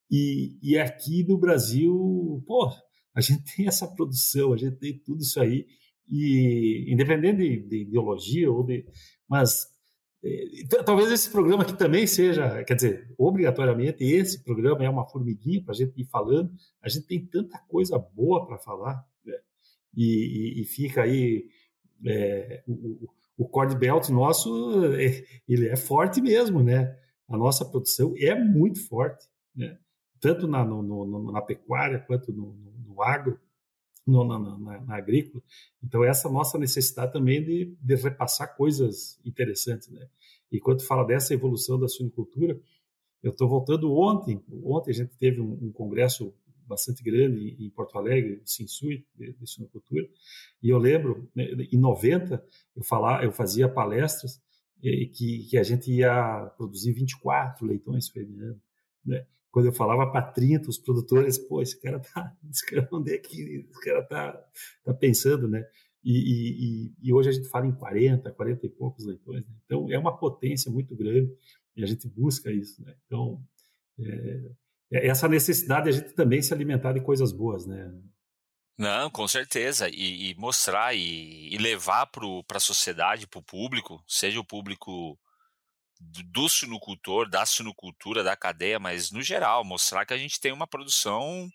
E, 0.10 0.58
e 0.62 0.80
aqui 0.80 1.24
no 1.24 1.38
Brasil, 1.38 2.44
pô, 2.48 2.72
a 3.14 3.22
gente 3.22 3.44
tem 3.56 3.68
essa 3.68 3.88
produção, 3.88 4.54
a 4.54 4.58
gente 4.58 4.78
tem 4.78 4.98
tudo 4.98 5.22
isso 5.22 5.40
aí. 5.40 5.68
E 6.10 6.86
independente 6.88 7.38
de, 7.38 7.60
de 7.68 7.82
ideologia 7.84 8.52
ou 8.52 8.64
de, 8.64 8.86
mas 9.28 9.72
talvez 10.86 11.12
esse 11.12 11.32
programa 11.32 11.64
aqui 11.64 11.76
também 11.76 12.06
seja, 12.06 12.64
quer 12.64 12.76
dizer, 12.76 13.14
obrigatoriamente 13.18 14.04
esse 14.04 14.44
programa 14.44 14.84
é 14.84 14.90
uma 14.90 15.08
formiguinha 15.08 15.64
para 15.64 15.74
a 15.74 15.76
gente 15.76 16.00
ir 16.00 16.06
falando. 16.06 16.52
A 16.82 16.90
gente 16.90 17.08
tem 17.08 17.26
tanta 17.26 17.58
coisa 17.68 17.98
boa 17.98 18.46
para 18.46 18.58
falar 18.60 19.04
né? 19.26 19.34
e, 19.96 20.60
e, 20.60 20.62
e, 20.62 20.66
fica 20.66 21.04
aí 21.04 21.48
é, 22.06 22.64
o, 22.68 23.10
o 23.38 23.48
cord 23.48 23.76
belt 23.76 24.10
nosso, 24.10 24.86
é, 24.94 25.24
ele 25.48 25.68
é 25.68 25.76
forte 25.76 26.22
mesmo, 26.22 26.62
né? 26.62 26.96
A 27.28 27.38
nossa 27.38 27.66
produção 27.66 28.14
é 28.18 28.36
muito 28.36 28.86
forte, 28.88 29.26
né? 29.56 29.78
Tanto 30.20 30.48
na, 30.48 30.64
no, 30.64 30.84
no, 30.84 31.32
na 31.32 31.42
pecuária 31.42 32.00
quanto 32.00 32.32
no, 32.32 32.54
no 32.86 33.02
agro 33.02 33.40
no, 34.06 34.24
na, 34.26 34.40
na, 34.40 34.82
na, 34.82 34.96
agrícola. 34.96 35.44
Então, 35.84 36.04
essa 36.04 36.30
nossa 36.30 36.58
necessidade 36.58 37.14
também 37.14 37.44
de, 37.44 37.76
de 37.80 37.96
repassar 37.96 38.56
coisas 38.56 39.20
interessantes. 39.24 39.90
Né? 39.90 40.08
E 40.52 40.60
quando 40.60 40.86
fala 40.86 41.04
dessa 41.04 41.34
evolução 41.34 41.80
da 41.80 41.88
suinicultura, 41.88 42.60
eu 43.22 43.32
estou 43.32 43.48
voltando 43.48 43.94
ontem. 43.94 44.44
Ontem 44.64 44.92
a 44.92 44.96
gente 44.96 45.16
teve 45.18 45.40
um, 45.40 45.54
um 45.62 45.72
congresso 45.72 46.34
bastante 46.72 47.04
grande 47.04 47.56
em 47.60 47.70
Porto 47.70 47.98
Alegre, 47.98 48.42
Sinsui, 48.46 49.06
de, 49.14 49.34
de 49.34 50.10
e 50.64 50.70
eu 50.70 50.78
lembro, 50.78 51.30
né, 51.36 51.46
em 51.72 51.78
90, 51.78 52.44
eu, 52.76 52.84
falar, 52.84 53.24
eu 53.26 53.32
fazia 53.32 53.68
palestras 53.68 54.42
e, 54.82 55.08
que, 55.08 55.46
que 55.50 55.58
a 55.58 55.64
gente 55.64 55.92
ia 55.92 56.46
produzir 56.58 56.94
24 56.94 57.66
leitões 57.66 58.10
por 58.10 58.22
ano. 58.22 58.62
Né? 59.06 59.26
Quando 59.52 59.66
eu 59.66 59.74
falava 59.74 60.10
para 60.10 60.22
30, 60.22 60.70
os 60.70 60.78
produtores, 60.78 61.38
pô, 61.38 61.62
esse 61.62 61.80
cara 61.80 62.00
tá, 62.00 62.36
esse 62.50 62.66
cara, 62.66 62.88
onde 62.92 63.14
é 63.14 63.18
que 63.18 63.68
esse 63.70 63.82
cara 63.82 64.02
tá, 64.04 64.44
tá 64.84 64.94
pensando, 64.94 65.48
né? 65.48 65.64
E, 66.04 66.18
e, 66.18 66.94
e, 67.04 67.14
hoje 67.14 67.30
a 67.30 67.32
gente 67.32 67.48
fala 67.48 67.68
em 67.68 67.76
40, 67.76 68.32
40 68.32 68.66
e 68.66 68.70
poucos 68.70 69.06
leitões, 69.06 69.46
né? 69.46 69.54
Então 69.66 69.92
é 69.92 70.00
uma 70.00 70.18
potência 70.18 70.72
muito 70.72 70.96
grande 70.96 71.32
e 71.76 71.84
a 71.84 71.86
gente 71.86 72.08
busca 72.08 72.52
isso, 72.52 72.82
né? 72.84 72.96
Então, 73.06 73.40
é, 74.00 74.52
é 74.94 75.08
essa 75.08 75.28
necessidade 75.28 75.84
de 75.84 75.90
a 75.90 75.92
gente 75.92 76.14
também 76.14 76.42
se 76.42 76.54
alimentar 76.54 76.94
de 76.94 77.02
coisas 77.02 77.32
boas, 77.32 77.68
né? 77.68 77.94
Não, 78.78 79.12
com 79.12 79.28
certeza. 79.28 79.88
E, 79.90 80.32
e 80.32 80.36
mostrar 80.36 80.96
e, 80.96 81.54
e 81.54 81.58
levar 81.60 82.08
para 82.08 82.58
a 82.58 82.60
sociedade, 82.60 83.28
para 83.28 83.40
o 83.40 83.44
público, 83.44 84.04
seja 84.08 84.40
o 84.40 84.46
público 84.46 85.20
do 86.02 86.50
suinocultor, 86.50 87.30
da 87.30 87.46
suinocultura, 87.46 88.24
da 88.24 88.36
cadeia, 88.36 88.80
mas 88.80 89.12
no 89.12 89.22
geral, 89.22 89.64
mostrar 89.64 90.06
que 90.06 90.14
a 90.14 90.18
gente 90.18 90.40
tem 90.40 90.52
uma 90.52 90.66
produção 90.66 91.50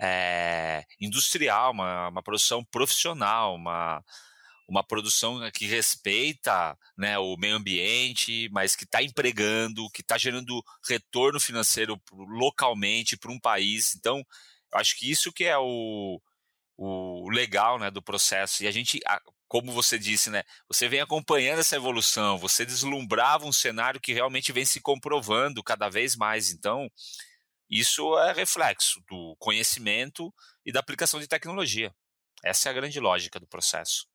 é, 0.00 0.84
industrial, 1.00 1.72
uma, 1.72 2.08
uma 2.08 2.22
produção 2.22 2.64
profissional, 2.64 3.56
uma, 3.56 4.04
uma 4.68 4.84
produção 4.84 5.40
que 5.50 5.66
respeita 5.66 6.78
né, 6.96 7.18
o 7.18 7.36
meio 7.36 7.56
ambiente, 7.56 8.48
mas 8.52 8.76
que 8.76 8.84
está 8.84 9.02
empregando, 9.02 9.90
que 9.90 10.02
está 10.02 10.16
gerando 10.16 10.62
retorno 10.88 11.40
financeiro 11.40 12.00
localmente 12.12 13.16
para 13.16 13.32
um 13.32 13.40
país. 13.40 13.94
Então, 13.96 14.18
eu 14.72 14.78
acho 14.78 14.96
que 14.96 15.10
isso 15.10 15.32
que 15.32 15.44
é 15.44 15.58
o, 15.58 16.20
o 16.76 17.28
legal 17.30 17.78
né, 17.78 17.90
do 17.90 18.02
processo. 18.02 18.62
E 18.62 18.66
a 18.66 18.70
gente, 18.70 19.00
como 19.48 19.72
você 19.72 19.98
disse, 19.98 20.30
né? 20.30 20.42
Você 20.68 20.88
vem 20.88 21.00
acompanhando 21.00 21.60
essa 21.60 21.76
evolução, 21.76 22.38
você 22.38 22.64
deslumbrava 22.64 23.46
um 23.46 23.52
cenário 23.52 24.00
que 24.00 24.12
realmente 24.12 24.52
vem 24.52 24.64
se 24.64 24.80
comprovando 24.80 25.62
cada 25.62 25.88
vez 25.88 26.16
mais. 26.16 26.50
Então, 26.50 26.90
isso 27.70 28.18
é 28.18 28.32
reflexo 28.32 29.00
do 29.08 29.36
conhecimento 29.38 30.32
e 30.64 30.72
da 30.72 30.80
aplicação 30.80 31.20
de 31.20 31.28
tecnologia. 31.28 31.94
Essa 32.42 32.68
é 32.68 32.70
a 32.70 32.74
grande 32.74 32.98
lógica 33.00 33.38
do 33.38 33.46
processo. 33.46 34.06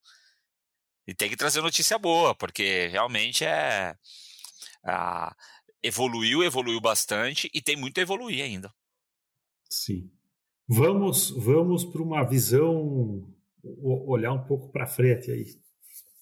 E 1.08 1.16
tem 1.16 1.30
que 1.30 1.38
trazer 1.38 1.62
notícia 1.62 1.98
boa, 1.98 2.36
porque 2.36 2.88
realmente 2.88 3.44
é. 3.46 3.96
Evoluiu, 5.82 6.44
evoluiu 6.44 6.82
bastante 6.82 7.50
e 7.54 7.62
tem 7.62 7.76
muito 7.76 7.98
a 8.00 8.02
evoluir 8.02 8.44
ainda. 8.44 8.74
Sim. 9.70 10.12
Vamos, 10.68 11.32
vamos 11.32 11.86
para 11.86 12.02
uma 12.02 12.24
visão 12.24 13.34
olhar 13.64 14.34
um 14.34 14.44
pouco 14.46 14.72
para 14.72 14.88
frente 14.88 15.32
aí. 15.32 15.46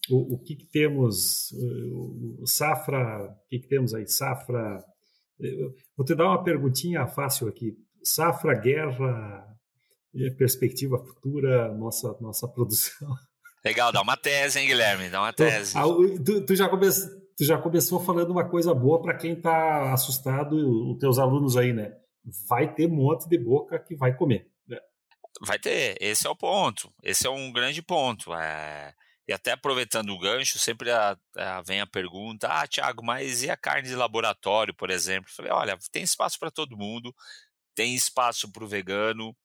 O, 0.10 0.36
o 0.36 0.40
que, 0.40 0.56
que, 0.56 0.66
temos, 0.66 1.52
o, 1.92 2.46
safra, 2.46 3.30
o 3.30 3.48
que, 3.50 3.60
que 3.60 3.68
temos 3.68 3.94
aí? 3.94 4.08
Safra, 4.08 4.84
vou 5.96 6.06
te 6.06 6.16
dar 6.16 6.26
uma 6.26 6.44
perguntinha 6.44 7.06
fácil 7.08 7.48
aqui. 7.48 7.74
Safra, 8.04 8.54
guerra, 8.54 9.46
perspectiva 10.38 10.98
futura, 10.98 11.74
nossa, 11.74 12.16
nossa 12.22 12.48
produção. 12.48 13.10
Legal, 13.66 13.92
dá 13.92 14.02
uma 14.02 14.16
tese, 14.16 14.60
hein, 14.60 14.68
Guilherme? 14.68 15.10
Dá 15.10 15.22
uma 15.22 15.34
tese. 15.34 15.74
tu, 16.24 16.46
tu, 16.46 16.56
já 16.56 16.70
come, 16.70 16.88
tu 16.90 17.44
já 17.44 17.58
começou 17.58 18.00
falando 18.00 18.32
uma 18.32 18.48
coisa 18.48 18.74
boa 18.74 19.02
para 19.02 19.16
quem 19.16 19.34
está 19.34 19.92
assustado, 19.92 20.56
os 20.92 20.98
teus 21.00 21.20
alunos 21.20 21.58
aí, 21.58 21.74
né? 21.74 21.92
Vai 22.48 22.74
ter 22.74 22.88
um 22.88 22.96
monte 22.96 23.28
de 23.28 23.38
boca 23.38 23.78
que 23.78 23.96
vai 23.96 24.16
comer. 24.16 24.48
Vai 25.42 25.60
ter, 25.60 25.98
esse 26.02 26.26
é 26.26 26.30
o 26.30 26.36
ponto. 26.36 26.94
Esse 27.04 27.28
é 27.28 27.30
um 27.30 27.52
grande 27.52 27.82
ponto. 27.82 28.34
É... 28.34 28.94
E 29.28 29.34
até 29.34 29.52
aproveitando 29.52 30.12
o 30.12 30.20
gancho, 30.20 30.58
sempre 30.58 30.90
a, 30.90 31.18
a, 31.36 31.62
vem 31.62 31.82
a 31.82 31.88
pergunta: 31.88 32.48
ah, 32.48 32.66
Tiago, 32.66 33.04
mas 33.04 33.44
e 33.44 33.50
a 33.50 33.58
carne 33.58 33.90
de 33.90 33.96
laboratório, 33.96 34.74
por 34.74 34.90
exemplo? 34.90 35.32
Falei: 35.32 35.52
olha, 35.52 35.78
tem 35.92 36.02
espaço 36.02 36.40
para 36.40 36.50
todo 36.50 36.78
mundo, 36.78 37.14
tem 37.76 37.94
espaço 37.94 38.50
para 38.52 38.64
o 38.64 38.68
vegano, 38.68 39.36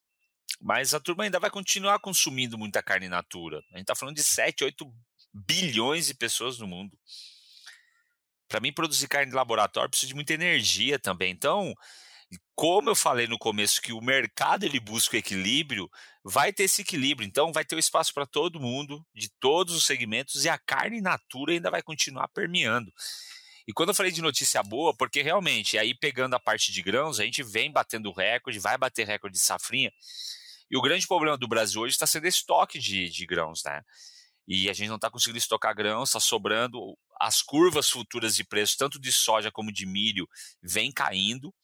mas 0.60 0.94
a 0.94 1.00
turma 1.00 1.24
ainda 1.24 1.40
vai 1.40 1.50
continuar 1.50 1.98
consumindo 1.98 2.56
muita 2.56 2.82
carne 2.82 3.08
natura. 3.08 3.58
A 3.72 3.78
gente 3.78 3.82
está 3.82 3.94
falando 3.96 4.16
de 4.16 4.22
7, 4.22 4.62
8 4.64 4.94
bilhões 5.34 6.06
de 6.06 6.14
pessoas 6.14 6.58
no 6.58 6.66
mundo. 6.66 6.96
Para 8.48 8.60
mim, 8.60 8.72
produzir 8.72 9.08
carne 9.08 9.30
de 9.30 9.36
laboratório 9.36 9.90
precisa 9.90 10.08
de 10.08 10.14
muita 10.14 10.34
energia 10.34 10.98
também. 10.98 11.32
Então, 11.32 11.74
como 12.54 12.90
eu 12.90 12.94
falei 12.94 13.26
no 13.26 13.38
começo 13.38 13.82
que 13.82 13.92
o 13.92 14.00
mercado 14.00 14.64
ele 14.64 14.80
busca 14.80 15.16
o 15.16 15.18
equilíbrio, 15.18 15.90
vai 16.24 16.52
ter 16.52 16.64
esse 16.64 16.82
equilíbrio. 16.82 17.26
Então 17.26 17.52
vai 17.52 17.64
ter 17.64 17.76
o 17.76 17.78
espaço 17.78 18.12
para 18.14 18.26
todo 18.26 18.60
mundo, 18.60 19.04
de 19.14 19.28
todos 19.40 19.74
os 19.74 19.84
segmentos, 19.84 20.44
e 20.44 20.48
a 20.48 20.58
carne 20.58 21.00
natura 21.00 21.52
ainda 21.52 21.70
vai 21.70 21.82
continuar 21.82 22.28
permeando. 22.28 22.92
E 23.66 23.72
quando 23.72 23.90
eu 23.90 23.94
falei 23.94 24.10
de 24.10 24.22
notícia 24.22 24.62
boa, 24.62 24.94
porque 24.96 25.22
realmente, 25.22 25.78
aí 25.78 25.94
pegando 25.94 26.34
a 26.34 26.40
parte 26.40 26.72
de 26.72 26.82
grãos, 26.82 27.20
a 27.20 27.24
gente 27.24 27.42
vem 27.42 27.70
batendo 27.70 28.12
recorde, 28.12 28.58
vai 28.58 28.76
bater 28.76 29.06
recorde 29.06 29.36
de 29.36 29.42
safrinha. 29.42 29.92
E 30.70 30.76
o 30.76 30.82
grande 30.82 31.06
problema 31.06 31.36
do 31.36 31.46
Brasil 31.46 31.82
hoje 31.82 31.94
está 31.94 32.06
sendo 32.06 32.26
estoque 32.26 32.78
de, 32.78 33.08
de 33.08 33.26
grãos, 33.26 33.62
né? 33.64 33.82
E 34.48 34.68
a 34.68 34.72
gente 34.72 34.88
não 34.88 34.96
está 34.96 35.10
conseguindo 35.10 35.38
estocar 35.38 35.74
grãos, 35.74 36.08
está 36.08 36.18
sobrando. 36.18 36.96
As 37.20 37.42
curvas 37.42 37.88
futuras 37.88 38.34
de 38.34 38.42
preço, 38.42 38.76
tanto 38.76 38.98
de 38.98 39.12
soja 39.12 39.52
como 39.52 39.70
de 39.70 39.86
milho, 39.86 40.26
vem 40.60 40.90
caindo. 40.90 41.54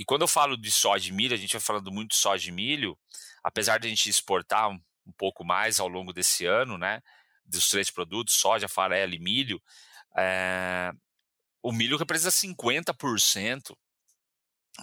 E 0.00 0.04
quando 0.06 0.22
eu 0.22 0.28
falo 0.28 0.56
de 0.56 0.70
soja 0.70 1.10
e 1.10 1.12
milho, 1.12 1.34
a 1.34 1.36
gente 1.36 1.52
vai 1.52 1.60
falando 1.60 1.92
muito 1.92 2.12
de 2.12 2.16
soja 2.16 2.48
e 2.48 2.52
milho, 2.52 2.98
apesar 3.44 3.78
de 3.78 3.86
a 3.86 3.90
gente 3.90 4.08
exportar 4.08 4.70
um, 4.70 4.80
um 5.06 5.12
pouco 5.12 5.44
mais 5.44 5.78
ao 5.78 5.88
longo 5.88 6.10
desse 6.10 6.46
ano, 6.46 6.78
né? 6.78 7.02
Dos 7.44 7.68
três 7.68 7.90
produtos, 7.90 8.32
soja, 8.36 8.66
farelo 8.66 9.12
e 9.12 9.18
milho, 9.18 9.62
é, 10.16 10.90
o 11.62 11.70
milho 11.70 11.98
representa 11.98 12.34
50% 12.34 13.76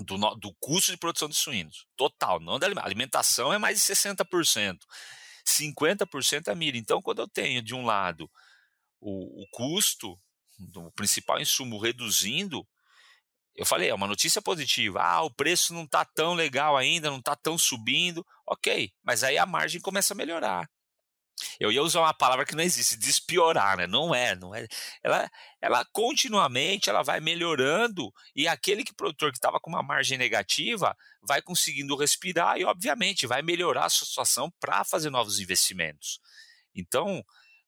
do, 0.01 0.35
do 0.35 0.53
custo 0.59 0.91
de 0.91 0.97
produção 0.99 1.27
de 1.27 1.35
suínos. 1.35 1.87
Total, 1.95 2.39
não 2.39 2.59
da 2.59 2.67
alimentação 2.67 3.51
é 3.51 3.57
mais 3.57 3.79
de 3.79 3.85
60%. 3.87 4.77
50% 5.43 6.47
é 6.47 6.53
milho. 6.53 6.77
Então, 6.77 7.01
quando 7.01 7.23
eu 7.23 7.27
tenho 7.27 7.63
de 7.63 7.73
um 7.73 7.83
lado 7.83 8.29
o, 9.01 9.41
o 9.41 9.47
custo 9.49 10.15
do 10.59 10.91
principal 10.91 11.41
insumo 11.41 11.79
reduzindo, 11.79 12.67
eu 13.57 13.65
falei, 13.65 13.89
é 13.89 13.93
uma 13.93 14.07
notícia 14.07 14.39
positiva. 14.39 15.01
Ah, 15.01 15.23
o 15.23 15.31
preço 15.31 15.73
não 15.73 15.83
está 15.83 16.05
tão 16.05 16.35
legal 16.35 16.77
ainda, 16.77 17.09
não 17.09 17.17
está 17.17 17.35
tão 17.35 17.57
subindo. 17.57 18.23
Ok, 18.45 18.93
mas 19.03 19.23
aí 19.23 19.35
a 19.35 19.47
margem 19.47 19.81
começa 19.81 20.13
a 20.13 20.15
melhorar. 20.15 20.69
Eu 21.59 21.71
ia 21.71 21.81
usar 21.81 22.01
uma 22.01 22.13
palavra 22.13 22.45
que 22.45 22.55
não 22.55 22.63
existe, 22.63 22.95
despiorar, 22.97 23.77
né? 23.77 23.87
Não 23.87 24.13
é, 24.13 24.35
não 24.35 24.53
é. 24.53 24.67
Ela, 25.03 25.29
ela 25.59 25.85
continuamente 25.91 26.89
ela 26.89 27.03
vai 27.03 27.19
melhorando 27.19 28.11
e 28.35 28.47
aquele 28.47 28.83
que 28.83 28.93
produtor 28.93 29.31
que 29.31 29.37
estava 29.37 29.59
com 29.59 29.69
uma 29.69 29.83
margem 29.83 30.17
negativa 30.17 30.95
vai 31.21 31.41
conseguindo 31.41 31.95
respirar 31.95 32.57
e, 32.57 32.65
obviamente, 32.65 33.27
vai 33.27 33.41
melhorar 33.41 33.85
a 33.85 33.89
sua 33.89 34.07
situação 34.07 34.51
para 34.59 34.83
fazer 34.83 35.09
novos 35.09 35.39
investimentos. 35.39 36.19
Então, 36.75 37.23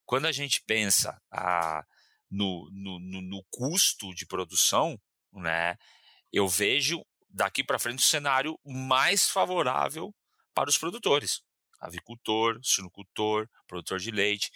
quando 0.06 0.26
a 0.26 0.32
gente 0.32 0.64
pensa 0.66 1.20
ah, 1.32 1.84
no, 2.30 2.70
no, 2.72 3.00
no, 3.00 3.22
no 3.22 3.44
custo 3.52 4.14
de 4.14 4.26
produção, 4.26 5.00
né? 5.34 5.78
Eu 6.32 6.48
vejo 6.48 7.04
daqui 7.30 7.64
para 7.64 7.80
frente 7.80 8.00
um 8.00 8.08
cenário 8.08 8.60
mais 8.66 9.30
favorável 9.30 10.14
para 10.54 10.70
os 10.70 10.78
produtores, 10.78 11.42
avicultor, 11.80 12.60
suinocultor, 12.64 13.48
produtor 13.68 14.00
de 14.00 14.12
leite, 14.12 14.52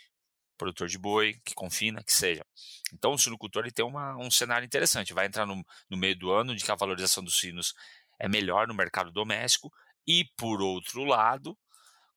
produtor 0.58 0.88
de 0.88 0.98
boi, 0.98 1.40
que 1.46 1.54
confina, 1.54 2.04
que 2.04 2.14
seja. 2.14 2.46
Então 2.94 3.14
o 3.14 3.18
suinocultor 3.18 3.64
ele 3.64 3.72
tem 3.72 3.86
uma, 3.86 4.16
um 4.18 4.30
cenário 4.30 4.66
interessante, 4.66 5.14
vai 5.14 5.26
entrar 5.26 5.46
no, 5.46 5.64
no 5.90 5.98
meio 5.98 6.18
do 6.18 6.32
ano 6.32 6.56
de 6.56 6.64
que 6.64 6.72
a 6.72 6.76
valorização 6.76 7.24
dos 7.24 7.36
suínos 7.36 7.74
é 8.20 8.28
melhor 8.28 8.68
no 8.68 8.74
mercado 8.74 9.12
doméstico 9.12 9.72
e 10.06 10.26
por 10.38 10.62
outro 10.62 11.04
lado, 11.04 11.58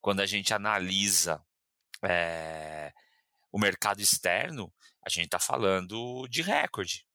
quando 0.00 0.20
a 0.20 0.26
gente 0.26 0.52
analisa 0.52 1.42
é, 2.02 2.92
o 3.52 3.58
mercado 3.58 4.00
externo, 4.00 4.72
a 5.02 5.08
gente 5.08 5.26
está 5.26 5.38
falando 5.38 6.26
de 6.28 6.42
recorde. 6.42 7.05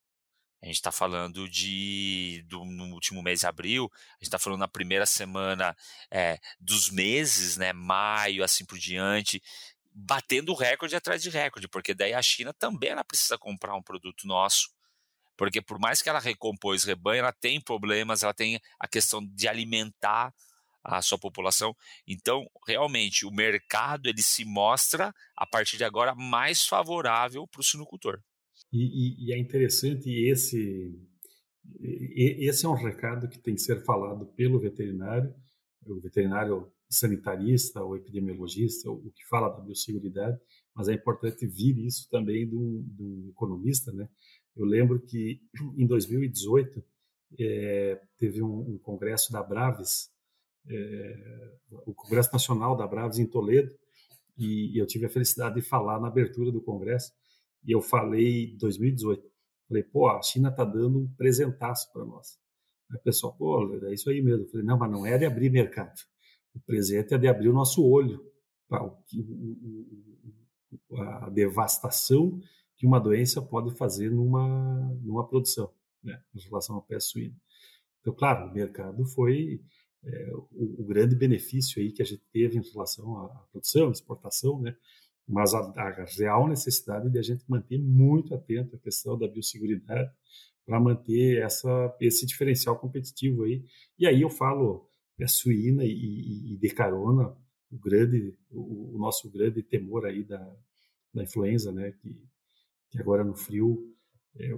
A 0.62 0.68
gente 0.68 0.76
está 0.76 0.92
falando 0.92 1.50
de 1.50 2.44
do, 2.48 2.64
no 2.64 2.94
último 2.94 3.24
mês 3.24 3.40
de 3.40 3.48
abril, 3.48 3.92
a 3.94 4.14
gente 4.16 4.24
está 4.24 4.38
falando 4.38 4.60
na 4.60 4.68
primeira 4.68 5.08
semana 5.08 5.76
é, 6.12 6.40
dos 6.60 6.90
meses, 6.90 7.58
né, 7.58 7.74
maio, 7.74 8.44
assim 8.44 8.64
por 8.64 8.78
diante, 8.78 9.42
batendo 9.94 10.54
recorde 10.54 10.96
atrás 10.96 11.22
de 11.24 11.30
recorde, 11.30 11.68
porque 11.68 11.96
daí 11.96 12.14
a 12.14 12.22
China 12.22 12.54
também 12.54 12.92
ela 12.92 13.04
precisa 13.04 13.38
comprar 13.40 13.76
um 13.76 13.82
produto 13.82 14.28
nosso, 14.28 14.70
porque 15.36 15.62
por 15.62 15.80
mais 15.80 16.02
que 16.02 16.10
ela 16.10 16.20
recompôs 16.20 16.84
rebanho, 16.84 17.22
ela 17.22 17.34
tem 17.34 17.60
problemas, 17.60 18.22
ela 18.22 18.34
tem 18.34 18.62
a 18.80 18.88
questão 18.88 19.26
de 19.26 19.48
alimentar 19.48 20.32
a 20.84 21.02
sua 21.02 21.18
população. 21.18 21.76
Então, 22.08 22.50
realmente, 22.68 23.26
o 23.26 23.32
mercado 23.32 24.08
ele 24.08 24.22
se 24.22 24.44
mostra 24.46 25.14
a 25.36 25.46
partir 25.46 25.78
de 25.78 25.84
agora 25.84 26.16
mais 26.16 26.66
favorável 26.66 27.48
para 27.48 27.62
o 27.62 27.64
suinocultor. 27.64 28.20
E, 28.72 28.78
e, 28.84 29.26
e, 29.28 29.34
é 29.34 29.38
interessante 29.38 30.10
esse 30.10 30.98
esse 31.80 32.66
é 32.66 32.70
um 32.70 32.74
recado 32.74 33.30
que 33.30 33.40
tem 33.40 33.54
que 33.54 33.62
ser 33.62 33.84
falado 33.84 34.26
pelo 34.36 34.60
veterinário, 34.60 35.34
o 35.86 36.00
veterinário 36.00 36.72
sanitarista, 36.90 37.84
o 37.84 37.96
epidemiologista, 37.96 38.90
o 38.90 39.12
que 39.12 39.26
fala 39.30 39.50
da 39.50 39.62
biosseguridade, 39.62 40.40
mas 40.76 40.88
é 40.90 40.94
importante 40.94 41.48
vir 41.48 41.78
isso 41.80 42.10
também 42.10 42.48
de 42.48 42.56
um, 42.56 43.30
economista, 43.30 43.92
né? 43.92 44.10
Eu 44.56 44.66
lembro 44.66 45.00
que 45.00 45.42
em 45.78 45.88
2018 45.88 46.84
é, 47.40 48.02
teve 48.18 48.42
um, 48.42 48.74
um, 48.74 48.78
congresso 48.78 49.32
da 49.32 49.42
Braves, 49.42 50.12
é, 50.68 51.54
o 51.86 51.94
Congresso 51.94 52.30
Nacional 52.34 52.76
da 52.76 52.86
Braves 52.86 53.20
em 53.20 53.26
Toledo, 53.26 53.74
e, 54.38 54.76
e 54.76 54.78
eu 54.78 54.86
tive 54.86 55.06
a 55.06 55.10
felicidade 55.10 55.56
de 55.56 55.62
falar 55.62 56.00
na 56.00 56.08
abertura 56.08 56.52
do 56.52 56.62
congresso 56.62 57.14
e 57.64 57.72
eu 57.72 57.82
falei 57.82 58.56
2018, 58.58 59.24
falei, 59.68 59.84
pô, 59.84 60.10
a 60.10 60.22
China 60.22 60.50
está 60.50 60.66
dando 60.66 61.00
um 61.00 61.08
presentaço 61.16 61.92
para 61.94 62.06
nós. 62.06 62.38
Aí 62.92 62.98
o 62.98 63.04
pessoal, 63.04 63.36
pô, 63.38 63.74
é 63.86 63.94
isso 63.94 64.10
aí 64.10 64.22
mesmo. 64.22 64.44
Eu 64.46 64.50
falei, 64.50 64.66
não, 64.66 64.78
mas 64.78 64.92
não 64.92 65.06
é 65.06 65.18
de 65.18 65.26
abrir 65.26 65.50
mercado. 65.50 65.94
O 66.54 66.60
presente 66.60 67.14
é 67.14 67.18
de 67.18 67.28
abrir 67.28 67.50
o 67.50 67.54
nosso 67.54 67.86
olho 67.86 68.26
para 68.68 68.86
a 71.26 71.30
devastação 71.30 72.40
que 72.78 72.86
uma 72.86 73.00
doença 73.00 73.42
pode 73.42 73.76
fazer 73.76 74.10
numa, 74.10 74.80
numa 75.02 75.28
produção, 75.28 75.72
né, 76.04 76.22
em 76.34 76.40
relação 76.42 76.76
ao 76.76 76.82
pé 76.82 77.00
suíno. 77.00 77.36
Então, 78.00 78.14
claro, 78.14 78.50
o 78.50 78.54
mercado 78.54 79.06
foi 79.06 79.62
é, 80.04 80.32
o, 80.34 80.82
o, 80.82 80.86
grande 80.86 81.16
benefício 81.16 81.82
aí 81.82 81.92
que 81.92 82.02
a 82.02 82.06
gente 82.06 82.24
teve 82.34 82.58
em 82.58 82.72
relação 82.72 83.20
à 83.20 83.28
produção, 83.52 83.92
exportação, 83.92 84.60
né, 84.62 84.76
mas 85.32 85.54
a, 85.54 85.60
a, 85.60 86.06
real 86.18 86.48
necessidade 86.48 87.10
de 87.10 87.18
a 87.18 87.22
gente 87.22 87.44
manter 87.48 87.80
muito 87.80 88.36
atento 88.36 88.76
à 88.76 88.80
questão 88.80 89.18
da 89.18 89.28
biosseguridade 89.28 90.12
para 90.66 90.80
manter 90.80 91.42
essa, 91.42 91.96
esse 92.00 92.26
diferencial 92.26 92.78
competitivo 92.78 93.44
aí. 93.44 93.64
E 93.98 94.06
aí 94.06 94.22
eu 94.22 94.30
falo 94.30 94.88
a 95.22 95.28
suína 95.28 95.86
e, 95.86 95.92
e, 95.92 96.54
e 96.54 96.58
de 96.58 96.70
carona, 96.70 97.36
o 97.72 97.78
grande, 97.78 98.36
o, 98.50 98.96
o, 98.96 99.00
nosso 99.00 99.32
grande 99.32 99.62
temor 99.62 100.06
aí 100.06 100.24
da, 100.24 100.44
da 101.14 101.24
influenza, 101.24 101.72
né, 101.72 101.92
que, 101.92 102.22
que 102.90 103.00
agora 103.00 103.24
no 103.24 103.36
frio 103.36 103.96
é, 104.36 104.50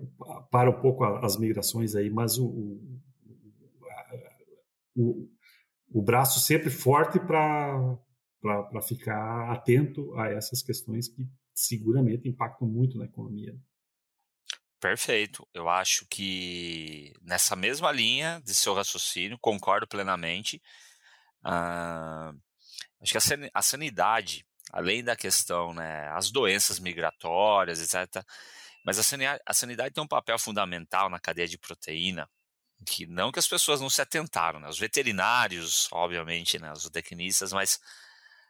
para 0.49 0.69
um 0.69 0.81
pouco 0.81 1.03
as 1.03 1.37
migrações 1.37 1.95
aí, 1.95 2.09
mas 2.09 2.37
o, 2.37 2.45
o, 2.45 3.01
o, 4.95 5.29
o 5.91 6.01
braço 6.01 6.39
sempre 6.39 6.69
forte 6.69 7.19
para 7.19 7.97
para 8.43 8.81
ficar 8.81 9.53
atento 9.53 10.13
a 10.19 10.27
essas 10.27 10.61
questões 10.61 11.07
que 11.07 11.25
seguramente 11.55 12.27
impactam 12.27 12.67
muito 12.67 12.97
na 12.97 13.05
economia. 13.05 13.57
Perfeito. 14.81 15.47
Eu 15.53 15.69
acho 15.69 16.05
que 16.09 17.13
nessa 17.21 17.55
mesma 17.55 17.89
linha 17.89 18.41
de 18.43 18.53
seu 18.53 18.73
raciocínio, 18.73 19.37
concordo 19.39 19.87
plenamente. 19.87 20.61
Uh, 21.45 22.37
acho 23.01 23.13
que 23.13 23.49
a 23.53 23.61
sanidade, 23.61 24.45
além 24.73 25.01
da 25.01 25.15
questão, 25.15 25.73
né, 25.73 26.09
as 26.09 26.29
doenças 26.29 26.79
migratórias, 26.79 27.79
etc., 27.81 28.21
mas 28.85 28.99
a 28.99 29.53
sanidade 29.53 29.93
tem 29.93 30.03
um 30.03 30.07
papel 30.07 30.37
fundamental 30.37 31.09
na 31.09 31.17
cadeia 31.17 31.47
de 31.47 31.57
proteína, 31.57 32.29
que 32.85 33.05
não 33.05 33.31
que 33.31 33.39
as 33.39 33.47
pessoas 33.47 33.79
não 33.79 33.89
se 33.89 34.01
atentaram, 34.01 34.59
né? 34.59 34.67
os 34.67 34.77
veterinários, 34.77 35.87
obviamente, 35.93 36.59
né, 36.59 36.73
os 36.73 36.89
tecnistas, 36.89 37.53
mas 37.53 37.79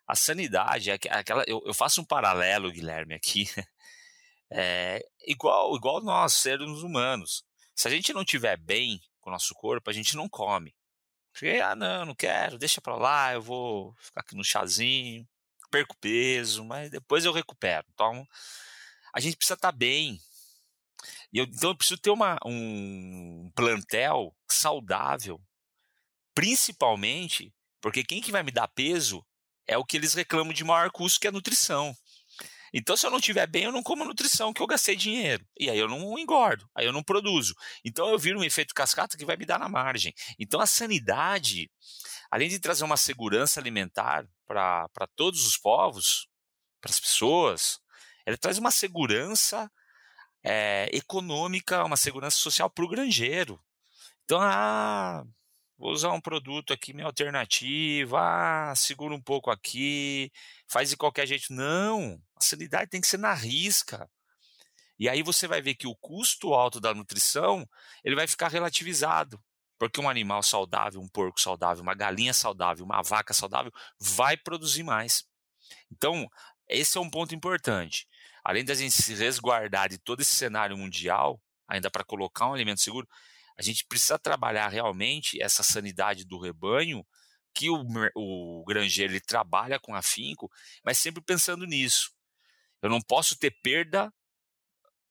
a 0.07 0.15
sanidade 0.15 0.91
é 0.91 0.99
aquela. 1.09 1.43
Eu, 1.47 1.61
eu 1.65 1.73
faço 1.73 2.01
um 2.01 2.05
paralelo, 2.05 2.71
Guilherme, 2.71 3.13
aqui. 3.13 3.49
É, 4.51 5.05
igual, 5.25 5.75
igual 5.75 6.01
nós, 6.01 6.33
seres 6.33 6.67
humanos. 6.67 7.43
Se 7.75 7.87
a 7.87 7.91
gente 7.91 8.13
não 8.13 8.23
tiver 8.23 8.57
bem 8.57 9.01
com 9.19 9.29
o 9.29 9.33
nosso 9.33 9.53
corpo, 9.55 9.89
a 9.89 9.93
gente 9.93 10.15
não 10.15 10.29
come. 10.29 10.75
Porque, 11.31 11.59
ah, 11.63 11.75
não, 11.75 12.05
não 12.05 12.15
quero, 12.15 12.59
deixa 12.59 12.79
pra 12.79 12.95
lá, 12.95 13.33
eu 13.33 13.41
vou 13.41 13.95
ficar 13.99 14.21
aqui 14.21 14.35
no 14.35 14.43
chazinho, 14.43 15.27
perco 15.71 15.97
peso, 15.97 16.63
mas 16.63 16.91
depois 16.91 17.25
eu 17.25 17.33
recupero. 17.33 17.87
Então, 17.91 18.27
a 19.11 19.19
gente 19.19 19.35
precisa 19.35 19.55
estar 19.55 19.71
tá 19.71 19.77
bem. 19.77 20.19
E 21.31 21.39
eu, 21.39 21.45
então, 21.45 21.71
eu 21.71 21.75
preciso 21.75 21.99
ter 21.99 22.11
uma, 22.11 22.37
um 22.45 23.51
plantel 23.55 24.35
saudável, 24.47 25.41
principalmente 26.35 27.51
porque 27.83 28.01
quem 28.01 28.21
que 28.21 28.31
vai 28.31 28.43
me 28.43 28.51
dar 28.51 28.69
peso 28.69 29.25
é 29.67 29.77
o 29.77 29.85
que 29.85 29.97
eles 29.97 30.13
reclamam 30.13 30.53
de 30.53 30.63
maior 30.63 30.91
custo, 30.91 31.19
que 31.19 31.27
é 31.27 31.29
a 31.29 31.33
nutrição. 31.33 31.95
Então, 32.73 32.97
se 32.97 33.05
eu 33.05 33.11
não 33.11 33.19
estiver 33.19 33.45
bem, 33.45 33.65
eu 33.65 33.71
não 33.71 33.83
como 33.83 34.03
nutrição, 34.03 34.51
que 34.51 34.59
eu 34.59 34.65
gastei 34.65 34.95
dinheiro. 34.95 35.45
E 35.59 35.69
aí 35.69 35.77
eu 35.77 35.87
não 35.87 36.17
engordo, 36.17 36.67
aí 36.73 36.85
eu 36.85 36.91
não 36.91 37.03
produzo. 37.03 37.53
Então, 37.85 38.09
eu 38.09 38.17
viro 38.17 38.39
um 38.39 38.43
efeito 38.43 38.73
cascata 38.73 39.15
que 39.15 39.25
vai 39.25 39.37
me 39.37 39.45
dar 39.45 39.59
na 39.59 39.69
margem. 39.69 40.11
Então, 40.39 40.59
a 40.59 40.65
sanidade, 40.65 41.69
além 42.31 42.49
de 42.49 42.59
trazer 42.59 42.83
uma 42.83 42.97
segurança 42.97 43.59
alimentar 43.59 44.27
para 44.47 45.07
todos 45.15 45.45
os 45.45 45.55
povos, 45.55 46.27
para 46.81 46.89
as 46.89 46.99
pessoas, 46.99 47.79
ela 48.25 48.37
traz 48.37 48.57
uma 48.57 48.71
segurança 48.71 49.71
é, 50.43 50.89
econômica, 50.91 51.83
uma 51.83 51.95
segurança 51.95 52.37
social 52.37 52.71
para 52.71 52.83
o 52.83 52.89
granjeiro. 52.89 53.61
Então, 54.25 54.39
ah, 54.41 55.23
vou 55.83 55.91
usar 55.91 56.13
um 56.13 56.21
produto 56.21 56.71
aqui 56.71 56.93
meio 56.93 57.07
alternativo, 57.07 58.15
ah, 58.15 58.73
segura 58.73 59.13
um 59.13 59.21
pouco 59.21 59.51
aqui, 59.51 60.31
faz 60.65 60.89
de 60.89 60.95
qualquer 60.95 61.27
jeito. 61.27 61.51
Não, 61.51 62.17
a 62.37 62.41
sanidade 62.41 62.89
tem 62.89 63.01
que 63.01 63.07
ser 63.07 63.17
na 63.17 63.33
risca. 63.33 64.09
E 64.97 65.09
aí 65.09 65.21
você 65.21 65.45
vai 65.45 65.61
ver 65.61 65.75
que 65.75 65.85
o 65.85 65.95
custo 65.97 66.53
alto 66.53 66.79
da 66.79 66.93
nutrição, 66.93 67.67
ele 68.01 68.15
vai 68.15 68.25
ficar 68.27 68.47
relativizado. 68.47 69.43
Porque 69.77 69.99
um 69.99 70.07
animal 70.07 70.41
saudável, 70.41 71.01
um 71.01 71.09
porco 71.09 71.41
saudável, 71.41 71.83
uma 71.83 71.93
galinha 71.93 72.33
saudável, 72.33 72.85
uma 72.85 73.01
vaca 73.01 73.33
saudável, 73.33 73.71
vai 73.99 74.37
produzir 74.37 74.83
mais. 74.83 75.25
Então, 75.91 76.29
esse 76.69 76.97
é 76.97 77.01
um 77.01 77.09
ponto 77.09 77.35
importante. 77.35 78.07
Além 78.41 78.63
da 78.63 78.73
gente 78.73 78.93
se 78.93 79.13
resguardar 79.15 79.89
de 79.89 79.97
todo 79.97 80.21
esse 80.21 80.33
cenário 80.33 80.77
mundial, 80.77 81.41
ainda 81.67 81.91
para 81.91 82.05
colocar 82.05 82.47
um 82.47 82.53
alimento 82.53 82.79
seguro, 82.79 83.05
a 83.57 83.61
gente 83.61 83.85
precisa 83.85 84.17
trabalhar 84.17 84.69
realmente 84.69 85.41
essa 85.41 85.63
sanidade 85.63 86.25
do 86.25 86.39
rebanho, 86.39 87.05
que 87.53 87.69
o, 87.69 87.83
o 88.15 88.63
granjeiro 88.65 89.13
ele 89.13 89.19
trabalha 89.19 89.79
com 89.79 89.93
afinco, 89.93 90.51
mas 90.83 90.97
sempre 90.97 91.21
pensando 91.21 91.65
nisso. 91.65 92.11
Eu 92.81 92.89
não 92.89 92.99
posso 92.99 93.37
ter 93.37 93.51
perda 93.61 94.11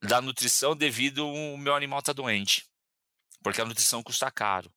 da 0.03 0.21
nutrição 0.21 0.75
devido 0.75 1.23
ao 1.23 1.57
meu 1.57 1.75
animal 1.75 2.01
estar 2.01 2.13
tá 2.13 2.21
doente, 2.21 2.67
porque 3.43 3.61
a 3.61 3.65
nutrição 3.65 4.03
custa 4.03 4.31
caro. 4.31 4.73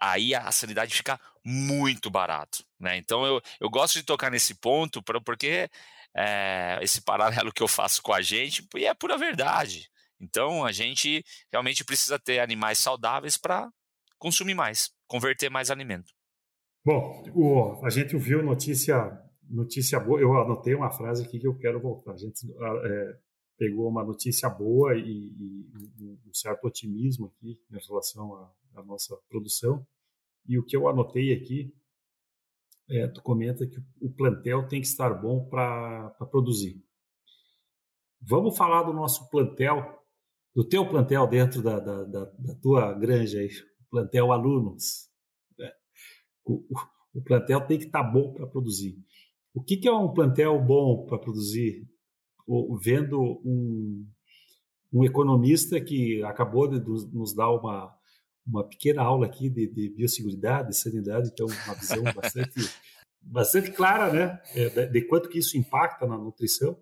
Aí 0.00 0.34
a 0.34 0.52
sanidade 0.52 0.94
fica 0.94 1.20
muito 1.44 2.10
barato, 2.10 2.64
né? 2.78 2.96
Então 2.96 3.24
eu, 3.26 3.42
eu 3.58 3.70
gosto 3.70 3.94
de 3.94 4.02
tocar 4.04 4.30
nesse 4.30 4.54
ponto 4.54 5.02
porque 5.02 5.68
é, 6.14 6.78
esse 6.82 7.00
paralelo 7.00 7.52
que 7.52 7.62
eu 7.62 7.68
faço 7.68 8.02
com 8.02 8.12
a 8.12 8.20
gente 8.20 8.66
e 8.76 8.84
é 8.84 8.94
pura 8.94 9.16
verdade. 9.16 9.90
Então 10.20 10.64
a 10.64 10.72
gente 10.72 11.24
realmente 11.52 11.84
precisa 11.84 12.18
ter 12.18 12.40
animais 12.40 12.78
saudáveis 12.78 13.36
para 13.36 13.70
consumir 14.18 14.54
mais, 14.54 14.90
converter 15.06 15.48
mais 15.48 15.70
alimento. 15.70 16.12
Bom, 16.84 17.24
o, 17.34 17.84
a 17.84 17.90
gente 17.90 18.14
ouviu 18.14 18.42
notícia 18.42 19.16
notícia 19.48 19.98
boa. 19.98 20.20
Eu 20.20 20.36
anotei 20.36 20.74
uma 20.74 20.90
frase 20.90 21.24
aqui 21.24 21.38
que 21.38 21.46
eu 21.46 21.56
quero 21.56 21.80
voltar. 21.80 22.12
A 22.12 22.16
gente 22.16 22.46
é, 22.50 23.18
pegou 23.56 23.88
uma 23.88 24.04
notícia 24.04 24.48
boa 24.48 24.94
e, 24.96 25.00
e, 25.00 26.18
um 26.26 26.34
certo 26.34 26.66
otimismo 26.66 27.26
aqui 27.26 27.60
em 27.70 27.78
relação 27.86 28.34
à, 28.34 28.52
à, 28.76 28.84
nossa 28.84 29.16
produção. 29.28 29.86
E 30.46 30.58
o 30.58 30.64
que 30.64 30.76
eu 30.76 30.88
anotei 30.88 31.32
aqui, 31.32 31.74
é, 32.90 33.08
tu 33.08 33.22
comenta 33.22 33.66
que 33.66 33.78
o 34.00 34.10
plantel 34.10 34.66
tem 34.68 34.80
que 34.80 34.86
estar 34.86 35.10
bom 35.10 35.48
para 35.48 36.10
produzir. 36.30 36.82
Vamos 38.20 38.56
falar 38.56 38.82
do 38.82 38.92
nosso 38.92 39.28
plantel 39.30 39.98
do 40.58 40.64
teu 40.64 40.84
plantel 40.88 41.24
dentro 41.28 41.62
da, 41.62 41.78
da, 41.78 42.02
da, 42.02 42.24
da 42.24 42.54
tua 42.56 42.92
granja, 42.92 43.38
aí, 43.38 43.48
plantel 43.88 44.32
alunos. 44.32 45.08
Né? 45.56 45.70
O, 46.44 46.64
o, 47.14 47.22
plantel 47.22 47.60
tem 47.60 47.78
que 47.78 47.84
estar 47.84 48.02
tá 48.02 48.10
bom 48.10 48.32
para 48.32 48.44
produzir. 48.44 48.98
O 49.54 49.62
que, 49.62 49.76
que, 49.76 49.86
é 49.86 49.92
um 49.92 50.12
plantel 50.12 50.60
bom 50.60 51.06
para 51.06 51.16
produzir? 51.16 51.86
vendo 52.82 53.20
um, 53.44 54.04
um 54.92 55.04
economista 55.04 55.80
que 55.80 56.24
acabou 56.24 56.66
de 56.66 56.80
nos 57.14 57.32
dar 57.36 57.50
uma, 57.50 57.94
uma 58.44 58.66
pequena 58.66 59.02
aula 59.02 59.26
aqui 59.26 59.48
de, 59.48 59.68
de 59.68 59.90
biosseguridade, 59.90 60.70
de 60.70 60.76
sanidade, 60.76 61.30
é 61.38 61.44
uma 61.44 61.74
visão 61.74 62.02
bastante, 62.12 62.74
bastante 63.22 63.70
clara 63.70 64.12
né, 64.12 64.42
é, 64.56 64.68
de, 64.70 64.86
de, 64.88 65.02
quanto 65.02 65.28
que 65.28 65.38
isso 65.38 65.56
impacta 65.56 66.04
na 66.04 66.18
nutrição. 66.18 66.76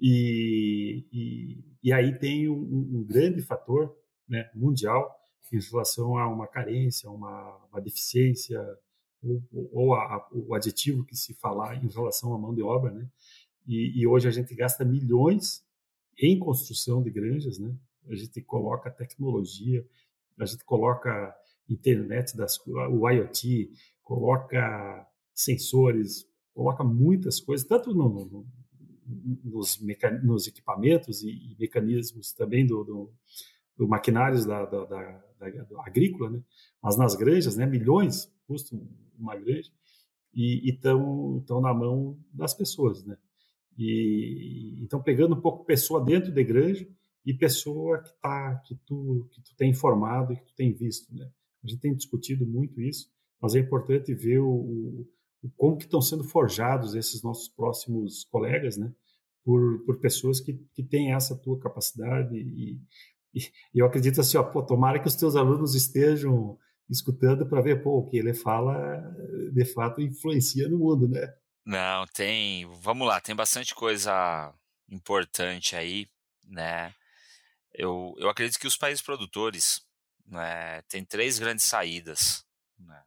E, 0.00 1.04
e, 1.12 1.64
e 1.82 1.92
aí 1.92 2.16
tem 2.18 2.48
um, 2.48 2.54
um, 2.54 3.04
grande 3.04 3.42
fator 3.42 3.96
né, 4.28 4.48
mundial 4.54 5.16
em 5.52 5.58
relação 5.58 6.16
a 6.16 6.28
uma 6.28 6.46
carência, 6.46 7.10
uma, 7.10 7.56
uma 7.72 7.80
deficiência, 7.80 8.62
ou, 9.22 9.42
ou 9.72 9.94
a, 9.94 9.98
a, 9.98 10.28
o 10.32 10.54
aditivo 10.54 11.04
que 11.04 11.16
se 11.16 11.34
falar 11.34 11.82
em 11.82 11.88
relação 11.88 12.34
à 12.34 12.38
mão 12.38 12.54
de 12.54 12.62
obra. 12.62 12.92
Né? 12.92 13.08
E, 13.66 14.00
e 14.00 14.06
hoje 14.06 14.28
a 14.28 14.30
gente 14.30 14.54
gasta 14.54 14.84
milhões 14.84 15.64
em 16.20 16.38
construção 16.38 17.02
de 17.02 17.10
granjas, 17.10 17.58
né? 17.58 17.74
A 18.08 18.14
gente 18.14 18.40
coloca 18.40 18.90
tecnologia, 18.90 19.86
a 20.38 20.44
gente 20.44 20.64
coloca 20.64 21.34
internet 21.68 22.36
das 22.36 22.58
o 22.66 23.08
IoT, 23.08 23.70
coloca 24.02 25.06
sensores, 25.34 26.26
coloca 26.54 26.82
muitas 26.82 27.38
coisas, 27.40 27.66
tanto 27.66 27.94
no, 27.94 28.08
no, 28.08 28.46
nos, 29.44 29.80
nos, 30.22 30.46
equipamentos 30.46 31.22
e, 31.22 31.30
e, 31.30 31.56
mecanismos 31.58 32.32
também 32.32 32.66
do, 32.66 32.84
do, 32.84 33.12
do 33.76 33.88
maquinários 33.88 34.44
da, 34.44 34.64
da, 34.64 34.84
da, 34.84 35.22
da, 35.38 35.82
agrícola, 35.84 36.30
né? 36.30 36.42
mas 36.82 36.96
nas 36.96 37.14
granjas, 37.14 37.56
né? 37.56 37.66
milhões 37.66 38.32
custa 38.46 38.78
uma 39.18 39.36
granja, 39.36 39.70
e 40.34 40.70
estão 40.70 41.60
na 41.60 41.74
mão 41.74 42.18
das 42.32 42.54
pessoas. 42.54 43.04
Né? 43.04 43.16
E 43.76 44.78
então 44.82 45.02
pegando 45.02 45.34
um 45.34 45.40
pouco 45.40 45.64
pessoa 45.64 46.04
dentro 46.04 46.32
da 46.32 46.40
igreja 46.40 46.88
e 47.24 47.34
pessoa 47.34 48.02
que 48.02 48.12
tá 48.20 48.56
que 48.64 48.74
tu 48.86 49.28
que 49.32 49.42
tu 49.42 49.54
tem 49.56 49.70
informado 49.70 50.32
e 50.32 50.36
que 50.36 50.44
tu 50.44 50.54
tem 50.54 50.72
visto, 50.72 51.14
né? 51.14 51.30
A 51.62 51.66
gente 51.66 51.80
tem 51.80 51.94
discutido 51.94 52.46
muito 52.46 52.80
isso, 52.80 53.10
mas 53.40 53.54
é 53.54 53.58
importante 53.58 54.14
ver 54.14 54.38
o 54.38 55.06
como 55.56 55.76
que 55.76 55.84
estão 55.84 56.00
sendo 56.00 56.24
forjados 56.24 56.94
esses 56.94 57.22
nossos 57.22 57.48
próximos 57.48 58.24
colegas, 58.24 58.76
né? 58.76 58.92
Por, 59.44 59.84
por 59.84 60.00
pessoas 60.00 60.40
que, 60.40 60.54
que 60.74 60.82
têm 60.82 61.14
essa 61.14 61.36
tua 61.36 61.58
capacidade 61.58 62.36
e, 62.36 62.80
e, 63.34 63.40
eu 63.74 63.86
acredito 63.86 64.20
assim, 64.20 64.36
ó, 64.36 64.42
pô, 64.42 64.62
tomara 64.62 64.98
que 64.98 65.08
os 65.08 65.14
teus 65.14 65.36
alunos 65.36 65.74
estejam 65.74 66.58
escutando 66.90 67.46
para 67.46 67.60
ver, 67.60 67.82
pô, 67.82 67.98
o 67.98 68.06
que 68.06 68.16
ele 68.16 68.34
fala 68.34 69.00
de 69.52 69.64
fato 69.64 70.00
influencia 70.00 70.68
no 70.68 70.78
mundo, 70.78 71.08
né? 71.08 71.34
Não, 71.64 72.06
tem. 72.06 72.66
Vamos 72.80 73.06
lá, 73.06 73.20
tem 73.20 73.36
bastante 73.36 73.74
coisa 73.74 74.52
importante 74.88 75.76
aí, 75.76 76.08
né? 76.46 76.94
Eu, 77.74 78.14
eu 78.18 78.28
acredito 78.28 78.58
que 78.58 78.66
os 78.66 78.76
países 78.76 79.02
produtores 79.02 79.82
né, 80.26 80.82
têm 80.88 81.04
três 81.04 81.38
grandes 81.38 81.64
saídas. 81.64 82.44
Né? 82.78 83.02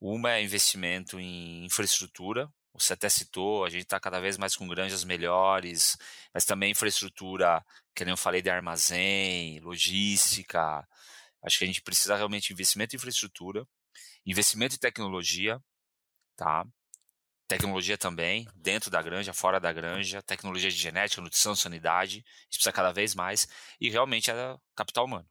Uma 0.00 0.32
é 0.34 0.42
investimento 0.42 1.18
em 1.18 1.64
infraestrutura. 1.64 2.52
Você 2.74 2.92
até 2.92 3.08
citou, 3.08 3.64
a 3.64 3.70
gente 3.70 3.82
está 3.82 3.98
cada 3.98 4.20
vez 4.20 4.38
mais 4.38 4.54
com 4.56 4.68
granjas 4.68 5.04
melhores, 5.04 5.96
mas 6.32 6.44
também 6.44 6.70
infraestrutura, 6.70 7.64
que 7.94 8.04
nem 8.04 8.12
eu 8.12 8.16
falei, 8.16 8.40
de 8.40 8.50
armazém, 8.50 9.58
logística. 9.60 10.86
Acho 11.42 11.58
que 11.58 11.64
a 11.64 11.66
gente 11.66 11.82
precisa 11.82 12.16
realmente 12.16 12.48
de 12.48 12.52
investimento 12.52 12.94
em 12.94 12.98
infraestrutura, 12.98 13.66
investimento 14.24 14.76
em 14.76 14.78
tecnologia, 14.78 15.60
tá? 16.36 16.64
tecnologia 17.48 17.96
também, 17.96 18.46
dentro 18.54 18.90
da 18.90 19.00
granja, 19.02 19.32
fora 19.32 19.58
da 19.58 19.72
granja, 19.72 20.22
tecnologia 20.22 20.70
de 20.70 20.76
genética, 20.76 21.22
nutrição, 21.22 21.56
sanidade, 21.56 22.18
isso 22.18 22.58
precisa 22.58 22.72
cada 22.72 22.92
vez 22.92 23.14
mais, 23.14 23.48
e 23.80 23.88
realmente 23.88 24.30
é 24.30 24.56
capital 24.76 25.06
humano. 25.06 25.28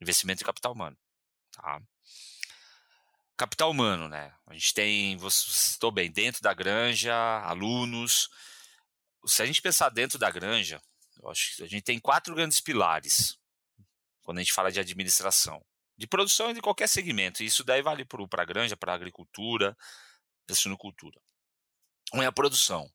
Investimento 0.00 0.42
em 0.42 0.46
capital 0.46 0.72
humano. 0.72 0.96
Tá? 1.52 1.80
Capital 3.36 3.70
humano, 3.70 4.08
né? 4.08 4.32
A 4.46 4.54
gente 4.54 4.72
tem, 4.72 5.16
você 5.16 5.50
citou 5.50 5.90
bem, 5.90 6.10
dentro 6.10 6.40
da 6.40 6.54
granja, 6.54 7.14
alunos. 7.40 8.28
Se 9.26 9.42
a 9.42 9.46
gente 9.46 9.60
pensar 9.60 9.88
dentro 9.88 10.18
da 10.18 10.30
granja, 10.30 10.80
acho 11.26 11.56
que 11.56 11.62
a 11.64 11.68
gente 11.68 11.82
tem 11.82 11.98
quatro 11.98 12.34
grandes 12.34 12.60
pilares 12.60 13.38
quando 14.22 14.38
a 14.38 14.40
gente 14.40 14.52
fala 14.52 14.70
de 14.70 14.80
administração. 14.80 15.64
De 15.96 16.06
produção 16.06 16.50
e 16.50 16.54
de 16.54 16.60
qualquer 16.60 16.88
segmento. 16.88 17.42
E 17.42 17.46
isso 17.46 17.62
daí 17.62 17.82
vale 17.82 18.04
para 18.04 18.42
a 18.42 18.44
granja, 18.44 18.76
para 18.76 18.92
a 18.92 18.96
agricultura, 18.96 19.76
da 20.46 20.54
suinocultura. 20.54 21.20
Um 22.12 22.22
é 22.22 22.26
a 22.26 22.32
produção, 22.32 22.90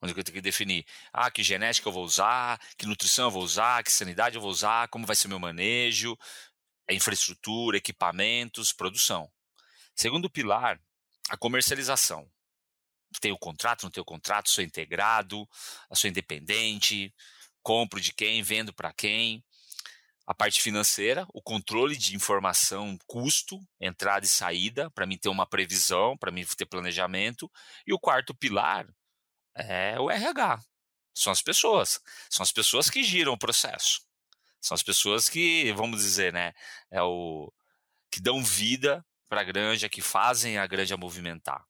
onde 0.00 0.12
eu 0.12 0.24
tenho 0.24 0.34
que 0.34 0.40
definir 0.40 0.84
ah, 1.12 1.30
que 1.30 1.42
genética 1.42 1.88
eu 1.88 1.92
vou 1.92 2.04
usar, 2.04 2.60
que 2.76 2.86
nutrição 2.86 3.26
eu 3.26 3.30
vou 3.30 3.42
usar, 3.42 3.82
que 3.82 3.92
sanidade 3.92 4.36
eu 4.36 4.42
vou 4.42 4.50
usar, 4.50 4.88
como 4.88 5.06
vai 5.06 5.14
ser 5.14 5.28
meu 5.28 5.38
manejo, 5.38 6.16
a 6.88 6.92
infraestrutura, 6.92 7.76
equipamentos, 7.76 8.72
produção. 8.72 9.30
Segundo 9.94 10.30
pilar, 10.30 10.80
a 11.28 11.36
comercialização. 11.36 12.30
Tem 13.20 13.32
o 13.32 13.38
contrato, 13.38 13.82
não 13.84 13.90
tem 13.90 14.00
o 14.00 14.06
contrato, 14.06 14.50
sou 14.50 14.64
integrado, 14.64 15.48
sou 15.92 16.08
independente, 16.08 17.14
compro 17.62 18.00
de 18.00 18.12
quem, 18.12 18.42
vendo 18.42 18.72
para 18.72 18.92
quem 18.92 19.44
a 20.26 20.34
parte 20.34 20.62
financeira, 20.62 21.26
o 21.34 21.42
controle 21.42 21.96
de 21.96 22.14
informação, 22.14 22.96
custo, 23.06 23.60
entrada 23.80 24.24
e 24.24 24.28
saída, 24.28 24.90
para 24.90 25.06
mim 25.06 25.18
ter 25.18 25.28
uma 25.28 25.46
previsão, 25.46 26.16
para 26.16 26.30
mim 26.30 26.44
ter 26.44 26.64
planejamento. 26.64 27.50
E 27.86 27.92
o 27.92 27.98
quarto 27.98 28.34
pilar 28.34 28.86
é 29.54 29.98
o 29.98 30.10
RH. 30.10 30.60
São 31.14 31.32
as 31.32 31.42
pessoas. 31.42 32.00
São 32.30 32.42
as 32.42 32.52
pessoas 32.52 32.88
que 32.88 33.02
giram 33.02 33.32
o 33.32 33.38
processo. 33.38 34.00
São 34.60 34.74
as 34.74 34.82
pessoas 34.82 35.28
que, 35.28 35.72
vamos 35.72 36.00
dizer, 36.02 36.32
né, 36.32 36.52
é 36.90 37.02
o 37.02 37.52
que 38.10 38.20
dão 38.20 38.42
vida 38.42 39.04
para 39.32 39.40
a 39.40 39.44
granja, 39.44 39.88
que 39.88 40.02
fazem 40.02 40.58
a 40.58 40.66
granja 40.66 40.94
movimentar. 40.94 41.64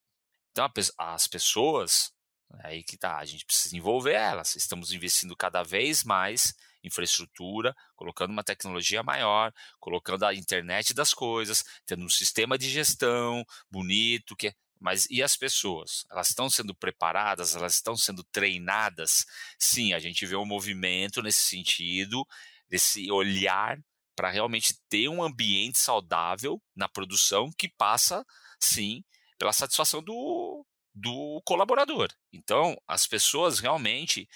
Então, 0.51 0.69
as 0.99 1.29
pessoas, 1.29 2.13
é 2.59 2.67
aí 2.67 2.83
que 2.83 2.97
tá, 2.97 3.19
a 3.19 3.25
gente 3.25 3.47
precisa 3.47 3.77
envolver 3.77 4.15
elas. 4.15 4.57
Estamos 4.57 4.91
investindo 4.91 5.37
cada 5.37 5.63
vez 5.63 6.03
mais 6.03 6.55
infraestrutura, 6.83 7.73
colocando 7.95 8.33
uma 8.33 8.43
tecnologia 8.43 9.05
maior, 9.05 9.53
colocando 9.79 10.25
a 10.25 10.35
internet 10.35 10.93
das 10.93 11.15
coisas, 11.15 11.63
tendo 11.87 12.05
um 12.05 12.09
sistema 12.09 12.59
de 12.59 12.69
gestão 12.69 13.45
bonito, 13.71 14.35
que 14.35 14.49
é, 14.49 14.55
mas 14.81 15.07
e 15.09 15.23
as 15.23 15.37
pessoas? 15.37 16.05
Elas 16.11 16.31
estão 16.31 16.51
sendo 16.51 16.75
preparadas? 16.75 17.55
Elas 17.55 17.75
estão 17.75 17.97
sendo 17.97 18.25
treinadas? 18.25 19.25
Sim, 19.57 19.93
a 19.93 20.01
gente 20.01 20.27
vê 20.27 20.35
um 20.35 20.45
movimento 20.45 21.23
nesse 21.23 21.43
sentido, 21.43 22.27
desse 22.69 23.09
olhar 23.09 23.79
para 24.15 24.31
realmente 24.31 24.75
ter 24.89 25.09
um 25.09 25.23
ambiente 25.23 25.79
saudável 25.79 26.61
na 26.77 26.89
produção 26.89 27.51
que 27.57 27.69
passa, 27.69 28.25
sim, 28.61 29.03
pela 29.39 29.53
satisfação 29.53 30.03
do, 30.03 30.65
do 30.95 31.43
colaborador. 31.45 32.09
Então, 32.33 32.77
as 32.87 33.07
pessoas 33.07 33.59
realmente 33.59 34.29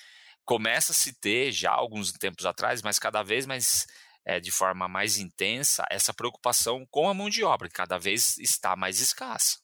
começa 0.44 0.92
a 0.92 0.94
se 0.94 1.12
ter 1.20 1.52
já 1.52 1.72
alguns 1.72 2.12
tempos 2.12 2.46
atrás, 2.46 2.82
mas 2.82 2.98
cada 2.98 3.22
vez 3.22 3.46
mais 3.46 3.86
é, 4.24 4.40
de 4.40 4.50
forma 4.50 4.88
mais 4.88 5.18
intensa, 5.18 5.84
essa 5.88 6.12
preocupação 6.12 6.84
com 6.90 7.08
a 7.08 7.14
mão 7.14 7.30
de 7.30 7.44
obra, 7.44 7.68
que 7.68 7.74
cada 7.74 7.98
vez 7.98 8.36
está 8.38 8.74
mais 8.74 9.00
escassa. 9.00 9.58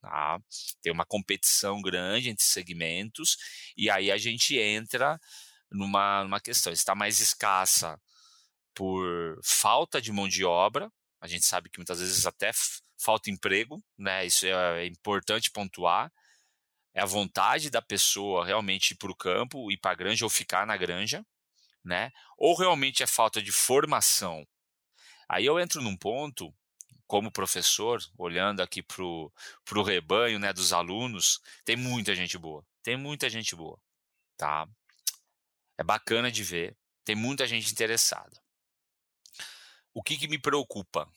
Tá? 0.00 0.40
Tem 0.80 0.92
uma 0.92 1.04
competição 1.04 1.82
grande 1.82 2.30
entre 2.30 2.44
segmentos, 2.44 3.36
e 3.76 3.90
aí 3.90 4.10
a 4.10 4.16
gente 4.16 4.56
entra 4.58 5.20
numa, 5.70 6.22
numa 6.24 6.40
questão: 6.40 6.72
está 6.72 6.94
mais 6.94 7.20
escassa 7.20 8.00
por 8.74 9.38
falta 9.42 10.00
de 10.00 10.12
mão 10.12 10.28
de 10.28 10.44
obra, 10.44 10.90
a 11.20 11.26
gente 11.26 11.44
sabe 11.44 11.68
que 11.68 11.78
muitas 11.78 12.00
vezes 12.00 12.26
até 12.26 12.50
falta 12.96 13.30
emprego, 13.30 13.82
né? 13.96 14.26
Isso 14.26 14.46
é, 14.46 14.84
é 14.84 14.86
importante 14.86 15.50
pontuar 15.50 16.12
é 16.98 17.00
a 17.00 17.06
vontade 17.06 17.70
da 17.70 17.80
pessoa 17.80 18.44
realmente 18.44 18.90
ir 18.90 18.96
para 18.96 19.12
o 19.12 19.16
campo, 19.16 19.70
ir 19.70 19.76
para 19.76 19.92
a 19.92 19.94
granja 19.94 20.24
ou 20.24 20.30
ficar 20.30 20.66
na 20.66 20.76
granja, 20.76 21.24
né? 21.84 22.10
Ou 22.36 22.56
realmente 22.56 23.04
é 23.04 23.06
falta 23.06 23.40
de 23.40 23.52
formação. 23.52 24.44
Aí 25.28 25.46
eu 25.46 25.60
entro 25.60 25.80
num 25.80 25.96
ponto, 25.96 26.52
como 27.06 27.30
professor, 27.30 28.00
olhando 28.18 28.60
aqui 28.62 28.82
para 28.82 29.04
o 29.04 29.82
rebanho 29.84 30.40
né, 30.40 30.52
dos 30.52 30.72
alunos, 30.72 31.40
tem 31.64 31.76
muita 31.76 32.16
gente 32.16 32.36
boa. 32.36 32.66
Tem 32.82 32.96
muita 32.96 33.30
gente 33.30 33.54
boa, 33.54 33.78
tá? 34.36 34.66
É 35.78 35.84
bacana 35.84 36.32
de 36.32 36.42
ver. 36.42 36.76
Tem 37.04 37.14
muita 37.14 37.46
gente 37.46 37.70
interessada. 37.70 38.42
O 39.94 40.02
que, 40.02 40.16
que 40.16 40.28
me 40.28 40.38
preocupa? 40.38 41.08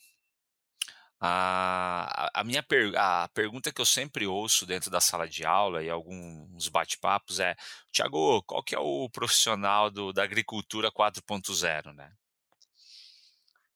A, 1.24 2.30
a 2.34 2.42
minha 2.42 2.64
per, 2.64 2.92
a 2.96 3.28
pergunta 3.28 3.72
que 3.72 3.80
eu 3.80 3.86
sempre 3.86 4.26
ouço 4.26 4.66
dentro 4.66 4.90
da 4.90 5.00
sala 5.00 5.28
de 5.28 5.44
aula 5.44 5.82
e 5.82 5.88
alguns 5.88 6.68
bate-papos 6.68 7.38
é: 7.38 7.54
Tiago, 7.92 8.42
qual 8.42 8.62
que 8.62 8.74
é 8.74 8.78
o 8.78 9.08
profissional 9.08 9.88
do, 9.88 10.12
da 10.12 10.24
agricultura 10.24 10.90
4.0, 10.90 11.92
né? 11.94 12.12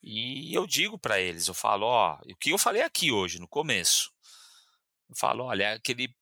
E 0.03 0.53
eu 0.55 0.67
digo 0.67 0.99
para 0.99 1.21
eles, 1.21 1.49
eu 1.49 1.55
falo, 1.55 1.87
ó, 1.87 2.19
o 2.31 2.37
que 2.37 2.51
eu 2.51 2.59
falei 2.59 2.83
aqui 2.83 3.11
hoje 3.11 3.41
no 3.41 3.49
começo, 3.49 4.13
eu 5.09 5.17
falo, 5.17 5.45
olha, 5.45 5.75
aquele 5.75 6.15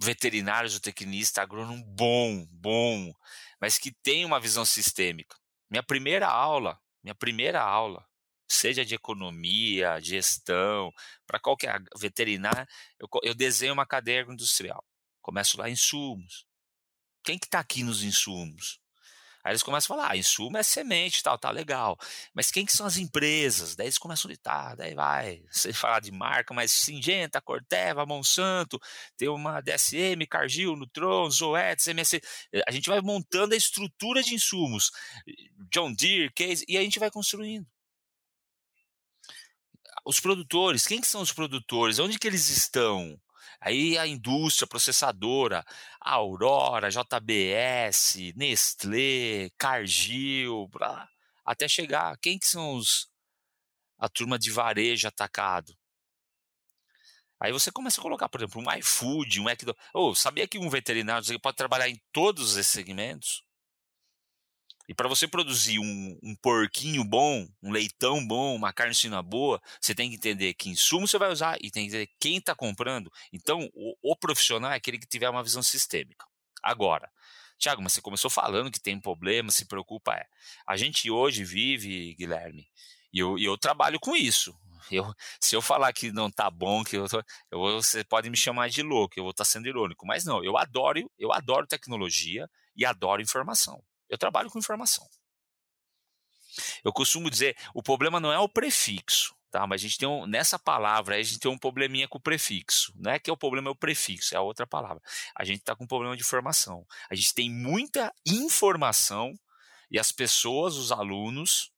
veterinário, 0.00 0.68
zootecnista, 0.68 1.42
agrônomo 1.42 1.84
bom, 1.84 2.46
bom, 2.50 3.12
mas 3.60 3.78
que 3.78 3.92
tem 3.92 4.24
uma 4.24 4.40
visão 4.40 4.64
sistêmica. 4.64 5.36
Minha 5.68 5.82
primeira 5.82 6.26
aula, 6.28 6.80
minha 7.02 7.14
primeira 7.14 7.62
aula, 7.62 8.06
seja 8.48 8.84
de 8.84 8.94
economia, 8.94 10.00
gestão, 10.00 10.92
para 11.26 11.38
qualquer 11.38 11.80
veterinário, 11.96 12.66
eu, 12.98 13.08
eu 13.22 13.34
desenho 13.34 13.72
uma 13.72 13.86
cadeia 13.86 14.22
industrial. 14.22 14.84
Começo 15.22 15.58
lá 15.58 15.70
insumos. 15.70 16.46
Quem 17.22 17.38
que 17.38 17.46
está 17.46 17.60
aqui 17.60 17.82
nos 17.82 18.02
insumos? 18.02 18.79
Aí 19.42 19.52
eles 19.52 19.62
começam 19.62 19.94
a 19.94 19.98
falar, 19.98 20.12
ah, 20.12 20.16
insumo 20.16 20.58
é 20.58 20.62
semente 20.62 21.22
tal, 21.22 21.38
tá 21.38 21.50
legal. 21.50 21.98
Mas 22.34 22.50
quem 22.50 22.66
que 22.66 22.72
são 22.72 22.84
as 22.86 22.96
empresas? 22.96 23.74
Daí 23.74 23.86
eles 23.86 23.98
começam 23.98 24.30
a 24.30 24.34
ditar, 24.34 24.76
daí 24.76 24.94
vai, 24.94 25.42
você 25.50 25.72
falar 25.72 26.00
de 26.00 26.12
marca, 26.12 26.52
mas 26.52 26.70
Singenta, 26.72 27.40
Corteva, 27.40 28.04
Monsanto, 28.04 28.78
tem 29.16 29.28
uma 29.28 29.60
DSM, 29.60 30.26
Cargill, 30.28 30.76
Nutron, 30.76 31.30
Zoetis, 31.30 31.86
MSC. 31.88 32.20
A 32.66 32.70
gente 32.70 32.88
vai 32.88 33.00
montando 33.00 33.54
a 33.54 33.56
estrutura 33.56 34.22
de 34.22 34.34
insumos, 34.34 34.90
John 35.70 35.92
Deere, 35.92 36.32
Case, 36.32 36.64
e 36.68 36.76
a 36.76 36.82
gente 36.82 36.98
vai 36.98 37.10
construindo. 37.10 37.66
Os 40.04 40.20
produtores, 40.20 40.86
quem 40.86 41.00
que 41.00 41.06
são 41.06 41.20
os 41.20 41.32
produtores? 41.32 41.98
Onde 41.98 42.18
que 42.18 42.26
eles 42.26 42.48
estão? 42.48 43.18
Aí 43.60 43.98
a 43.98 44.06
indústria 44.06 44.66
processadora, 44.66 45.64
Aurora, 46.00 46.88
JBS, 46.90 48.32
Nestlé, 48.34 49.50
Cargill, 49.58 50.70
até 51.44 51.68
chegar. 51.68 52.16
Quem 52.18 52.38
que 52.38 52.46
são 52.46 52.74
os 52.76 53.08
a 53.98 54.08
turma 54.08 54.38
de 54.38 54.50
varejo 54.50 55.06
atacado? 55.06 55.76
Aí 57.38 57.52
você 57.52 57.70
começa 57.70 58.00
a 58.00 58.02
colocar, 58.02 58.28
por 58.28 58.40
exemplo, 58.40 58.62
um 58.62 58.78
iFood, 58.78 59.40
um 59.40 59.48
McDonald's. 59.48 59.84
Oh, 59.94 60.14
sabia 60.14 60.46
que 60.48 60.58
um 60.58 60.68
veterinário 60.70 61.40
pode 61.40 61.56
trabalhar 61.56 61.88
em 61.88 62.00
todos 62.12 62.56
esses 62.56 62.72
segmentos? 62.72 63.42
E 64.90 64.94
para 64.94 65.06
você 65.06 65.28
produzir 65.28 65.78
um, 65.78 66.18
um, 66.20 66.34
porquinho 66.34 67.04
bom, 67.04 67.46
um 67.62 67.70
leitão 67.70 68.26
bom, 68.26 68.56
uma 68.56 68.72
carne 68.72 68.92
suína 68.92 69.22
boa, 69.22 69.62
você 69.80 69.94
tem 69.94 70.10
que 70.10 70.16
entender 70.16 70.52
que 70.54 70.68
insumo 70.68 71.06
você 71.06 71.16
vai 71.16 71.30
usar 71.30 71.56
e 71.60 71.70
tem 71.70 71.84
que 71.84 71.90
entender 71.90 72.12
quem 72.18 72.38
está 72.38 72.56
comprando. 72.56 73.08
Então, 73.32 73.70
o, 73.72 73.94
o, 74.02 74.16
profissional 74.16 74.72
é 74.72 74.74
aquele 74.74 74.98
que 74.98 75.06
tiver 75.06 75.30
uma 75.30 75.44
visão 75.44 75.62
sistêmica. 75.62 76.26
Agora, 76.60 77.08
Tiago, 77.56 77.80
mas 77.80 77.92
você 77.92 78.00
começou 78.00 78.28
falando 78.28 78.68
que 78.68 78.80
tem 78.80 79.00
problema, 79.00 79.52
se 79.52 79.64
preocupa. 79.64 80.12
É. 80.12 80.26
A 80.66 80.76
gente 80.76 81.08
hoje 81.08 81.44
vive, 81.44 82.16
Guilherme, 82.16 82.66
e 83.12 83.20
eu, 83.20 83.38
e 83.38 83.44
eu 83.44 83.56
trabalho 83.56 84.00
com 84.00 84.16
isso. 84.16 84.52
Eu, 84.90 85.14
se 85.38 85.54
eu 85.54 85.62
falar 85.62 85.92
que 85.92 86.10
não 86.10 86.28
tá 86.28 86.50
bom, 86.50 86.82
que 86.82 86.96
eu, 86.96 87.08
tô, 87.08 87.22
eu 87.52 87.60
você 87.80 88.02
pode 88.02 88.28
me 88.28 88.36
chamar 88.36 88.68
de 88.68 88.82
louco, 88.82 89.14
eu 89.16 89.22
vou 89.22 89.30
estar 89.30 89.44
tá 89.44 89.48
sendo 89.48 89.68
irônico, 89.68 90.04
mas 90.04 90.24
não, 90.24 90.42
eu 90.42 90.58
adoro, 90.58 91.08
eu 91.16 91.32
adoro 91.32 91.64
tecnologia 91.64 92.50
e 92.74 92.84
adoro 92.84 93.22
informação. 93.22 93.80
Eu 94.10 94.18
trabalho 94.18 94.50
com 94.50 94.58
informação. 94.58 95.08
Eu 96.84 96.92
costumo 96.92 97.30
dizer, 97.30 97.56
o 97.72 97.82
problema 97.82 98.18
não 98.18 98.32
é 98.32 98.38
o 98.38 98.48
prefixo, 98.48 99.34
tá? 99.50 99.66
Mas 99.66 99.80
a 99.80 99.84
gente 99.84 99.98
tem 99.98 100.08
um, 100.08 100.26
nessa 100.26 100.58
palavra 100.58 101.14
a 101.14 101.22
gente 101.22 101.38
tem 101.38 101.50
um 101.50 101.56
probleminha 101.56 102.08
com 102.08 102.18
o 102.18 102.20
prefixo. 102.20 102.92
Não 102.96 103.12
é 103.12 103.18
que 103.18 103.30
é 103.30 103.32
o 103.32 103.36
problema 103.36 103.68
é 103.68 103.72
o 103.72 103.76
prefixo, 103.76 104.34
é 104.34 104.38
a 104.38 104.42
outra 104.42 104.66
palavra. 104.66 105.00
A 105.36 105.44
gente 105.44 105.60
está 105.60 105.76
com 105.76 105.84
um 105.84 105.86
problema 105.86 106.16
de 106.16 106.22
informação. 106.22 106.84
A 107.08 107.14
gente 107.14 107.34
tem 107.34 107.48
muita 107.48 108.12
informação 108.26 109.32
e 109.90 109.98
as 109.98 110.12
pessoas, 110.12 110.76
os 110.76 110.92
alunos, 110.92 111.70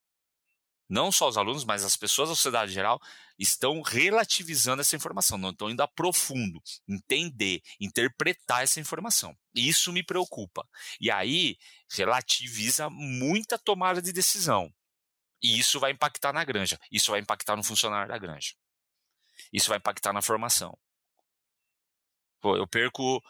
não 0.92 1.10
só 1.10 1.26
os 1.26 1.38
alunos, 1.38 1.64
mas 1.64 1.84
as 1.84 1.96
pessoas 1.96 2.28
da 2.28 2.34
sociedade 2.34 2.70
geral, 2.70 3.00
estão 3.38 3.80
relativizando 3.80 4.82
essa 4.82 4.94
informação, 4.94 5.38
não 5.38 5.48
estão 5.48 5.70
indo 5.70 5.82
a 5.82 5.88
profundo, 5.88 6.62
entender, 6.86 7.62
interpretar 7.80 8.62
essa 8.62 8.78
informação. 8.78 9.34
Isso 9.54 9.90
me 9.90 10.04
preocupa. 10.04 10.68
E 11.00 11.10
aí 11.10 11.56
relativiza 11.90 12.90
muita 12.90 13.58
tomada 13.58 14.02
de 14.02 14.12
decisão. 14.12 14.70
E 15.42 15.58
isso 15.58 15.80
vai 15.80 15.92
impactar 15.92 16.30
na 16.30 16.44
granja, 16.44 16.78
isso 16.90 17.10
vai 17.10 17.20
impactar 17.20 17.56
no 17.56 17.64
funcionário 17.64 18.12
da 18.12 18.18
granja. 18.18 18.52
Isso 19.50 19.70
vai 19.70 19.78
impactar 19.78 20.12
na 20.12 20.20
formação. 20.20 20.78
Pô, 22.38 22.54
eu 22.54 22.66
perco 22.66 23.24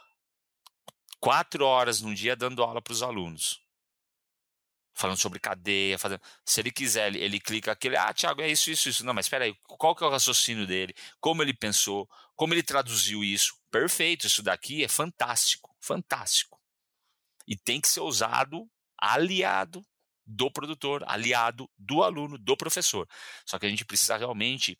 quatro 1.21 1.65
horas 1.65 2.01
no 2.01 2.13
dia 2.13 2.35
dando 2.35 2.63
aula 2.63 2.83
para 2.83 2.93
os 2.93 3.05
alunos 3.05 3.62
falando 4.95 5.18
sobre 5.18 5.40
cadeia, 5.40 5.99
fazendo. 5.99 6.20
Se 6.45 6.61
ele 6.61 6.70
quiser, 6.70 7.09
ele, 7.09 7.18
ele 7.18 7.40
clica 7.40 7.72
aquele, 7.72 7.97
ah, 7.97 8.12
Thiago, 8.12 8.43
é 8.43 8.49
isso, 8.49 8.70
isso, 8.70 8.88
isso. 8.88 9.05
Não, 9.05 9.14
mas 9.14 9.26
espera 9.26 9.45
aí, 9.45 9.55
qual 9.62 9.95
que 9.95 10.05
é 10.05 10.07
o 10.07 10.11
raciocínio 10.11 10.66
dele? 10.66 10.95
Como 11.20 11.43
ele 11.43 11.55
pensou? 11.55 12.09
Como 12.36 12.55
ele 12.55 12.62
traduziu 12.62 13.24
isso? 13.24 13.55
Perfeito, 13.70 14.26
isso 14.26 14.43
daqui 14.43 14.84
é 14.84 14.88
fantástico, 14.88 15.74
fantástico. 15.80 16.61
E 17.47 17.57
tem 17.57 17.80
que 17.80 17.88
ser 17.88 18.01
usado 18.01 18.68
aliado 18.99 19.84
do 20.24 20.51
produtor, 20.51 21.03
aliado 21.07 21.68
do 21.76 22.03
aluno, 22.03 22.38
do 22.38 22.57
professor. 22.57 23.09
Só 23.45 23.59
que 23.59 23.66
a 23.66 23.68
gente 23.68 23.84
precisa 23.84 24.16
realmente 24.16 24.78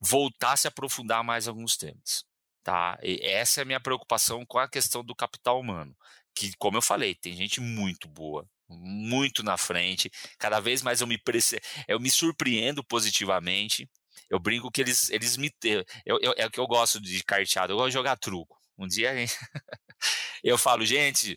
voltar 0.00 0.52
a 0.52 0.56
se 0.56 0.66
aprofundar 0.66 1.22
mais 1.22 1.46
alguns 1.46 1.76
temas. 1.76 2.24
Tá? 2.62 2.98
E 3.02 3.20
essa 3.22 3.60
é 3.60 3.62
a 3.62 3.64
minha 3.64 3.80
preocupação 3.80 4.44
com 4.46 4.58
a 4.58 4.68
questão 4.68 5.04
do 5.04 5.14
capital 5.14 5.60
humano. 5.60 5.96
Que, 6.34 6.52
como 6.56 6.78
eu 6.78 6.82
falei, 6.82 7.14
tem 7.14 7.34
gente 7.34 7.60
muito 7.60 8.08
boa, 8.08 8.48
muito 8.80 9.42
na 9.42 9.56
frente. 9.56 10.10
Cada 10.38 10.60
vez 10.60 10.82
mais 10.82 11.00
eu 11.00 11.06
me, 11.06 11.20
eu 11.88 12.00
me 12.00 12.10
surpreendo 12.10 12.82
positivamente. 12.84 13.88
Eu 14.30 14.38
brinco 14.38 14.70
que 14.70 14.80
eles, 14.80 15.10
eles 15.10 15.36
me. 15.36 15.52
Eu, 16.06 16.18
eu, 16.22 16.34
é 16.36 16.46
o 16.46 16.50
que 16.50 16.58
eu 16.58 16.66
gosto 16.66 17.00
de 17.00 17.22
carteado, 17.22 17.72
eu 17.72 17.76
gosto 17.76 17.88
de 17.88 17.94
jogar 17.94 18.16
truco. 18.16 18.58
Um 18.78 18.86
dia 18.86 19.12
eu 20.42 20.56
falo, 20.56 20.84
gente. 20.84 21.36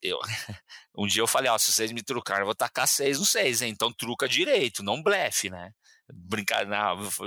Eu, 0.00 0.18
um 0.96 1.06
dia 1.06 1.22
eu 1.22 1.26
falei, 1.26 1.50
ó, 1.50 1.58
se 1.58 1.72
vocês 1.72 1.90
me 1.90 2.02
trucarem, 2.02 2.42
eu 2.42 2.46
vou 2.46 2.54
tacar 2.54 2.86
seis 2.86 3.18
no 3.18 3.24
seis, 3.24 3.62
hein? 3.62 3.70
Então 3.70 3.92
truca 3.92 4.28
direito, 4.28 4.82
não 4.82 5.02
blefe, 5.02 5.50
né? 5.50 5.72
Brincar, 6.12 6.66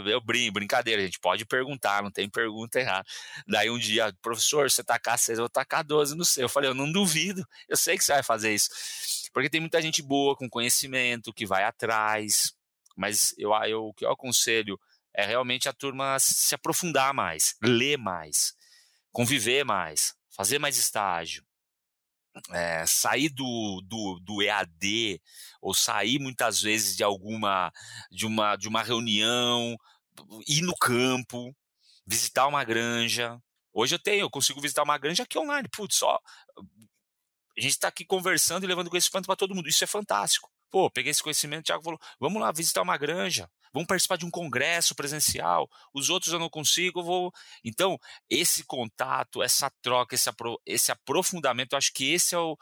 eu 0.05 0.21
brinco, 0.21 0.53
brincadeira, 0.53 1.01
gente 1.01 1.19
pode 1.19 1.45
perguntar, 1.45 2.03
não 2.03 2.11
tem 2.11 2.29
pergunta 2.29 2.79
errada. 2.79 3.05
Daí 3.47 3.69
um 3.69 3.77
dia, 3.77 4.13
professor, 4.21 4.69
você 4.69 4.83
tacar 4.83 5.17
seis, 5.17 5.37
eu 5.37 5.43
vou 5.43 5.49
tacar 5.49 5.83
12 5.83 6.15
no 6.15 6.25
seu. 6.25 6.43
Eu 6.43 6.49
falei, 6.49 6.69
eu 6.69 6.73
não 6.73 6.91
duvido, 6.91 7.45
eu 7.67 7.77
sei 7.77 7.97
que 7.97 8.03
você 8.03 8.13
vai 8.13 8.23
fazer 8.23 8.53
isso. 8.53 8.69
Porque 9.33 9.49
tem 9.49 9.59
muita 9.59 9.81
gente 9.81 10.01
boa, 10.01 10.35
com 10.35 10.49
conhecimento, 10.49 11.33
que 11.33 11.45
vai 11.45 11.63
atrás, 11.63 12.53
mas 12.95 13.33
eu, 13.37 13.51
eu, 13.65 13.85
o 13.87 13.93
que 13.93 14.05
eu 14.05 14.11
aconselho 14.11 14.79
é 15.13 15.25
realmente 15.25 15.67
a 15.67 15.73
turma 15.73 16.17
se 16.19 16.53
aprofundar 16.53 17.13
mais, 17.13 17.55
ler 17.61 17.97
mais, 17.97 18.53
conviver 19.11 19.63
mais, 19.63 20.13
fazer 20.29 20.59
mais 20.59 20.77
estágio. 20.77 21.43
É, 22.49 22.83
sair 22.87 23.29
do, 23.29 23.79
do, 23.85 24.19
do 24.19 24.41
EAD 24.41 25.21
ou 25.61 25.71
sair 25.71 26.17
muitas 26.17 26.59
vezes 26.59 26.95
de 26.95 27.03
alguma 27.03 27.71
de 28.09 28.25
uma, 28.25 28.55
de 28.55 28.67
uma 28.67 28.81
reunião, 28.81 29.77
ir 30.47 30.63
no 30.63 30.75
campo, 30.75 31.55
visitar 32.07 32.47
uma 32.47 32.63
granja. 32.63 33.39
Hoje 33.71 33.93
eu 33.93 33.99
tenho, 33.99 34.21
eu 34.21 34.31
consigo 34.31 34.59
visitar 34.59 34.81
uma 34.81 34.97
granja 34.97 35.21
aqui 35.21 35.37
online. 35.37 35.69
Putz, 35.69 35.97
só 35.97 36.19
a 37.57 37.61
gente 37.61 37.71
está 37.71 37.87
aqui 37.87 38.05
conversando 38.05 38.63
e 38.63 38.67
levando 38.67 38.89
conhecimento 38.89 39.25
para 39.25 39.35
todo 39.35 39.53
mundo. 39.53 39.69
Isso 39.69 39.83
é 39.83 39.87
fantástico. 39.87 40.49
Pô, 40.73 40.89
peguei 40.89 41.11
esse 41.11 41.21
conhecimento, 41.21 41.61
o 41.61 41.65
Thiago 41.65 41.83
falou: 41.83 41.99
vamos 42.19 42.41
lá 42.41 42.51
visitar 42.51 42.81
uma 42.81 42.97
granja, 42.97 43.47
vamos 43.71 43.85
participar 43.87 44.17
de 44.17 44.25
um 44.25 44.31
congresso 44.31 44.95
presencial. 44.95 45.69
Os 45.93 46.09
outros 46.09 46.33
eu 46.33 46.39
não 46.39 46.49
consigo, 46.49 47.01
eu 47.01 47.03
vou. 47.03 47.33
Então, 47.63 47.99
esse 48.27 48.63
contato, 48.63 49.43
essa 49.43 49.69
troca, 49.83 50.15
esse, 50.15 50.29
apro 50.29 50.59
esse 50.65 50.91
aprofundamento, 50.91 51.73
eu 51.73 51.77
acho 51.77 51.93
que 51.93 52.11
esse 52.11 52.33
é 52.33 52.39
o. 52.39 52.57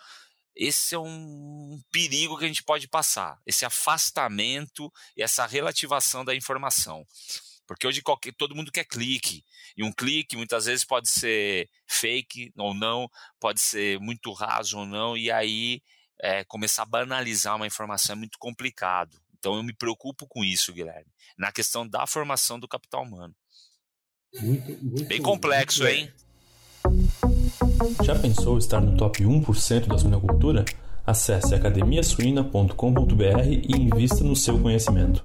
Esse 0.54 0.94
é 0.94 1.00
um 1.00 1.82
perigo 1.94 2.38
que 2.38 2.44
a 2.44 2.48
gente 2.50 2.62
pode 2.62 2.86
passar, 2.86 3.40
esse 3.46 3.64
afastamento 3.64 4.92
e 5.16 5.24
essa 5.24 5.46
relativação 5.46 6.26
da 6.26 6.36
informação. 6.36 7.08
Porque 7.72 7.88
hoje 7.88 8.02
qualquer, 8.02 8.34
todo 8.34 8.54
mundo 8.54 8.72
quer 8.72 8.84
clique. 8.84 9.46
E 9.78 9.84
um 9.84 9.94
clique 9.94 10.36
muitas 10.36 10.66
vezes 10.66 10.84
pode 10.84 11.10
ser 11.10 11.70
fake 11.88 12.52
ou 12.58 12.74
não, 12.74 13.10
pode 13.40 13.62
ser 13.62 13.98
muito 14.00 14.34
raso 14.34 14.80
ou 14.80 14.86
não, 14.86 15.16
e 15.16 15.32
aí 15.32 15.82
é, 16.22 16.44
começar 16.44 16.84
a 16.84 16.86
banalizar 16.86 17.56
uma 17.56 17.66
informação 17.66 18.14
é 18.14 18.20
muito 18.20 18.38
complicado. 18.38 19.18
Então 19.40 19.56
eu 19.56 19.64
me 19.64 19.74
preocupo 19.74 20.28
com 20.28 20.44
isso, 20.44 20.74
Guilherme, 20.74 21.10
na 21.38 21.50
questão 21.52 21.88
da 21.88 22.06
formação 22.06 22.60
do 22.60 22.68
capital 22.68 23.04
humano. 23.04 23.34
Muito, 24.42 24.84
muito, 24.84 25.06
Bem 25.06 25.22
complexo, 25.22 25.84
muito 25.84 25.96
hein? 25.96 26.14
Já 28.04 28.20
pensou 28.20 28.58
estar 28.58 28.82
no 28.82 28.98
top 28.98 29.24
1% 29.24 29.88
da 29.88 29.98
suinocultura? 29.98 30.66
Acesse 31.08 31.56
academiasuina.com.br 31.56 33.48
e 33.48 33.72
invista 33.72 34.24
no 34.24 34.36
seu 34.36 34.62
conhecimento. 34.62 35.24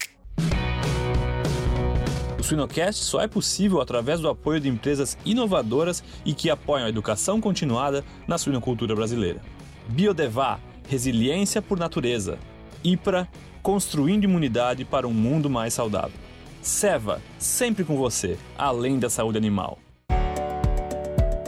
Suinocast 2.46 3.02
só 3.02 3.20
é 3.20 3.26
possível 3.26 3.80
através 3.80 4.20
do 4.20 4.28
apoio 4.28 4.60
de 4.60 4.68
empresas 4.68 5.18
inovadoras 5.24 6.04
e 6.24 6.32
que 6.32 6.48
apoiam 6.48 6.86
a 6.86 6.88
educação 6.88 7.40
continuada 7.40 8.04
na 8.28 8.38
suinocultura 8.38 8.94
brasileira. 8.94 9.42
Biodevá, 9.88 10.60
resiliência 10.88 11.60
por 11.60 11.76
natureza. 11.76 12.38
IPRA, 12.84 13.26
construindo 13.64 14.24
imunidade 14.24 14.84
para 14.84 15.08
um 15.08 15.12
mundo 15.12 15.50
mais 15.50 15.74
saudável. 15.74 16.16
Seva, 16.62 17.20
sempre 17.36 17.82
com 17.84 17.96
você, 17.96 18.38
além 18.56 19.00
da 19.00 19.10
saúde 19.10 19.38
animal. 19.38 19.80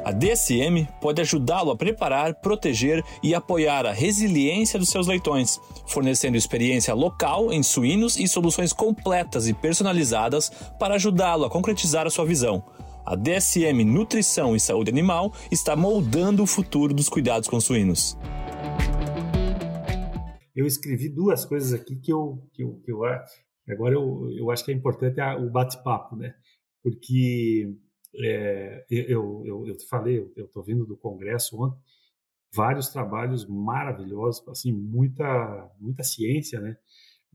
A 0.08 0.10
DSM 0.10 0.88
pode 1.02 1.20
ajudá-lo 1.20 1.70
a 1.70 1.76
preparar, 1.76 2.36
proteger 2.36 3.04
e 3.22 3.34
apoiar 3.34 3.84
a 3.84 3.92
resiliência 3.92 4.78
dos 4.78 4.88
seus 4.88 5.06
leitões, 5.06 5.60
fornecendo 5.86 6.34
experiência 6.34 6.94
local 6.94 7.52
em 7.52 7.62
suínos 7.62 8.18
e 8.18 8.26
soluções 8.26 8.72
completas 8.72 9.46
e 9.46 9.52
personalizadas 9.52 10.48
para 10.78 10.94
ajudá-lo 10.94 11.44
a 11.44 11.50
concretizar 11.50 12.06
a 12.06 12.10
sua 12.10 12.24
visão. 12.24 12.64
A 13.04 13.14
DSM 13.14 13.84
Nutrição 13.84 14.56
e 14.56 14.60
Saúde 14.60 14.90
Animal 14.90 15.34
está 15.52 15.76
moldando 15.76 16.42
o 16.42 16.46
futuro 16.46 16.94
dos 16.94 17.10
cuidados 17.10 17.46
com 17.46 17.60
suínos. 17.60 18.16
Eu 20.56 20.64
escrevi 20.64 21.10
duas 21.10 21.44
coisas 21.44 21.74
aqui 21.74 21.96
que 21.96 22.10
eu, 22.10 22.48
que 22.54 22.62
eu, 22.62 22.80
que 22.82 22.90
eu 22.90 23.00
agora 23.04 23.94
eu, 23.94 24.26
eu 24.34 24.50
acho 24.50 24.64
que 24.64 24.72
é 24.72 24.74
importante 24.74 25.20
o 25.20 25.50
bate-papo, 25.50 26.16
né? 26.16 26.32
Porque 26.82 27.76
é, 28.20 28.84
eu, 28.90 29.42
eu, 29.44 29.66
eu 29.66 29.76
te 29.76 29.86
falei, 29.86 30.18
eu 30.36 30.46
estou 30.46 30.62
vindo 30.62 30.84
do 30.84 30.96
congresso 30.96 31.60
ontem, 31.62 31.80
vários 32.52 32.88
trabalhos 32.88 33.46
maravilhosos, 33.46 34.46
assim, 34.48 34.72
muita, 34.72 35.70
muita 35.78 36.02
ciência, 36.02 36.60
né? 36.60 36.76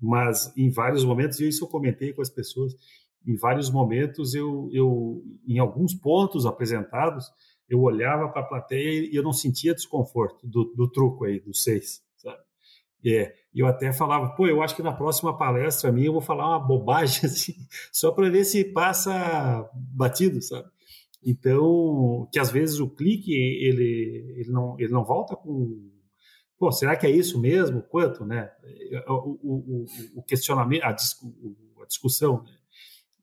Mas 0.01 0.51
em 0.57 0.69
vários 0.69 1.03
momentos, 1.05 1.39
e 1.39 1.47
isso 1.47 1.65
eu 1.65 1.69
comentei 1.69 2.11
com 2.13 2.21
as 2.21 2.29
pessoas, 2.29 2.75
em 3.25 3.37
vários 3.37 3.69
momentos 3.69 4.33
eu, 4.33 4.69
eu 4.73 5.23
em 5.47 5.59
alguns 5.59 5.93
pontos 5.93 6.45
apresentados, 6.45 7.31
eu 7.69 7.81
olhava 7.81 8.27
para 8.29 8.41
a 8.41 8.45
plateia 8.45 9.09
e 9.09 9.15
eu 9.15 9.23
não 9.23 9.31
sentia 9.31 9.73
desconforto 9.73 10.45
do, 10.45 10.65
do 10.75 10.89
truco 10.89 11.25
aí, 11.25 11.39
do 11.39 11.53
seis, 11.53 12.03
sabe? 12.17 12.41
É, 13.05 13.33
eu 13.53 13.67
até 13.67 13.93
falava, 13.93 14.29
pô, 14.35 14.47
eu 14.47 14.61
acho 14.61 14.75
que 14.75 14.81
na 14.81 14.93
próxima 14.93 15.37
palestra 15.37 15.91
minha 15.91 16.07
eu 16.07 16.13
vou 16.13 16.21
falar 16.21 16.47
uma 16.47 16.59
bobagem 16.59 17.21
assim, 17.25 17.53
só 17.91 18.11
para 18.11 18.29
ver 18.29 18.43
se 18.43 18.65
passa 18.65 19.69
batido, 19.73 20.41
sabe? 20.41 20.72
Então, 21.25 22.27
que 22.31 22.39
às 22.39 22.51
vezes 22.51 22.79
o 22.79 22.89
clique 22.89 23.31
ele, 23.31 24.35
ele, 24.37 24.51
não, 24.51 24.77
ele 24.79 24.91
não 24.91 25.05
volta 25.05 25.35
com. 25.35 25.89
Pô, 26.57 26.71
será 26.71 26.95
que 26.95 27.07
é 27.07 27.09
isso 27.09 27.39
mesmo? 27.39 27.81
Quanto, 27.81 28.25
né? 28.25 28.51
O, 29.07 29.39
o, 29.41 29.85
o 30.15 30.23
questionamento, 30.23 30.83
a, 30.83 30.89
a 30.89 31.85
discussão. 31.85 32.43
Né? 32.43 32.51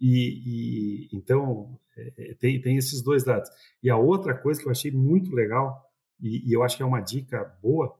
E, 0.01 1.09
e, 1.09 1.09
então, 1.13 1.79
é, 1.97 2.31
é, 2.31 2.35
tem, 2.35 2.61
tem 2.61 2.77
esses 2.77 3.03
dois 3.03 3.25
lados. 3.25 3.51
E 3.83 3.91
a 3.91 3.97
outra 3.97 4.35
coisa 4.35 4.61
que 4.61 4.67
eu 4.67 4.73
achei 4.73 4.91
muito 4.91 5.35
legal, 5.35 5.79
e, 6.19 6.49
e 6.49 6.53
eu 6.53 6.63
acho 6.63 6.77
que 6.77 6.83
é 6.83 6.87
uma 6.87 7.01
dica 7.01 7.45
boa, 7.63 7.95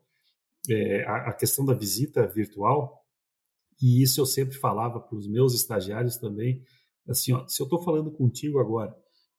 é 0.69 1.05
a, 1.05 1.29
a 1.29 1.33
questão 1.33 1.65
da 1.65 1.75
visita 1.75 2.27
virtual. 2.27 3.05
E 3.81 4.03
isso 4.03 4.21
eu 4.21 4.27
sempre 4.27 4.57
falava 4.57 4.99
para 4.99 5.17
os 5.17 5.29
meus 5.29 5.55
estagiários 5.55 6.17
também. 6.17 6.63
Assim, 7.09 7.33
ó, 7.33 7.47
se 7.47 7.61
eu 7.61 7.65
estou 7.65 7.83
falando 7.83 8.11
contigo 8.11 8.59
agora 8.59 8.95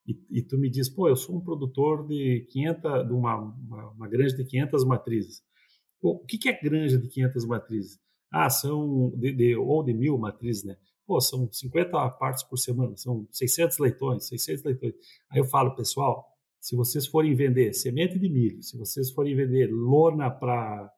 e, 0.07 0.19
e, 0.29 0.41
tu 0.41 0.57
me 0.57 0.69
diz, 0.69 0.89
pô, 0.89 1.07
eu 1.07 1.15
sou 1.15 1.37
um 1.37 1.41
produtor 1.41 2.07
de 2.07 2.47
500, 2.49 3.07
de 3.07 3.13
uma, 3.13 3.35
uma, 3.37 3.89
uma 3.91 4.07
granja 4.07 4.35
de 4.35 4.43
500 4.45 4.83
matrizes. 4.85 5.43
Pô, 6.01 6.13
o 6.13 6.25
que, 6.25 6.37
que 6.37 6.49
é 6.49 6.59
granja 6.59 6.97
de 6.97 7.07
500 7.07 7.45
matrizes? 7.45 7.99
Ah, 8.31 8.49
são 8.49 9.11
de, 9.15 9.31
de, 9.33 9.55
ou 9.55 9.83
de 9.83 9.93
mil 9.93 10.17
matrizes, 10.17 10.63
né? 10.63 10.77
Pô, 11.05 11.19
são 11.19 11.51
50 11.51 12.09
partes 12.11 12.43
por 12.43 12.57
semana, 12.57 12.95
são 12.95 13.27
600 13.31 13.77
leitões, 13.77 14.27
600 14.27 14.63
leitões. 14.63 14.93
Aí 15.29 15.39
eu 15.39 15.45
falo, 15.45 15.75
pessoal, 15.75 16.25
se 16.59 16.75
vocês 16.75 17.05
forem 17.05 17.35
vender 17.35 17.73
semente 17.73 18.17
de 18.17 18.29
milho, 18.29 18.61
se 18.63 18.77
vocês 18.77 19.11
forem 19.11 19.35
vender 19.35 19.67
lona 19.71 20.31
para 20.31 20.91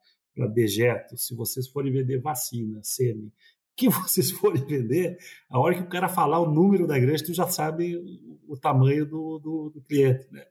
dejeto, 0.53 1.17
se 1.17 1.35
vocês 1.35 1.67
forem 1.67 1.91
vender 1.91 2.19
vacina, 2.19 2.79
sêmen, 2.83 3.31
que 3.75 3.89
vocês 3.89 4.31
forem 4.31 4.63
vender, 4.65 5.17
a 5.49 5.59
hora 5.59 5.75
que 5.75 5.81
o 5.81 5.89
cara 5.89 6.07
falar 6.07 6.39
o 6.39 6.51
número 6.51 6.85
da 6.85 6.99
granja, 6.99 7.25
tu 7.25 7.33
já 7.33 7.47
sabe 7.47 7.99
o 8.47 8.57
tamanho 8.57 9.05
do, 9.05 9.39
do, 9.39 9.69
do 9.69 9.81
cliente, 9.81 10.27
né? 10.31 10.45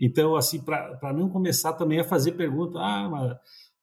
Então, 0.00 0.34
assim, 0.34 0.60
para 0.60 1.12
não 1.14 1.28
começar 1.28 1.74
também 1.74 2.00
a 2.00 2.04
fazer 2.04 2.32
pergunta, 2.32 2.78
ah, 2.78 3.08
mas, 3.08 3.36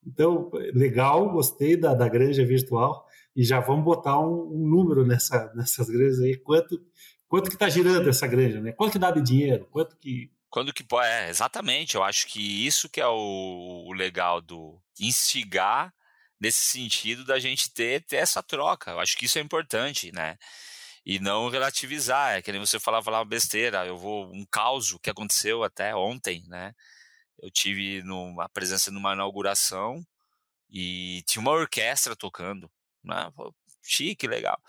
então, 0.05 0.51
legal, 0.73 1.29
gostei 1.31 1.77
da, 1.77 1.93
da 1.93 2.09
granja 2.09 2.45
virtual 2.45 3.05
e 3.35 3.43
já 3.43 3.59
vamos 3.59 3.85
botar 3.85 4.19
um, 4.19 4.51
um 4.53 4.67
número 4.67 5.05
nessa, 5.05 5.51
nessas 5.55 5.89
granjas 5.89 6.19
aí, 6.19 6.35
quanto, 6.35 6.81
quanto 7.27 7.49
que 7.49 7.55
está 7.55 7.69
girando 7.69 8.09
essa 8.09 8.27
granja, 8.27 8.59
né? 8.59 8.71
Quanto 8.73 8.93
que 8.93 8.99
dá 8.99 9.11
de 9.11 9.21
dinheiro, 9.21 9.67
quanto 9.71 9.95
que... 9.97 10.31
Quando 10.49 10.73
que 10.73 10.83
é, 11.03 11.29
exatamente, 11.29 11.95
eu 11.95 12.03
acho 12.03 12.25
que 12.27 12.65
isso 12.65 12.89
que 12.89 12.99
é 12.99 13.07
o, 13.07 13.85
o 13.87 13.93
legal 13.93 14.41
do 14.41 14.81
instigar 14.99 15.93
nesse 16.39 16.65
sentido 16.65 17.23
da 17.23 17.37
gente 17.37 17.71
ter, 17.71 18.03
ter 18.03 18.15
essa 18.17 18.41
troca. 18.41 18.91
Eu 18.91 18.99
acho 18.99 19.15
que 19.15 19.25
isso 19.25 19.37
é 19.37 19.41
importante, 19.41 20.11
né? 20.11 20.37
E 21.09 21.17
não 21.17 21.49
relativizar, 21.49 22.35
é 22.35 22.41
que 22.43 22.51
nem 22.51 22.61
você 22.61 22.79
falar 22.79 22.99
uma 22.99 23.25
besteira. 23.25 23.83
Eu 23.83 23.97
vou, 23.97 24.31
um 24.31 24.45
caos 24.45 24.95
que 25.01 25.09
aconteceu 25.09 25.63
até 25.63 25.95
ontem, 25.95 26.43
né? 26.47 26.75
Eu 27.41 27.49
tive 27.49 28.03
numa, 28.03 28.45
a 28.45 28.49
presença 28.49 28.91
numa 28.91 29.13
inauguração 29.13 30.05
e 30.69 31.23
tinha 31.25 31.41
uma 31.41 31.49
orquestra 31.49 32.15
tocando, 32.15 32.69
né? 33.03 33.27
Chique, 33.81 34.27
legal. 34.27 34.61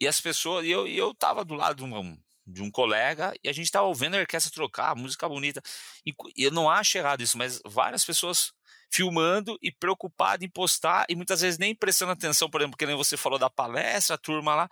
E 0.00 0.08
as 0.08 0.18
pessoas, 0.18 0.64
e 0.64 0.70
eu, 0.70 0.88
e 0.88 0.96
eu 0.96 1.14
tava 1.14 1.44
do 1.44 1.52
lado 1.52 1.76
de 1.76 1.84
um, 1.84 2.18
de 2.46 2.62
um 2.62 2.70
colega 2.70 3.34
e 3.44 3.48
a 3.50 3.52
gente 3.52 3.70
tava 3.70 3.86
ouvindo 3.86 4.16
a 4.16 4.20
orquestra 4.20 4.50
trocar, 4.50 4.96
música 4.96 5.28
bonita. 5.28 5.60
E, 6.06 6.14
e 6.34 6.44
eu 6.44 6.52
não 6.52 6.70
acho 6.70 6.96
errado 6.96 7.20
isso, 7.20 7.36
mas 7.36 7.60
várias 7.66 8.02
pessoas 8.02 8.50
filmando 8.90 9.58
e 9.60 9.70
preocupado 9.70 10.42
em 10.42 10.48
postar 10.48 11.04
e 11.06 11.14
muitas 11.14 11.42
vezes 11.42 11.58
nem 11.58 11.74
prestando 11.74 12.12
atenção, 12.12 12.48
por 12.48 12.62
exemplo, 12.62 12.78
que 12.78 12.86
nem 12.86 12.96
você 12.96 13.14
falou 13.14 13.38
da 13.38 13.50
palestra, 13.50 14.14
a 14.14 14.18
turma 14.18 14.54
lá. 14.54 14.70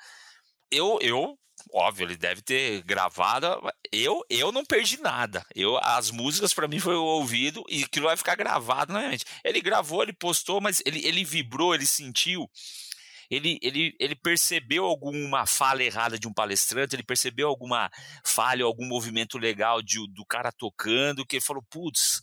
Eu, 0.72 0.98
eu, 1.02 1.38
óbvio, 1.70 2.06
ele 2.06 2.16
deve 2.16 2.40
ter 2.40 2.82
gravado. 2.82 3.46
Eu, 3.92 4.24
eu 4.30 4.50
não 4.50 4.64
perdi 4.64 4.98
nada. 5.00 5.44
Eu, 5.54 5.78
as 5.82 6.10
músicas 6.10 6.54
para 6.54 6.66
mim 6.66 6.80
foi 6.80 6.94
ouvido 6.94 7.62
e 7.68 7.84
aquilo 7.84 8.06
vai 8.06 8.16
ficar 8.16 8.34
gravado 8.34 8.92
na 8.92 9.08
mente. 9.08 9.26
Ele 9.44 9.60
gravou, 9.60 10.02
ele 10.02 10.14
postou, 10.14 10.60
mas 10.62 10.82
ele, 10.86 11.06
ele 11.06 11.24
vibrou, 11.24 11.74
ele 11.74 11.84
sentiu. 11.84 12.50
Ele, 13.30 13.58
ele, 13.62 13.96
ele 13.98 14.14
percebeu 14.14 14.84
alguma 14.84 15.46
fala 15.46 15.82
errada 15.82 16.18
de 16.18 16.26
um 16.26 16.32
palestrante, 16.32 16.94
ele 16.94 17.02
percebeu 17.02 17.48
alguma 17.48 17.90
falha, 18.24 18.64
algum 18.64 18.86
movimento 18.86 19.38
legal 19.38 19.80
de, 19.80 19.98
do 20.08 20.24
cara 20.26 20.52
tocando, 20.52 21.24
que 21.24 21.36
ele 21.36 21.44
falou, 21.44 21.62
putz, 21.70 22.20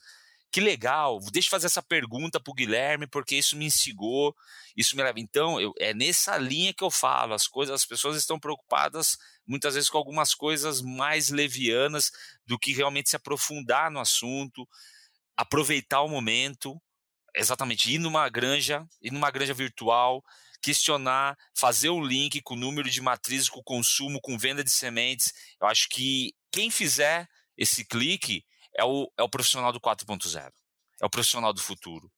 que 0.52 0.60
legal, 0.60 1.20
deixa 1.32 1.48
eu 1.48 1.52
fazer 1.52 1.68
essa 1.68 1.84
pergunta 1.84 2.40
para 2.40 2.52
o 2.52 2.54
Guilherme, 2.54 3.06
porque 3.06 3.36
isso 3.36 3.56
me 3.56 3.66
instigou, 3.66 4.36
isso 4.76 4.96
me 4.96 5.04
leva. 5.04 5.20
Então, 5.20 5.62
eu, 5.62 5.74
é 5.78 5.94
nessa 5.94 6.38
linha 6.38 6.74
que 6.74 6.84
eu 6.84 6.90
falo, 6.90 7.34
as 7.34 7.48
coisas, 7.48 7.76
as 7.76 7.86
pessoas 7.86 8.18
estão 8.18 8.40
preocupadas 8.40 9.18
muitas 9.46 9.76
vezes 9.76 9.90
com 9.90 9.98
algumas 9.98 10.34
coisas 10.34 10.82
mais 10.82 11.30
levianas 11.30 12.12
do 12.46 12.58
que 12.58 12.74
realmente 12.74 13.10
se 13.10 13.16
aprofundar 13.16 13.92
no 13.92 14.00
assunto, 14.00 14.68
aproveitar 15.38 16.02
o 16.02 16.10
momento, 16.10 16.82
exatamente, 17.36 17.94
ir 17.94 18.00
numa 18.00 18.28
granja, 18.28 18.88
ir 19.02 19.12
numa 19.12 19.32
granja 19.32 19.54
virtual, 19.54 20.24
questionar, 20.62 21.38
fazer 21.56 21.90
o 21.90 22.04
link 22.04 22.42
com 22.42 22.56
o 22.56 22.58
número 22.58 22.90
de 22.90 23.02
matrizes, 23.02 23.50
com 23.50 23.60
o 23.60 23.64
consumo, 23.64 24.20
com 24.22 24.38
venda 24.38 24.64
de 24.64 24.72
sementes. 24.72 25.32
Eu 25.62 25.68
acho 25.68 25.88
que 25.90 26.34
quem 26.52 26.72
fizer 26.72 27.28
esse 27.58 27.86
clique 27.86 28.44
é 28.76 28.84
o, 28.84 29.12
é 29.18 29.24
o 29.24 29.30
profissional 29.30 29.72
do 29.72 29.80
4.0. 29.80 30.52
É 31.02 31.06
o 31.06 31.10
profissional 31.10 31.54
do 31.54 31.62
futuro. 31.62 32.10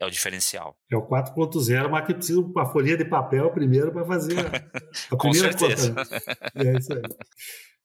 É 0.00 0.06
o 0.06 0.10
diferencial. 0.10 0.76
É 0.90 0.96
o 0.96 1.06
4.0, 1.06 1.88
mas 1.88 2.06
que 2.06 2.14
precisa 2.14 2.42
de 2.42 2.50
uma 2.50 2.66
folha 2.66 2.96
de 2.96 3.04
papel 3.04 3.50
primeiro 3.52 3.92
para 3.92 4.04
fazer 4.04 4.34
a, 5.10 5.16
Com 5.16 5.30
primeira 5.30 5.56
certeza. 5.56 5.94
Conta. 5.94 6.22
É 6.56 6.76
isso 6.76 6.92
aí. 6.92 7.02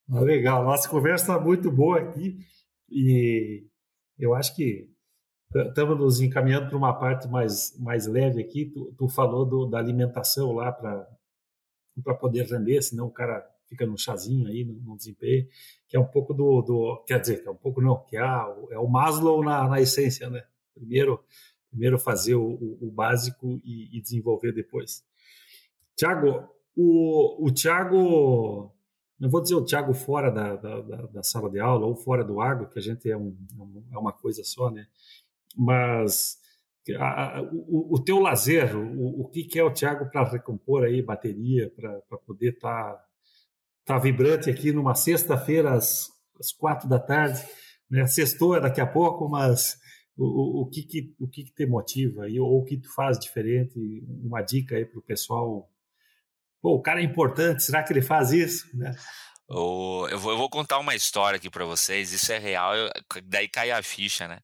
Mas 0.07 0.23
legal, 0.23 0.63
nossa 0.63 0.89
conversa 0.89 1.25
está 1.25 1.39
muito 1.39 1.71
boa 1.71 1.99
aqui 1.99 2.39
e 2.89 3.67
eu 4.17 4.33
acho 4.33 4.55
que 4.55 4.89
estamos 5.67 5.97
nos 5.99 6.19
encaminhando 6.19 6.67
para 6.67 6.77
uma 6.77 6.97
parte 6.97 7.27
mais, 7.27 7.77
mais 7.79 8.07
leve 8.07 8.41
aqui. 8.41 8.65
Tu, 8.65 8.93
tu 8.97 9.07
falou 9.07 9.45
do, 9.45 9.67
da 9.67 9.77
alimentação 9.77 10.51
lá 10.53 10.71
para 10.71 12.15
poder 12.15 12.47
render, 12.47 12.81
senão 12.81 13.05
o 13.05 13.11
cara 13.11 13.47
fica 13.69 13.85
no 13.85 13.97
chazinho 13.97 14.47
aí, 14.47 14.65
no 14.65 14.97
desempenho, 14.97 15.47
que 15.87 15.95
é 15.95 15.99
um 15.99 16.05
pouco 16.05 16.33
do, 16.33 16.61
do, 16.61 17.03
Quer 17.05 17.21
dizer, 17.21 17.43
que 17.43 17.47
é 17.47 17.51
um 17.51 17.55
pouco 17.55 17.79
não, 17.79 18.03
que 18.05 18.17
é, 18.17 18.21
é 18.71 18.79
o 18.79 18.87
Maslow 18.87 19.43
na, 19.43 19.67
na 19.67 19.79
essência, 19.79 20.29
né? 20.29 20.43
Primeiro, 20.73 21.23
primeiro 21.69 21.99
fazer 21.99 22.35
o, 22.35 22.77
o, 22.81 22.91
básico 22.91 23.59
e, 23.63 23.95
e, 23.97 24.01
desenvolver 24.01 24.51
depois. 24.51 25.03
Tiago, 25.95 26.49
o, 26.75 27.45
o 27.45 27.51
Tiago. 27.51 28.73
Não 29.19 29.29
vou 29.29 29.41
dizer 29.41 29.55
o 29.55 29.65
Tiago 29.65 29.93
fora 29.93 30.31
da, 30.31 30.55
da, 30.55 30.81
da, 30.81 31.23
sala 31.23 31.49
de 31.49 31.59
aula 31.59 31.85
ou 31.85 31.93
fora 31.93 32.23
do 32.23 32.39
agro, 32.39 32.69
que 32.69 32.79
a 32.79 32.81
gente 32.81 33.11
é, 33.11 33.17
um, 33.17 33.35
é 33.91 33.97
uma 33.97 34.13
coisa 34.13 34.43
só, 34.45 34.71
né? 34.71 34.87
Mas 35.57 36.39
a, 36.97 37.41
o, 37.51 37.95
o, 37.95 38.01
teu 38.01 38.19
lazer, 38.19 38.77
o, 38.77 39.21
o 39.21 39.27
que, 39.27 39.43
que 39.43 39.59
é 39.59 39.63
o 39.63 39.73
Tiago 39.73 40.09
para 40.09 40.23
recompor 40.23 40.85
aí 40.85 41.01
bateria, 41.01 41.69
para 41.69 42.17
poder 42.25 42.53
estar 42.53 42.93
tá 42.93 43.08
está 43.89 43.97
vibrante 43.97 44.51
aqui 44.51 44.71
numa 44.71 44.93
sexta-feira 44.93 45.73
às, 45.73 46.09
às, 46.39 46.51
quatro 46.51 46.87
da 46.87 46.99
tarde. 46.99 47.43
Né? 47.89 48.05
Sextou 48.05 48.55
é 48.55 48.61
daqui 48.61 48.79
a 48.79 48.85
pouco, 48.85 49.27
mas 49.27 49.79
o, 50.15 50.25
o, 50.25 50.61
o 50.61 50.69
que, 50.69 50.83
que, 50.83 51.15
o 51.19 51.27
que, 51.27 51.43
que 51.45 51.51
te 51.51 51.65
motiva 51.65 52.25
aí, 52.25 52.39
ou 52.39 52.59
o 52.59 52.63
que 52.63 52.77
tu 52.77 52.93
faz 52.93 53.17
diferente? 53.17 53.73
Uma 54.23 54.43
dica 54.43 54.75
aí 54.75 54.85
para 54.85 54.99
o 54.99 55.03
pessoal. 55.03 55.67
Pô, 56.61 56.75
o 56.75 56.81
cara 56.81 57.01
é 57.01 57.03
importante, 57.03 57.63
será 57.63 57.81
que 57.81 57.91
ele 57.91 58.03
faz 58.03 58.31
isso? 58.31 58.69
Né? 58.77 58.95
eu, 59.49 60.19
vou, 60.19 60.31
eu 60.31 60.37
vou 60.37 60.49
contar 60.51 60.77
uma 60.77 60.93
história 60.93 61.37
aqui 61.37 61.49
para 61.49 61.65
vocês, 61.65 62.13
isso 62.13 62.31
é 62.31 62.37
real, 62.37 62.75
eu, 62.75 62.91
daí 63.23 63.47
cai 63.47 63.71
a 63.71 63.81
ficha, 63.81 64.27
né? 64.27 64.39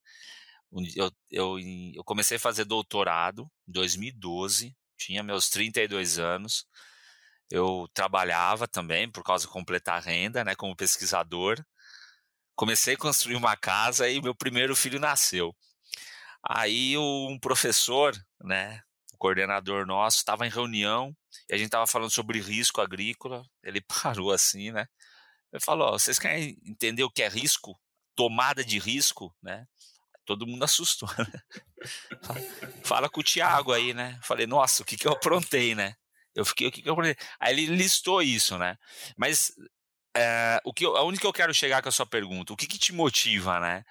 Eu, 0.96 1.12
eu, 1.30 1.60
eu 1.94 2.04
comecei 2.04 2.38
a 2.38 2.40
fazer 2.40 2.66
doutorado 2.66 3.48
em 3.68 3.72
2012, 3.72 4.76
tinha 4.98 5.22
meus 5.22 5.50
32 5.50 6.18
anos. 6.18 6.66
Eu 7.56 7.88
trabalhava 7.94 8.68
também 8.68 9.10
por 9.10 9.24
causa 9.24 9.46
de 9.46 9.54
completar 9.54 10.02
renda, 10.04 10.44
né, 10.44 10.56
como 10.56 10.76
pesquisador. 10.76 11.64
Comecei 12.54 12.96
a 12.96 12.98
construir 12.98 13.38
uma 13.38 13.56
casa 13.56 14.10
e 14.10 14.22
meu 14.22 14.36
primeiro 14.36 14.76
filho 14.76 15.00
nasceu. 15.00 15.56
Aí 16.44 16.98
um 16.98 17.40
professor, 17.40 18.14
né, 18.44 18.82
o 19.14 19.18
coordenador 19.18 19.86
nosso, 19.86 20.18
estava 20.18 20.46
em 20.46 20.50
reunião 20.50 21.16
e 21.50 21.56
a 21.56 21.58
gente 21.58 21.68
estava 21.68 21.88
falando 21.88 22.12
sobre 22.12 22.42
risco 22.42 22.82
agrícola. 22.82 23.42
Ele 23.64 23.80
parou 24.04 24.34
assim, 24.34 24.72
né? 24.72 24.86
Ele 25.54 25.64
falou: 25.64 25.94
vocês 25.94 26.20
querem 26.20 26.58
entender 26.66 27.06
o 27.06 27.10
que 27.10 27.24
é 27.24 27.30
risco? 27.30 27.80
Tomada 28.18 28.66
de 28.66 28.80
risco, 28.80 29.34
né? 29.42 29.66
todo 30.26 30.46
mundo 30.46 30.64
assustou. 30.66 31.08
Né? 31.18 31.42
Fala 32.84 33.08
com 33.08 33.22
o 33.22 33.24
Thiago 33.24 33.72
aí, 33.72 33.94
né? 33.94 34.20
Falei, 34.24 34.46
nossa, 34.46 34.84
o 34.84 34.86
que, 34.86 34.98
que 34.98 35.08
eu 35.08 35.14
aprontei, 35.14 35.74
né? 35.74 35.96
Eu 36.36 36.46
fiquei, 36.46 36.68
o 36.68 36.72
que, 36.72 36.82
que 36.82 36.90
eu 36.90 36.94
aprontei? 36.94 37.16
Aí 37.40 37.54
ele 37.54 37.76
listou 37.76 38.22
isso, 38.22 38.58
né? 38.58 38.78
Mas 39.18 39.54
é, 40.16 40.60
o 40.66 40.74
que 40.74 40.86
eu, 40.86 40.96
aonde 40.98 41.20
que 41.20 41.26
eu 41.26 41.34
quero 41.34 41.54
chegar 41.54 41.82
com 41.82 41.90
a 41.90 41.92
sua 41.92 42.06
pergunta? 42.06 42.54
O 42.54 42.58
que, 42.58 42.68
que 42.68 42.78
te 42.78 42.94
motiva, 42.94 43.60
né? 43.60 43.84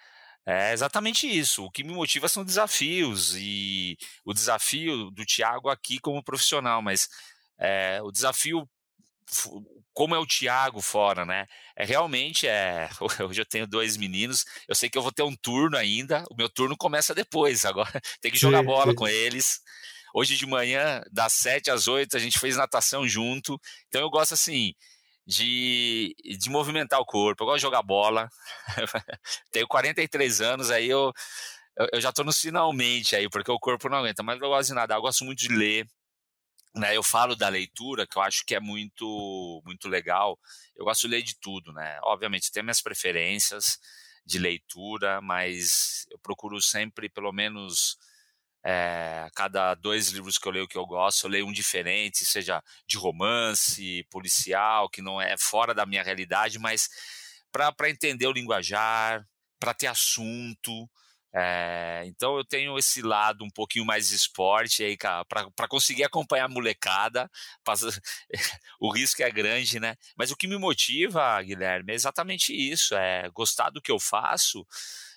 É 0.46 0.72
exatamente 0.72 1.26
isso. 1.26 1.64
O 1.64 1.70
que 1.70 1.82
me 1.82 1.94
motiva 1.94 2.28
são 2.28 2.44
desafios 2.44 3.34
e 3.34 3.96
o 4.24 4.34
desafio 4.34 5.10
do 5.10 5.24
Thiago 5.24 5.70
aqui 5.70 5.98
como 5.98 6.22
profissional, 6.22 6.82
mas 6.82 7.08
é, 7.58 8.00
o 8.02 8.10
desafio 8.10 8.68
como 9.92 10.14
é 10.14 10.18
o 10.18 10.26
Thiago 10.26 10.82
fora, 10.82 11.24
né? 11.24 11.46
É 11.76 11.84
realmente 11.84 12.46
é. 12.46 12.88
Hoje 13.26 13.40
eu 13.40 13.46
tenho 13.46 13.66
dois 13.66 13.96
meninos. 13.96 14.44
Eu 14.68 14.74
sei 14.74 14.90
que 14.90 14.98
eu 14.98 15.02
vou 15.02 15.12
ter 15.12 15.22
um 15.22 15.36
turno 15.36 15.76
ainda. 15.76 16.24
O 16.30 16.36
meu 16.36 16.48
turno 16.48 16.76
começa 16.76 17.14
depois. 17.14 17.64
Agora 17.64 17.90
tem 18.20 18.30
que 18.30 18.38
jogar 18.38 18.60
sim, 18.60 18.66
bola 18.66 18.90
sim. 18.90 18.96
com 18.96 19.08
eles. 19.08 19.60
Hoje 20.16 20.36
de 20.36 20.46
manhã, 20.46 21.02
das 21.10 21.32
7 21.32 21.72
às 21.72 21.88
8, 21.88 22.16
a 22.16 22.20
gente 22.20 22.38
fez 22.38 22.56
natação 22.56 23.06
junto. 23.08 23.60
Então 23.88 24.00
eu 24.00 24.08
gosto 24.08 24.34
assim 24.34 24.72
de, 25.26 26.14
de 26.38 26.48
movimentar 26.48 27.00
o 27.00 27.04
corpo. 27.04 27.42
Eu 27.42 27.46
gosto 27.48 27.56
de 27.56 27.62
jogar 27.62 27.82
bola. 27.82 28.28
tenho 29.50 29.66
43 29.66 30.40
anos, 30.40 30.70
aí 30.70 30.88
eu, 30.88 31.12
eu, 31.92 32.00
já 32.00 32.10
estou 32.10 32.24
no 32.24 32.32
finalmente 32.32 33.16
aí, 33.16 33.28
porque 33.28 33.50
o 33.50 33.58
corpo 33.58 33.88
não 33.88 33.98
aguenta. 33.98 34.22
Mas 34.22 34.40
eu 34.40 34.48
gosto 34.48 34.68
de 34.68 34.74
nadar. 34.74 34.98
Eu 34.98 35.02
gosto 35.02 35.24
muito 35.24 35.40
de 35.40 35.48
ler. 35.48 35.84
Né, 36.76 36.96
eu 36.96 37.02
falo 37.04 37.36
da 37.36 37.48
leitura, 37.48 38.06
que 38.06 38.16
eu 38.16 38.22
acho 38.22 38.44
que 38.44 38.54
é 38.54 38.60
muito, 38.60 39.62
muito 39.64 39.88
legal. 39.88 40.38
Eu 40.76 40.84
gosto 40.84 41.02
de 41.02 41.08
ler 41.08 41.22
de 41.22 41.36
tudo, 41.40 41.72
né? 41.72 41.98
Obviamente, 42.04 42.52
tem 42.52 42.62
minhas 42.62 42.82
preferências 42.82 43.78
de 44.24 44.38
leitura, 44.38 45.20
mas 45.20 46.06
eu 46.10 46.18
procuro 46.20 46.60
sempre, 46.60 47.08
pelo 47.08 47.32
menos, 47.32 47.96
é, 48.64 49.28
cada 49.34 49.74
dois 49.74 50.08
livros 50.08 50.38
que 50.38 50.48
eu 50.48 50.52
leio 50.52 50.68
que 50.68 50.78
eu 50.78 50.86
gosto, 50.86 51.24
eu 51.24 51.30
leio 51.30 51.46
um 51.46 51.52
diferente, 51.52 52.24
seja 52.24 52.62
de 52.86 52.96
romance, 52.96 54.06
policial, 54.10 54.88
que 54.88 55.02
não 55.02 55.20
é 55.20 55.36
fora 55.36 55.74
da 55.74 55.84
minha 55.84 56.02
realidade, 56.02 56.58
mas 56.58 56.88
para 57.52 57.90
entender 57.90 58.26
o 58.26 58.32
linguajar, 58.32 59.26
para 59.60 59.74
ter 59.74 59.86
assunto, 59.86 60.88
é, 61.36 62.04
então 62.06 62.36
eu 62.36 62.44
tenho 62.44 62.78
esse 62.78 63.02
lado 63.02 63.44
um 63.44 63.50
pouquinho 63.50 63.84
mais 63.84 64.12
esporte 64.12 64.84
aí, 64.84 64.96
para 65.28 65.68
conseguir 65.68 66.04
acompanhar 66.04 66.44
a 66.44 66.48
molecada. 66.48 67.28
o 68.80 68.92
risco 68.92 69.20
é 69.20 69.30
grande, 69.32 69.80
né? 69.80 69.96
Mas 70.16 70.30
o 70.30 70.36
que 70.36 70.46
me 70.46 70.56
motiva, 70.56 71.42
Guilherme, 71.42 71.92
é 71.92 71.96
exatamente 71.96 72.52
isso: 72.54 72.94
é 72.94 73.28
gostar 73.30 73.70
do 73.70 73.82
que 73.82 73.90
eu 73.90 73.98
faço. 73.98 74.64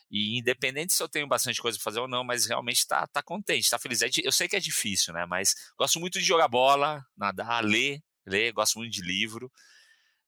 E 0.10 0.38
independente 0.38 0.94
se 0.94 1.04
eu 1.04 1.10
tenho 1.10 1.28
bastante 1.28 1.62
coisa 1.62 1.78
para 1.78 1.84
fazer 1.84 2.00
ou 2.00 2.08
não, 2.08 2.24
mas 2.24 2.46
realmente 2.46 2.78
está 2.78 3.06
tá 3.08 3.22
contente, 3.22 3.66
está 3.66 3.78
feliz. 3.78 4.02
É 4.02 4.10
eu 4.24 4.32
sei 4.32 4.48
que 4.48 4.56
é 4.56 4.60
difícil, 4.60 5.14
né? 5.14 5.26
Mas 5.26 5.54
gosto 5.78 6.00
muito 6.00 6.20
de 6.20 6.26
jogar 6.26 6.48
bola, 6.48 7.06
nadar, 7.16 7.64
ler, 7.64 8.02
ler, 8.26 8.54
gosto 8.54 8.80
muito 8.80 8.94
de 8.94 9.02
livro, 9.02 9.52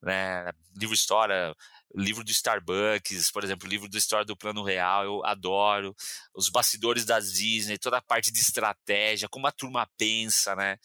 né? 0.02 0.52
Livro 0.76 0.94
história, 0.94 1.56
livro 1.96 2.24
do 2.24 2.32
Starbucks, 2.32 3.32
por 3.32 3.44
exemplo, 3.44 3.68
livro 3.68 3.90
do 3.90 3.98
História 3.98 4.26
do 4.26 4.38
Plano 4.38 4.64
Real, 4.64 5.04
eu 5.04 5.26
adoro. 5.26 5.96
Os 6.34 6.50
bastidores 6.50 7.06
das 7.06 7.34
Disney, 7.34 7.78
toda 7.78 7.98
a 7.98 8.02
parte 8.02 8.32
de 8.32 8.40
estratégia, 8.40 9.30
como 9.30 9.48
a 9.48 9.52
turma 9.52 9.88
pensa, 9.98 10.56
né? 10.56 10.78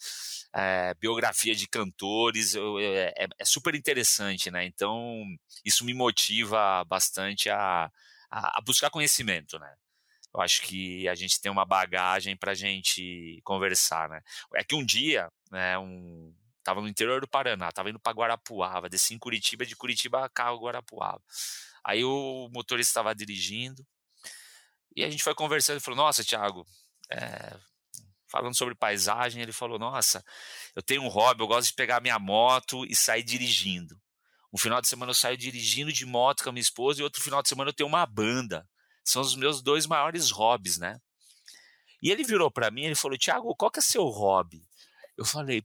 É, 0.53 0.93
biografia 0.95 1.55
de 1.55 1.67
cantores, 1.67 2.55
eu, 2.55 2.79
eu, 2.79 2.93
é, 2.93 3.27
é, 3.39 3.45
super 3.45 3.75
interessante, 3.75 4.49
né? 4.49 4.65
Então, 4.65 5.23
isso 5.63 5.85
me 5.85 5.93
motiva 5.93 6.83
bastante 6.85 7.49
a, 7.49 7.91
a, 8.29 8.59
a 8.59 8.61
buscar 8.61 8.89
conhecimento, 8.89 9.59
né? 9.59 9.73
Eu 10.33 10.41
acho 10.41 10.61
que 10.63 11.07
a 11.07 11.15
gente 11.15 11.39
tem 11.39 11.51
uma 11.51 11.65
bagagem 11.65 12.35
para 12.35 12.51
a 12.51 12.55
gente 12.55 13.39
conversar, 13.43 14.09
né? 14.09 14.21
É 14.55 14.63
que 14.63 14.75
um 14.75 14.85
dia, 14.85 15.31
né, 15.49 15.77
um, 15.77 16.33
Tava 16.65 16.81
no 16.81 16.87
interior 16.87 17.21
do 17.21 17.27
Paraná, 17.27 17.71
tava 17.71 17.91
indo 17.91 17.99
para 17.99 18.11
Guarapuava, 18.11 18.89
desci 18.89 19.13
em 19.13 19.19
Curitiba, 19.19 19.67
de 19.67 19.75
Curitiba 19.75 20.27
carro 20.29 20.57
Guarapuava. 20.57 21.21
Aí 21.83 22.03
o 22.03 22.49
motorista 22.51 22.89
estava 22.89 23.13
dirigindo 23.13 23.85
e 24.95 25.03
a 25.03 25.09
gente 25.11 25.21
foi 25.21 25.35
conversando 25.35 25.77
e 25.77 25.79
falou: 25.79 25.97
Nossa, 25.97 26.23
Thiago, 26.23 26.65
é, 27.11 27.55
falando 28.27 28.57
sobre 28.57 28.73
paisagem, 28.73 29.43
ele 29.43 29.51
falou: 29.51 29.77
Nossa, 29.77 30.25
eu 30.75 30.81
tenho 30.81 31.03
um 31.03 31.07
hobby, 31.07 31.43
eu 31.43 31.47
gosto 31.47 31.67
de 31.67 31.75
pegar 31.75 32.01
minha 32.01 32.17
moto 32.17 32.83
e 32.83 32.95
sair 32.95 33.21
dirigindo. 33.21 33.95
Um 34.53 34.57
final 34.57 34.81
de 34.81 34.87
semana 34.87 35.09
eu 35.11 35.15
saio 35.15 35.37
dirigindo 35.37 35.91
de 35.91 36.05
moto 36.05 36.43
com 36.43 36.49
a 36.49 36.51
minha 36.51 36.61
esposa 36.61 36.99
e 36.99 37.03
outro 37.03 37.21
final 37.21 37.41
de 37.41 37.49
semana 37.49 37.69
eu 37.69 37.73
tenho 37.73 37.89
uma 37.89 38.05
banda. 38.05 38.67
São 39.03 39.21
os 39.21 39.35
meus 39.35 39.61
dois 39.61 39.85
maiores 39.85 40.31
hobbies, 40.31 40.77
né? 40.77 40.99
E 42.01 42.11
ele 42.11 42.23
virou 42.23 42.51
para 42.51 42.71
mim 42.71 42.85
e 42.85 42.95
falou: 42.95 43.17
Thiago, 43.17 43.55
qual 43.55 43.71
que 43.71 43.79
é 43.79 43.81
seu 43.81 44.03
hobby? 44.05 44.63
Eu 45.17 45.25
falei, 45.25 45.63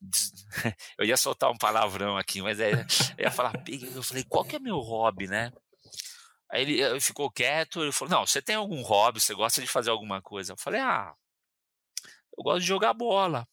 eu 0.98 1.04
ia 1.04 1.16
soltar 1.16 1.50
um 1.50 1.58
palavrão 1.58 2.16
aqui, 2.16 2.42
mas 2.42 2.60
aí 2.60 2.72
eu 2.72 3.24
ia 3.24 3.30
falar, 3.30 3.52
eu 3.94 4.02
falei, 4.02 4.24
qual 4.24 4.44
que 4.44 4.56
é 4.56 4.58
meu 4.58 4.78
hobby, 4.78 5.26
né? 5.26 5.52
Aí 6.50 6.62
ele, 6.62 6.80
ele 6.80 7.00
ficou 7.00 7.30
quieto, 7.30 7.82
ele 7.82 7.92
falou, 7.92 8.18
não, 8.18 8.26
você 8.26 8.42
tem 8.42 8.56
algum 8.56 8.82
hobby, 8.82 9.20
você 9.20 9.34
gosta 9.34 9.60
de 9.60 9.66
fazer 9.66 9.90
alguma 9.90 10.20
coisa? 10.20 10.52
Eu 10.52 10.56
falei, 10.56 10.80
ah, 10.80 11.14
eu 12.36 12.42
gosto 12.42 12.60
de 12.60 12.66
jogar 12.66 12.92
bola. 12.92 13.46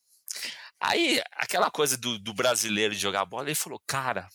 Aí, 0.80 1.22
aquela 1.34 1.70
coisa 1.70 1.98
do, 1.98 2.20
do 2.20 2.34
brasileiro 2.34 2.94
de 2.94 3.00
jogar 3.00 3.26
bola, 3.26 3.46
ele 3.46 3.56
falou, 3.56 3.82
cara, 3.86 4.28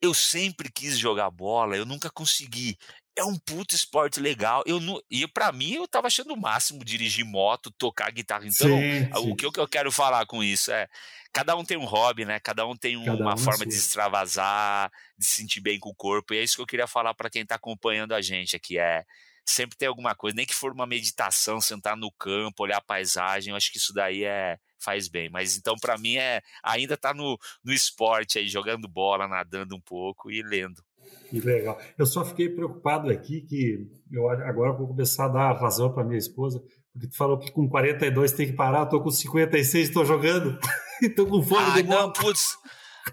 eu 0.00 0.14
sempre 0.14 0.70
quis 0.70 0.98
jogar 0.98 1.30
bola, 1.30 1.76
eu 1.76 1.84
nunca 1.84 2.10
consegui 2.10 2.78
é 3.16 3.24
um 3.24 3.36
puto 3.36 3.74
esporte 3.74 4.18
legal. 4.20 4.62
Eu 4.66 4.80
não, 4.80 5.00
e 5.10 5.26
para 5.26 5.52
mim 5.52 5.74
eu 5.74 5.86
tava 5.86 6.06
achando 6.06 6.32
o 6.32 6.40
máximo 6.40 6.84
dirigir 6.84 7.24
moto, 7.24 7.70
tocar 7.70 8.10
guitarra. 8.10 8.46
Então, 8.46 8.68
sim, 8.68 9.04
sim. 9.04 9.10
o 9.30 9.36
que 9.36 9.44
eu 9.44 9.68
quero 9.68 9.92
falar 9.92 10.24
com 10.26 10.42
isso 10.42 10.72
é 10.72 10.88
cada 11.32 11.54
um 11.56 11.64
tem 11.64 11.76
um 11.76 11.84
hobby, 11.84 12.24
né? 12.24 12.40
Cada 12.40 12.66
um 12.66 12.76
tem 12.76 13.02
cada 13.04 13.22
uma 13.22 13.34
um 13.34 13.38
forma 13.38 13.64
sim. 13.64 13.68
de 13.68 13.74
extravasar, 13.74 14.90
de 15.18 15.26
se 15.26 15.34
sentir 15.34 15.60
bem 15.60 15.78
com 15.78 15.90
o 15.90 15.94
corpo. 15.94 16.32
E 16.32 16.38
é 16.38 16.42
isso 16.42 16.56
que 16.56 16.62
eu 16.62 16.66
queria 16.66 16.86
falar 16.86 17.14
para 17.14 17.30
quem 17.30 17.44
tá 17.44 17.56
acompanhando 17.56 18.14
a 18.14 18.20
gente 18.20 18.56
aqui 18.56 18.78
é 18.78 19.04
sempre 19.44 19.76
tem 19.76 19.88
alguma 19.88 20.14
coisa, 20.14 20.36
nem 20.36 20.46
que 20.46 20.54
for 20.54 20.72
uma 20.72 20.86
meditação, 20.86 21.60
sentar 21.60 21.96
no 21.96 22.12
campo, 22.12 22.62
olhar 22.62 22.76
a 22.76 22.82
paisagem, 22.82 23.50
eu 23.50 23.56
acho 23.56 23.72
que 23.72 23.78
isso 23.78 23.92
daí 23.92 24.22
é 24.22 24.58
faz 24.80 25.08
bem. 25.08 25.28
Mas 25.30 25.56
então 25.56 25.76
para 25.80 25.98
mim 25.98 26.16
é 26.16 26.40
ainda 26.62 26.96
tá 26.96 27.14
no, 27.14 27.38
no 27.64 27.72
esporte 27.72 28.38
aí, 28.38 28.48
jogando 28.48 28.88
bola, 28.88 29.28
nadando 29.28 29.76
um 29.76 29.80
pouco 29.80 30.30
e 30.30 30.42
lendo. 30.42 30.82
Que 31.28 31.40
legal. 31.40 31.80
Eu 31.96 32.06
só 32.06 32.24
fiquei 32.24 32.48
preocupado 32.48 33.10
aqui 33.10 33.40
que 33.42 33.86
eu 34.10 34.28
agora 34.28 34.72
vou 34.72 34.88
começar 34.88 35.26
a 35.26 35.28
dar 35.28 35.60
razão 35.60 35.92
para 35.92 36.04
minha 36.04 36.18
esposa, 36.18 36.60
porque 36.92 37.08
tu 37.08 37.16
falou 37.16 37.38
que 37.38 37.52
com 37.52 37.68
42 37.68 38.32
tem 38.32 38.46
que 38.46 38.52
parar, 38.52 38.80
eu 38.80 38.88
tô 38.88 39.00
com 39.00 39.10
56 39.10 39.88
estou 39.88 40.04
jogando. 40.04 40.58
estou 41.00 41.26
com 41.26 41.42
fome 41.42 41.70
ah, 41.70 41.74
de 41.74 41.82
não, 41.84 42.08
moto. 42.08 42.20
putz. 42.20 42.58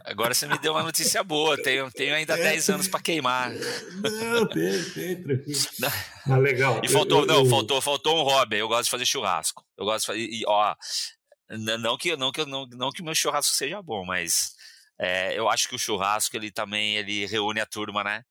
Agora 0.03 0.33
você 0.33 0.47
me 0.47 0.57
deu 0.59 0.73
uma 0.73 0.83
notícia 0.83 1.23
boa. 1.23 1.55
Tenho, 1.61 1.89
tenho 1.91 2.13
ainda 2.13 2.37
é, 2.37 2.43
10 2.43 2.69
anos 2.69 2.87
para 2.87 2.99
queimar. 2.99 3.51
Não, 3.51 4.47
tem, 4.47 4.83
tem, 4.93 5.23
tranquilo. 5.23 5.59
Ah, 6.25 6.37
legal. 6.37 6.81
E 6.83 6.89
faltou, 6.89 7.21
eu, 7.21 7.27
eu, 7.27 7.43
não, 7.43 7.45
faltou, 7.49 7.81
faltou 7.81 8.19
um 8.19 8.23
hobby. 8.23 8.57
Eu 8.57 8.67
gosto 8.67 8.85
de 8.85 8.91
fazer 8.91 9.05
churrasco. 9.05 9.63
Eu 9.77 9.85
gosto 9.85 10.01
de 10.01 10.07
fazer. 10.07 10.19
E, 10.19 10.43
ó, 10.45 10.75
não 11.49 11.97
que, 11.97 12.15
não 12.15 12.31
que, 12.31 12.45
não, 12.45 12.65
não 12.67 12.91
que 12.91 13.03
meu 13.03 13.15
churrasco 13.15 13.55
seja 13.55 13.81
bom, 13.81 14.05
mas 14.05 14.55
é, 14.99 15.37
eu 15.37 15.47
acho 15.49 15.69
que 15.69 15.75
o 15.75 15.79
churrasco 15.79 16.35
ele 16.35 16.51
também 16.51 16.95
ele 16.95 17.25
reúne 17.25 17.59
a 17.59 17.65
turma, 17.65 18.03
né? 18.03 18.23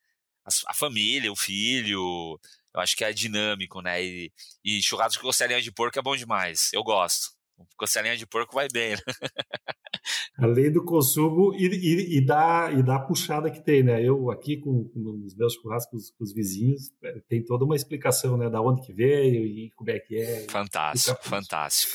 A, 0.44 0.70
a 0.70 0.74
família, 0.74 1.32
o 1.32 1.36
filho. 1.36 2.38
Eu 2.74 2.80
acho 2.80 2.96
que 2.96 3.04
é 3.04 3.12
dinâmico, 3.12 3.80
né? 3.80 4.04
E, 4.04 4.32
e 4.64 4.82
churrasco 4.82 5.22
com 5.22 5.28
costelinha 5.28 5.62
de 5.62 5.72
porco 5.72 5.98
é 5.98 6.02
bom 6.02 6.16
demais. 6.16 6.70
Eu 6.72 6.82
gosto. 6.82 7.36
Costelinha 7.76 8.16
de 8.16 8.26
porco 8.26 8.54
vai 8.54 8.68
bem. 8.70 8.92
Né? 8.92 8.98
Além 10.38 10.70
do 10.70 10.84
consumo 10.84 11.54
e, 11.54 11.66
e, 11.66 12.18
e, 12.18 12.20
da, 12.24 12.70
e 12.70 12.82
da 12.82 12.98
puxada 12.98 13.50
que 13.50 13.64
tem, 13.64 13.82
né? 13.82 14.02
Eu 14.02 14.30
aqui 14.30 14.58
com, 14.58 14.84
com 14.88 15.24
os 15.24 15.34
meus 15.34 15.54
churrascos 15.54 16.10
com 16.10 16.22
os 16.22 16.34
vizinhos, 16.34 16.90
é, 17.02 17.20
tem 17.28 17.42
toda 17.42 17.64
uma 17.64 17.76
explicação, 17.76 18.36
né? 18.36 18.50
Da 18.50 18.60
onde 18.60 18.82
que 18.82 18.92
veio 18.92 19.46
e 19.46 19.70
como 19.74 19.90
é 19.90 19.98
que 19.98 20.16
é. 20.16 20.46
Fantástico, 20.50 21.18
fantástico. 21.22 21.92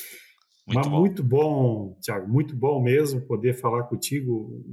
Muito 0.66 0.78
Mas 0.78 0.88
bom. 0.88 1.00
muito 1.00 1.24
bom, 1.24 1.98
Tiago, 2.00 2.28
muito 2.28 2.56
bom 2.56 2.82
mesmo 2.82 3.22
poder 3.22 3.54
falar 3.54 3.84
contigo. 3.84 4.64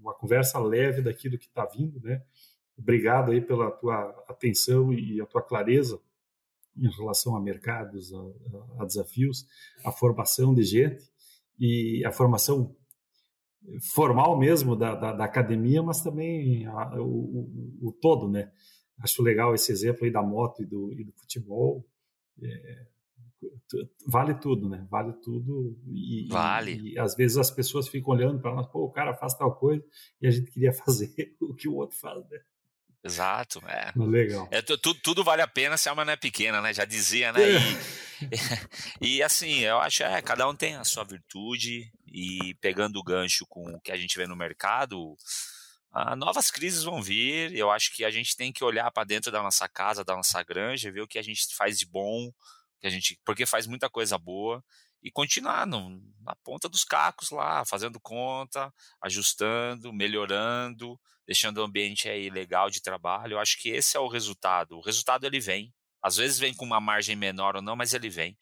uma 0.00 0.14
conversa 0.14 0.58
leve 0.58 1.02
daquilo 1.02 1.38
que 1.38 1.46
está 1.46 1.64
vindo, 1.66 2.00
né? 2.00 2.22
Obrigado 2.76 3.30
aí 3.30 3.40
pela 3.40 3.70
tua 3.70 4.24
atenção 4.28 4.92
e 4.92 5.20
a 5.20 5.26
tua 5.26 5.42
clareza 5.42 6.00
em 6.76 6.90
relação 6.90 7.36
a 7.36 7.40
mercados, 7.40 8.12
a, 8.12 8.82
a 8.82 8.84
desafios, 8.84 9.46
a 9.84 9.92
formação 9.92 10.54
de 10.54 10.62
gente 10.64 11.04
e 11.58 12.04
a 12.04 12.10
formação 12.10 12.74
formal 13.94 14.38
mesmo 14.38 14.76
da, 14.76 14.94
da, 14.94 15.12
da 15.12 15.24
academia, 15.24 15.82
mas 15.82 16.02
também 16.02 16.66
a, 16.66 17.00
o, 17.00 17.78
o, 17.80 17.88
o, 17.88 17.92
todo, 17.92 18.28
né? 18.28 18.50
Acho 18.98 19.22
legal 19.22 19.54
esse 19.54 19.72
exemplo 19.72 20.04
aí 20.04 20.10
da 20.10 20.22
moto 20.22 20.62
e 20.62 20.66
do, 20.66 20.92
e 20.92 21.04
do 21.04 21.12
futebol. 21.12 21.84
É, 22.42 22.86
vale 24.06 24.34
tudo, 24.34 24.68
né? 24.68 24.86
Vale 24.90 25.12
tudo. 25.22 25.78
E, 25.86 26.28
vale. 26.28 26.92
E, 26.92 26.98
às 26.98 27.14
vezes 27.14 27.36
as 27.36 27.50
pessoas 27.50 27.88
ficam 27.88 28.14
olhando 28.14 28.40
para 28.40 28.54
nós, 28.54 28.66
pô, 28.66 28.84
o 28.84 28.90
cara 28.90 29.14
faz 29.14 29.34
tal 29.34 29.54
coisa 29.56 29.84
e 30.20 30.26
a 30.26 30.30
gente 30.30 30.50
queria 30.50 30.72
fazer 30.84 31.12
o 31.40 31.54
que 31.54 31.68
o 31.68 31.74
outro 31.74 31.96
faz, 31.98 32.18
né? 32.28 32.40
Exato, 33.04 33.60
é. 33.66 33.92
Legal. 33.96 34.48
É, 34.50 34.62
tudo, 34.62 34.94
tudo 34.94 35.22
vale 35.22 35.42
a 35.42 35.46
pena 35.46 35.76
se 35.76 35.88
a 35.88 35.92
alma 35.92 36.06
não 36.06 36.14
é 36.14 36.16
pequena, 36.16 36.62
né? 36.62 36.72
Já 36.72 36.84
dizia, 36.84 37.32
né? 37.32 37.40
E, 39.00 39.16
e 39.16 39.22
assim, 39.22 39.58
eu 39.58 39.78
acho 39.78 40.02
é, 40.04 40.22
cada 40.22 40.48
um 40.48 40.54
tem 40.54 40.76
a 40.76 40.84
sua 40.84 41.04
virtude 41.04 41.90
e 42.06 42.54
pegando 42.60 42.98
o 42.98 43.02
gancho 43.02 43.44
com 43.46 43.74
o 43.74 43.80
que 43.80 43.92
a 43.92 43.96
gente 43.96 44.16
vê 44.16 44.26
no 44.26 44.36
mercado, 44.36 45.16
ah, 45.94 46.16
novas 46.16 46.50
crises 46.50 46.82
vão 46.82 47.00
vir. 47.00 47.54
Eu 47.54 47.70
acho 47.70 47.94
que 47.94 48.04
a 48.04 48.10
gente 48.10 48.36
tem 48.36 48.52
que 48.52 48.64
olhar 48.64 48.90
para 48.90 49.04
dentro 49.04 49.30
da 49.30 49.40
nossa 49.40 49.68
casa, 49.68 50.04
da 50.04 50.16
nossa 50.16 50.42
granja, 50.42 50.90
ver 50.90 51.02
o 51.02 51.06
que 51.06 51.20
a 51.20 51.22
gente 51.22 51.54
faz 51.54 51.78
de 51.78 51.86
bom, 51.86 52.32
que 52.84 52.88
a 52.88 52.90
gente, 52.90 53.18
porque 53.24 53.46
faz 53.46 53.66
muita 53.66 53.88
coisa 53.88 54.18
boa 54.18 54.62
e 55.02 55.10
continuar 55.10 55.66
no, 55.66 56.02
na 56.20 56.36
ponta 56.44 56.68
dos 56.68 56.84
cacos 56.84 57.30
lá, 57.30 57.64
fazendo 57.64 57.98
conta, 57.98 58.70
ajustando, 59.02 59.90
melhorando, 59.90 61.00
deixando 61.26 61.58
o 61.58 61.62
ambiente 61.62 62.10
aí 62.10 62.28
legal 62.28 62.68
de 62.68 62.82
trabalho. 62.82 63.32
Eu 63.32 63.38
acho 63.38 63.58
que 63.58 63.70
esse 63.70 63.96
é 63.96 64.00
o 64.00 64.06
resultado. 64.06 64.76
O 64.76 64.82
resultado 64.82 65.24
ele 65.24 65.40
vem. 65.40 65.72
Às 66.02 66.16
vezes 66.16 66.38
vem 66.38 66.52
com 66.52 66.66
uma 66.66 66.78
margem 66.78 67.16
menor 67.16 67.56
ou 67.56 67.62
não, 67.62 67.74
mas 67.74 67.94
ele 67.94 68.10
vem. 68.10 68.36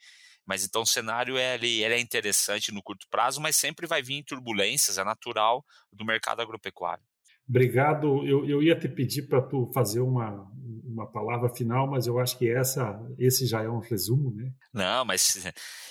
Mas 0.44 0.64
então 0.64 0.82
o 0.82 0.86
cenário 0.86 1.38
é, 1.38 1.54
ele, 1.54 1.80
ele 1.80 1.94
é 1.94 2.00
interessante 2.00 2.72
no 2.72 2.82
curto 2.82 3.06
prazo, 3.08 3.40
mas 3.40 3.54
sempre 3.54 3.86
vai 3.86 4.02
vir 4.02 4.24
turbulências, 4.24 4.98
é 4.98 5.04
natural 5.04 5.64
do 5.92 6.04
mercado 6.04 6.42
agropecuário. 6.42 7.04
Obrigado. 7.48 8.26
Eu, 8.26 8.48
eu 8.48 8.62
ia 8.62 8.78
te 8.78 8.88
pedir 8.88 9.22
para 9.28 9.42
tu 9.42 9.70
fazer 9.74 10.00
uma, 10.00 10.50
uma 10.84 11.06
palavra 11.06 11.48
final, 11.48 11.86
mas 11.86 12.06
eu 12.06 12.18
acho 12.18 12.38
que 12.38 12.48
essa, 12.48 13.00
esse 13.18 13.46
já 13.46 13.62
é 13.62 13.68
um 13.68 13.80
resumo, 13.80 14.34
né? 14.34 14.52
Não, 14.72 15.04
mas 15.04 15.44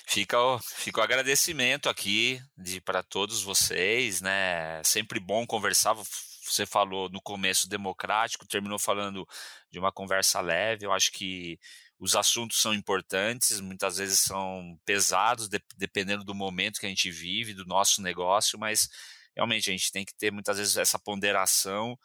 fica 0.07 0.39
o, 0.39 0.59
fica 0.59 1.01
o 1.01 1.03
agradecimento 1.03 1.89
aqui 1.89 2.39
para 2.85 3.03
todos 3.03 3.43
vocês, 3.43 4.21
né? 4.21 4.81
Sempre 4.83 5.19
bom 5.19 5.45
conversar. 5.45 5.95
Você 6.43 6.65
falou 6.65 7.09
no 7.09 7.21
começo 7.21 7.69
democrático, 7.69 8.47
terminou 8.47 8.79
falando 8.79 9.25
de 9.71 9.79
uma 9.79 9.91
conversa 9.91 10.41
leve. 10.41 10.85
Eu 10.85 10.91
acho 10.91 11.11
que 11.11 11.57
os 11.99 12.15
assuntos 12.15 12.59
são 12.59 12.73
importantes, 12.73 13.61
muitas 13.61 13.97
vezes 13.97 14.19
são 14.19 14.75
pesados, 14.83 15.47
de, 15.47 15.61
dependendo 15.77 16.23
do 16.23 16.33
momento 16.33 16.79
que 16.79 16.87
a 16.87 16.89
gente 16.89 17.11
vive, 17.11 17.53
do 17.53 17.65
nosso 17.65 18.01
negócio, 18.01 18.57
mas 18.57 18.89
realmente 19.35 19.69
a 19.69 19.73
gente 19.73 19.91
tem 19.91 20.05
que 20.05 20.15
ter 20.15 20.31
muitas 20.31 20.57
vezes 20.57 20.77
essa 20.77 20.99
ponderação 20.99 21.97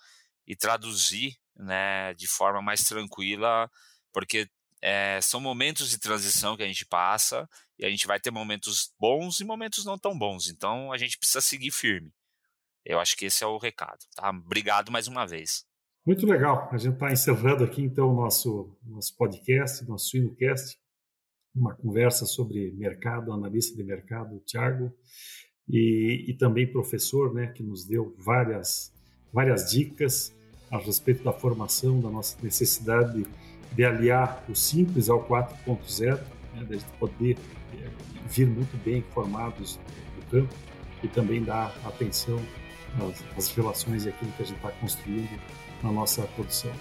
e 0.46 0.54
traduzir 0.54 1.36
né, 1.56 2.14
de 2.14 2.26
forma 2.26 2.62
mais 2.62 2.84
tranquila, 2.84 3.70
porque 4.12 4.48
é, 4.80 5.20
são 5.20 5.40
momentos 5.40 5.90
de 5.90 5.98
transição 5.98 6.56
que 6.56 6.62
a 6.62 6.66
gente 6.66 6.86
passa 6.86 7.48
e 7.78 7.84
a 7.84 7.90
gente 7.90 8.06
vai 8.06 8.20
ter 8.20 8.30
momentos 8.30 8.92
bons 8.98 9.40
e 9.40 9.44
momentos 9.44 9.84
não 9.84 9.98
tão 9.98 10.16
bons. 10.16 10.48
Então 10.48 10.92
a 10.92 10.98
gente 10.98 11.18
precisa 11.18 11.40
seguir 11.40 11.70
firme. 11.70 12.12
Eu 12.84 13.00
acho 13.00 13.16
que 13.16 13.24
esse 13.24 13.42
é 13.42 13.46
o 13.46 13.58
recado. 13.58 13.98
Tá? 14.14 14.30
Obrigado 14.30 14.92
mais 14.92 15.08
uma 15.08 15.26
vez. 15.26 15.64
Muito 16.06 16.24
legal. 16.24 16.68
A 16.70 16.78
gente 16.78 16.94
está 16.94 17.10
encerrando 17.10 17.64
aqui 17.64 17.82
então 17.82 18.12
o 18.12 18.14
nosso, 18.14 18.78
nosso 18.84 19.16
podcast, 19.16 19.84
nosso 19.88 20.10
Suinocast, 20.10 20.78
uma 21.52 21.74
conversa 21.74 22.24
sobre 22.26 22.70
mercado, 22.72 23.32
analista 23.32 23.74
de 23.74 23.82
mercado, 23.82 24.38
Thiago 24.40 24.94
e, 25.68 26.24
e 26.28 26.34
também 26.34 26.66
professor, 26.66 27.34
né, 27.34 27.48
que 27.48 27.62
nos 27.62 27.84
deu 27.84 28.14
várias, 28.18 28.92
várias 29.32 29.70
dicas 29.70 30.34
a 30.70 30.78
respeito 30.78 31.22
da 31.22 31.32
formação, 31.32 32.00
da 32.00 32.10
nossa 32.10 32.36
necessidade 32.42 33.22
de, 33.22 33.26
de 33.74 33.84
aliar 33.84 34.44
o 34.48 34.54
simples 34.54 35.08
ao 35.08 35.26
4.0, 35.26 36.20
né, 36.54 36.64
de 36.76 36.84
poder 36.98 37.36
é, 37.74 37.88
vir 38.28 38.46
muito 38.46 38.76
bem 38.84 39.02
formados 39.12 39.78
no 40.16 40.22
campo 40.30 40.54
e 41.02 41.08
também 41.08 41.42
dar 41.42 41.74
atenção 41.84 42.40
às, 43.00 43.24
às 43.36 43.54
relações 43.54 44.06
e 44.06 44.08
aquilo 44.08 44.32
que 44.32 44.42
a 44.42 44.46
gente 44.46 44.56
está 44.56 44.70
construindo 44.72 45.40
na 45.82 45.92
nossa 45.92 46.22
produção. 46.22 46.72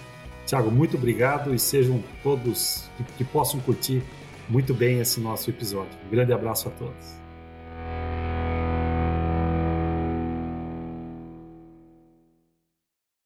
Tiago, 0.46 0.70
muito 0.70 0.96
obrigado 0.96 1.52
e 1.52 1.58
sejam 1.58 2.02
todos 2.22 2.88
que, 2.96 3.04
que 3.04 3.24
possam 3.24 3.58
curtir 3.60 4.02
muito 4.48 4.72
bem 4.72 5.00
esse 5.00 5.18
nosso 5.20 5.50
episódio. 5.50 5.90
Um 6.06 6.10
grande 6.10 6.32
abraço 6.32 6.68
a 6.68 6.70
todos. 6.70 7.25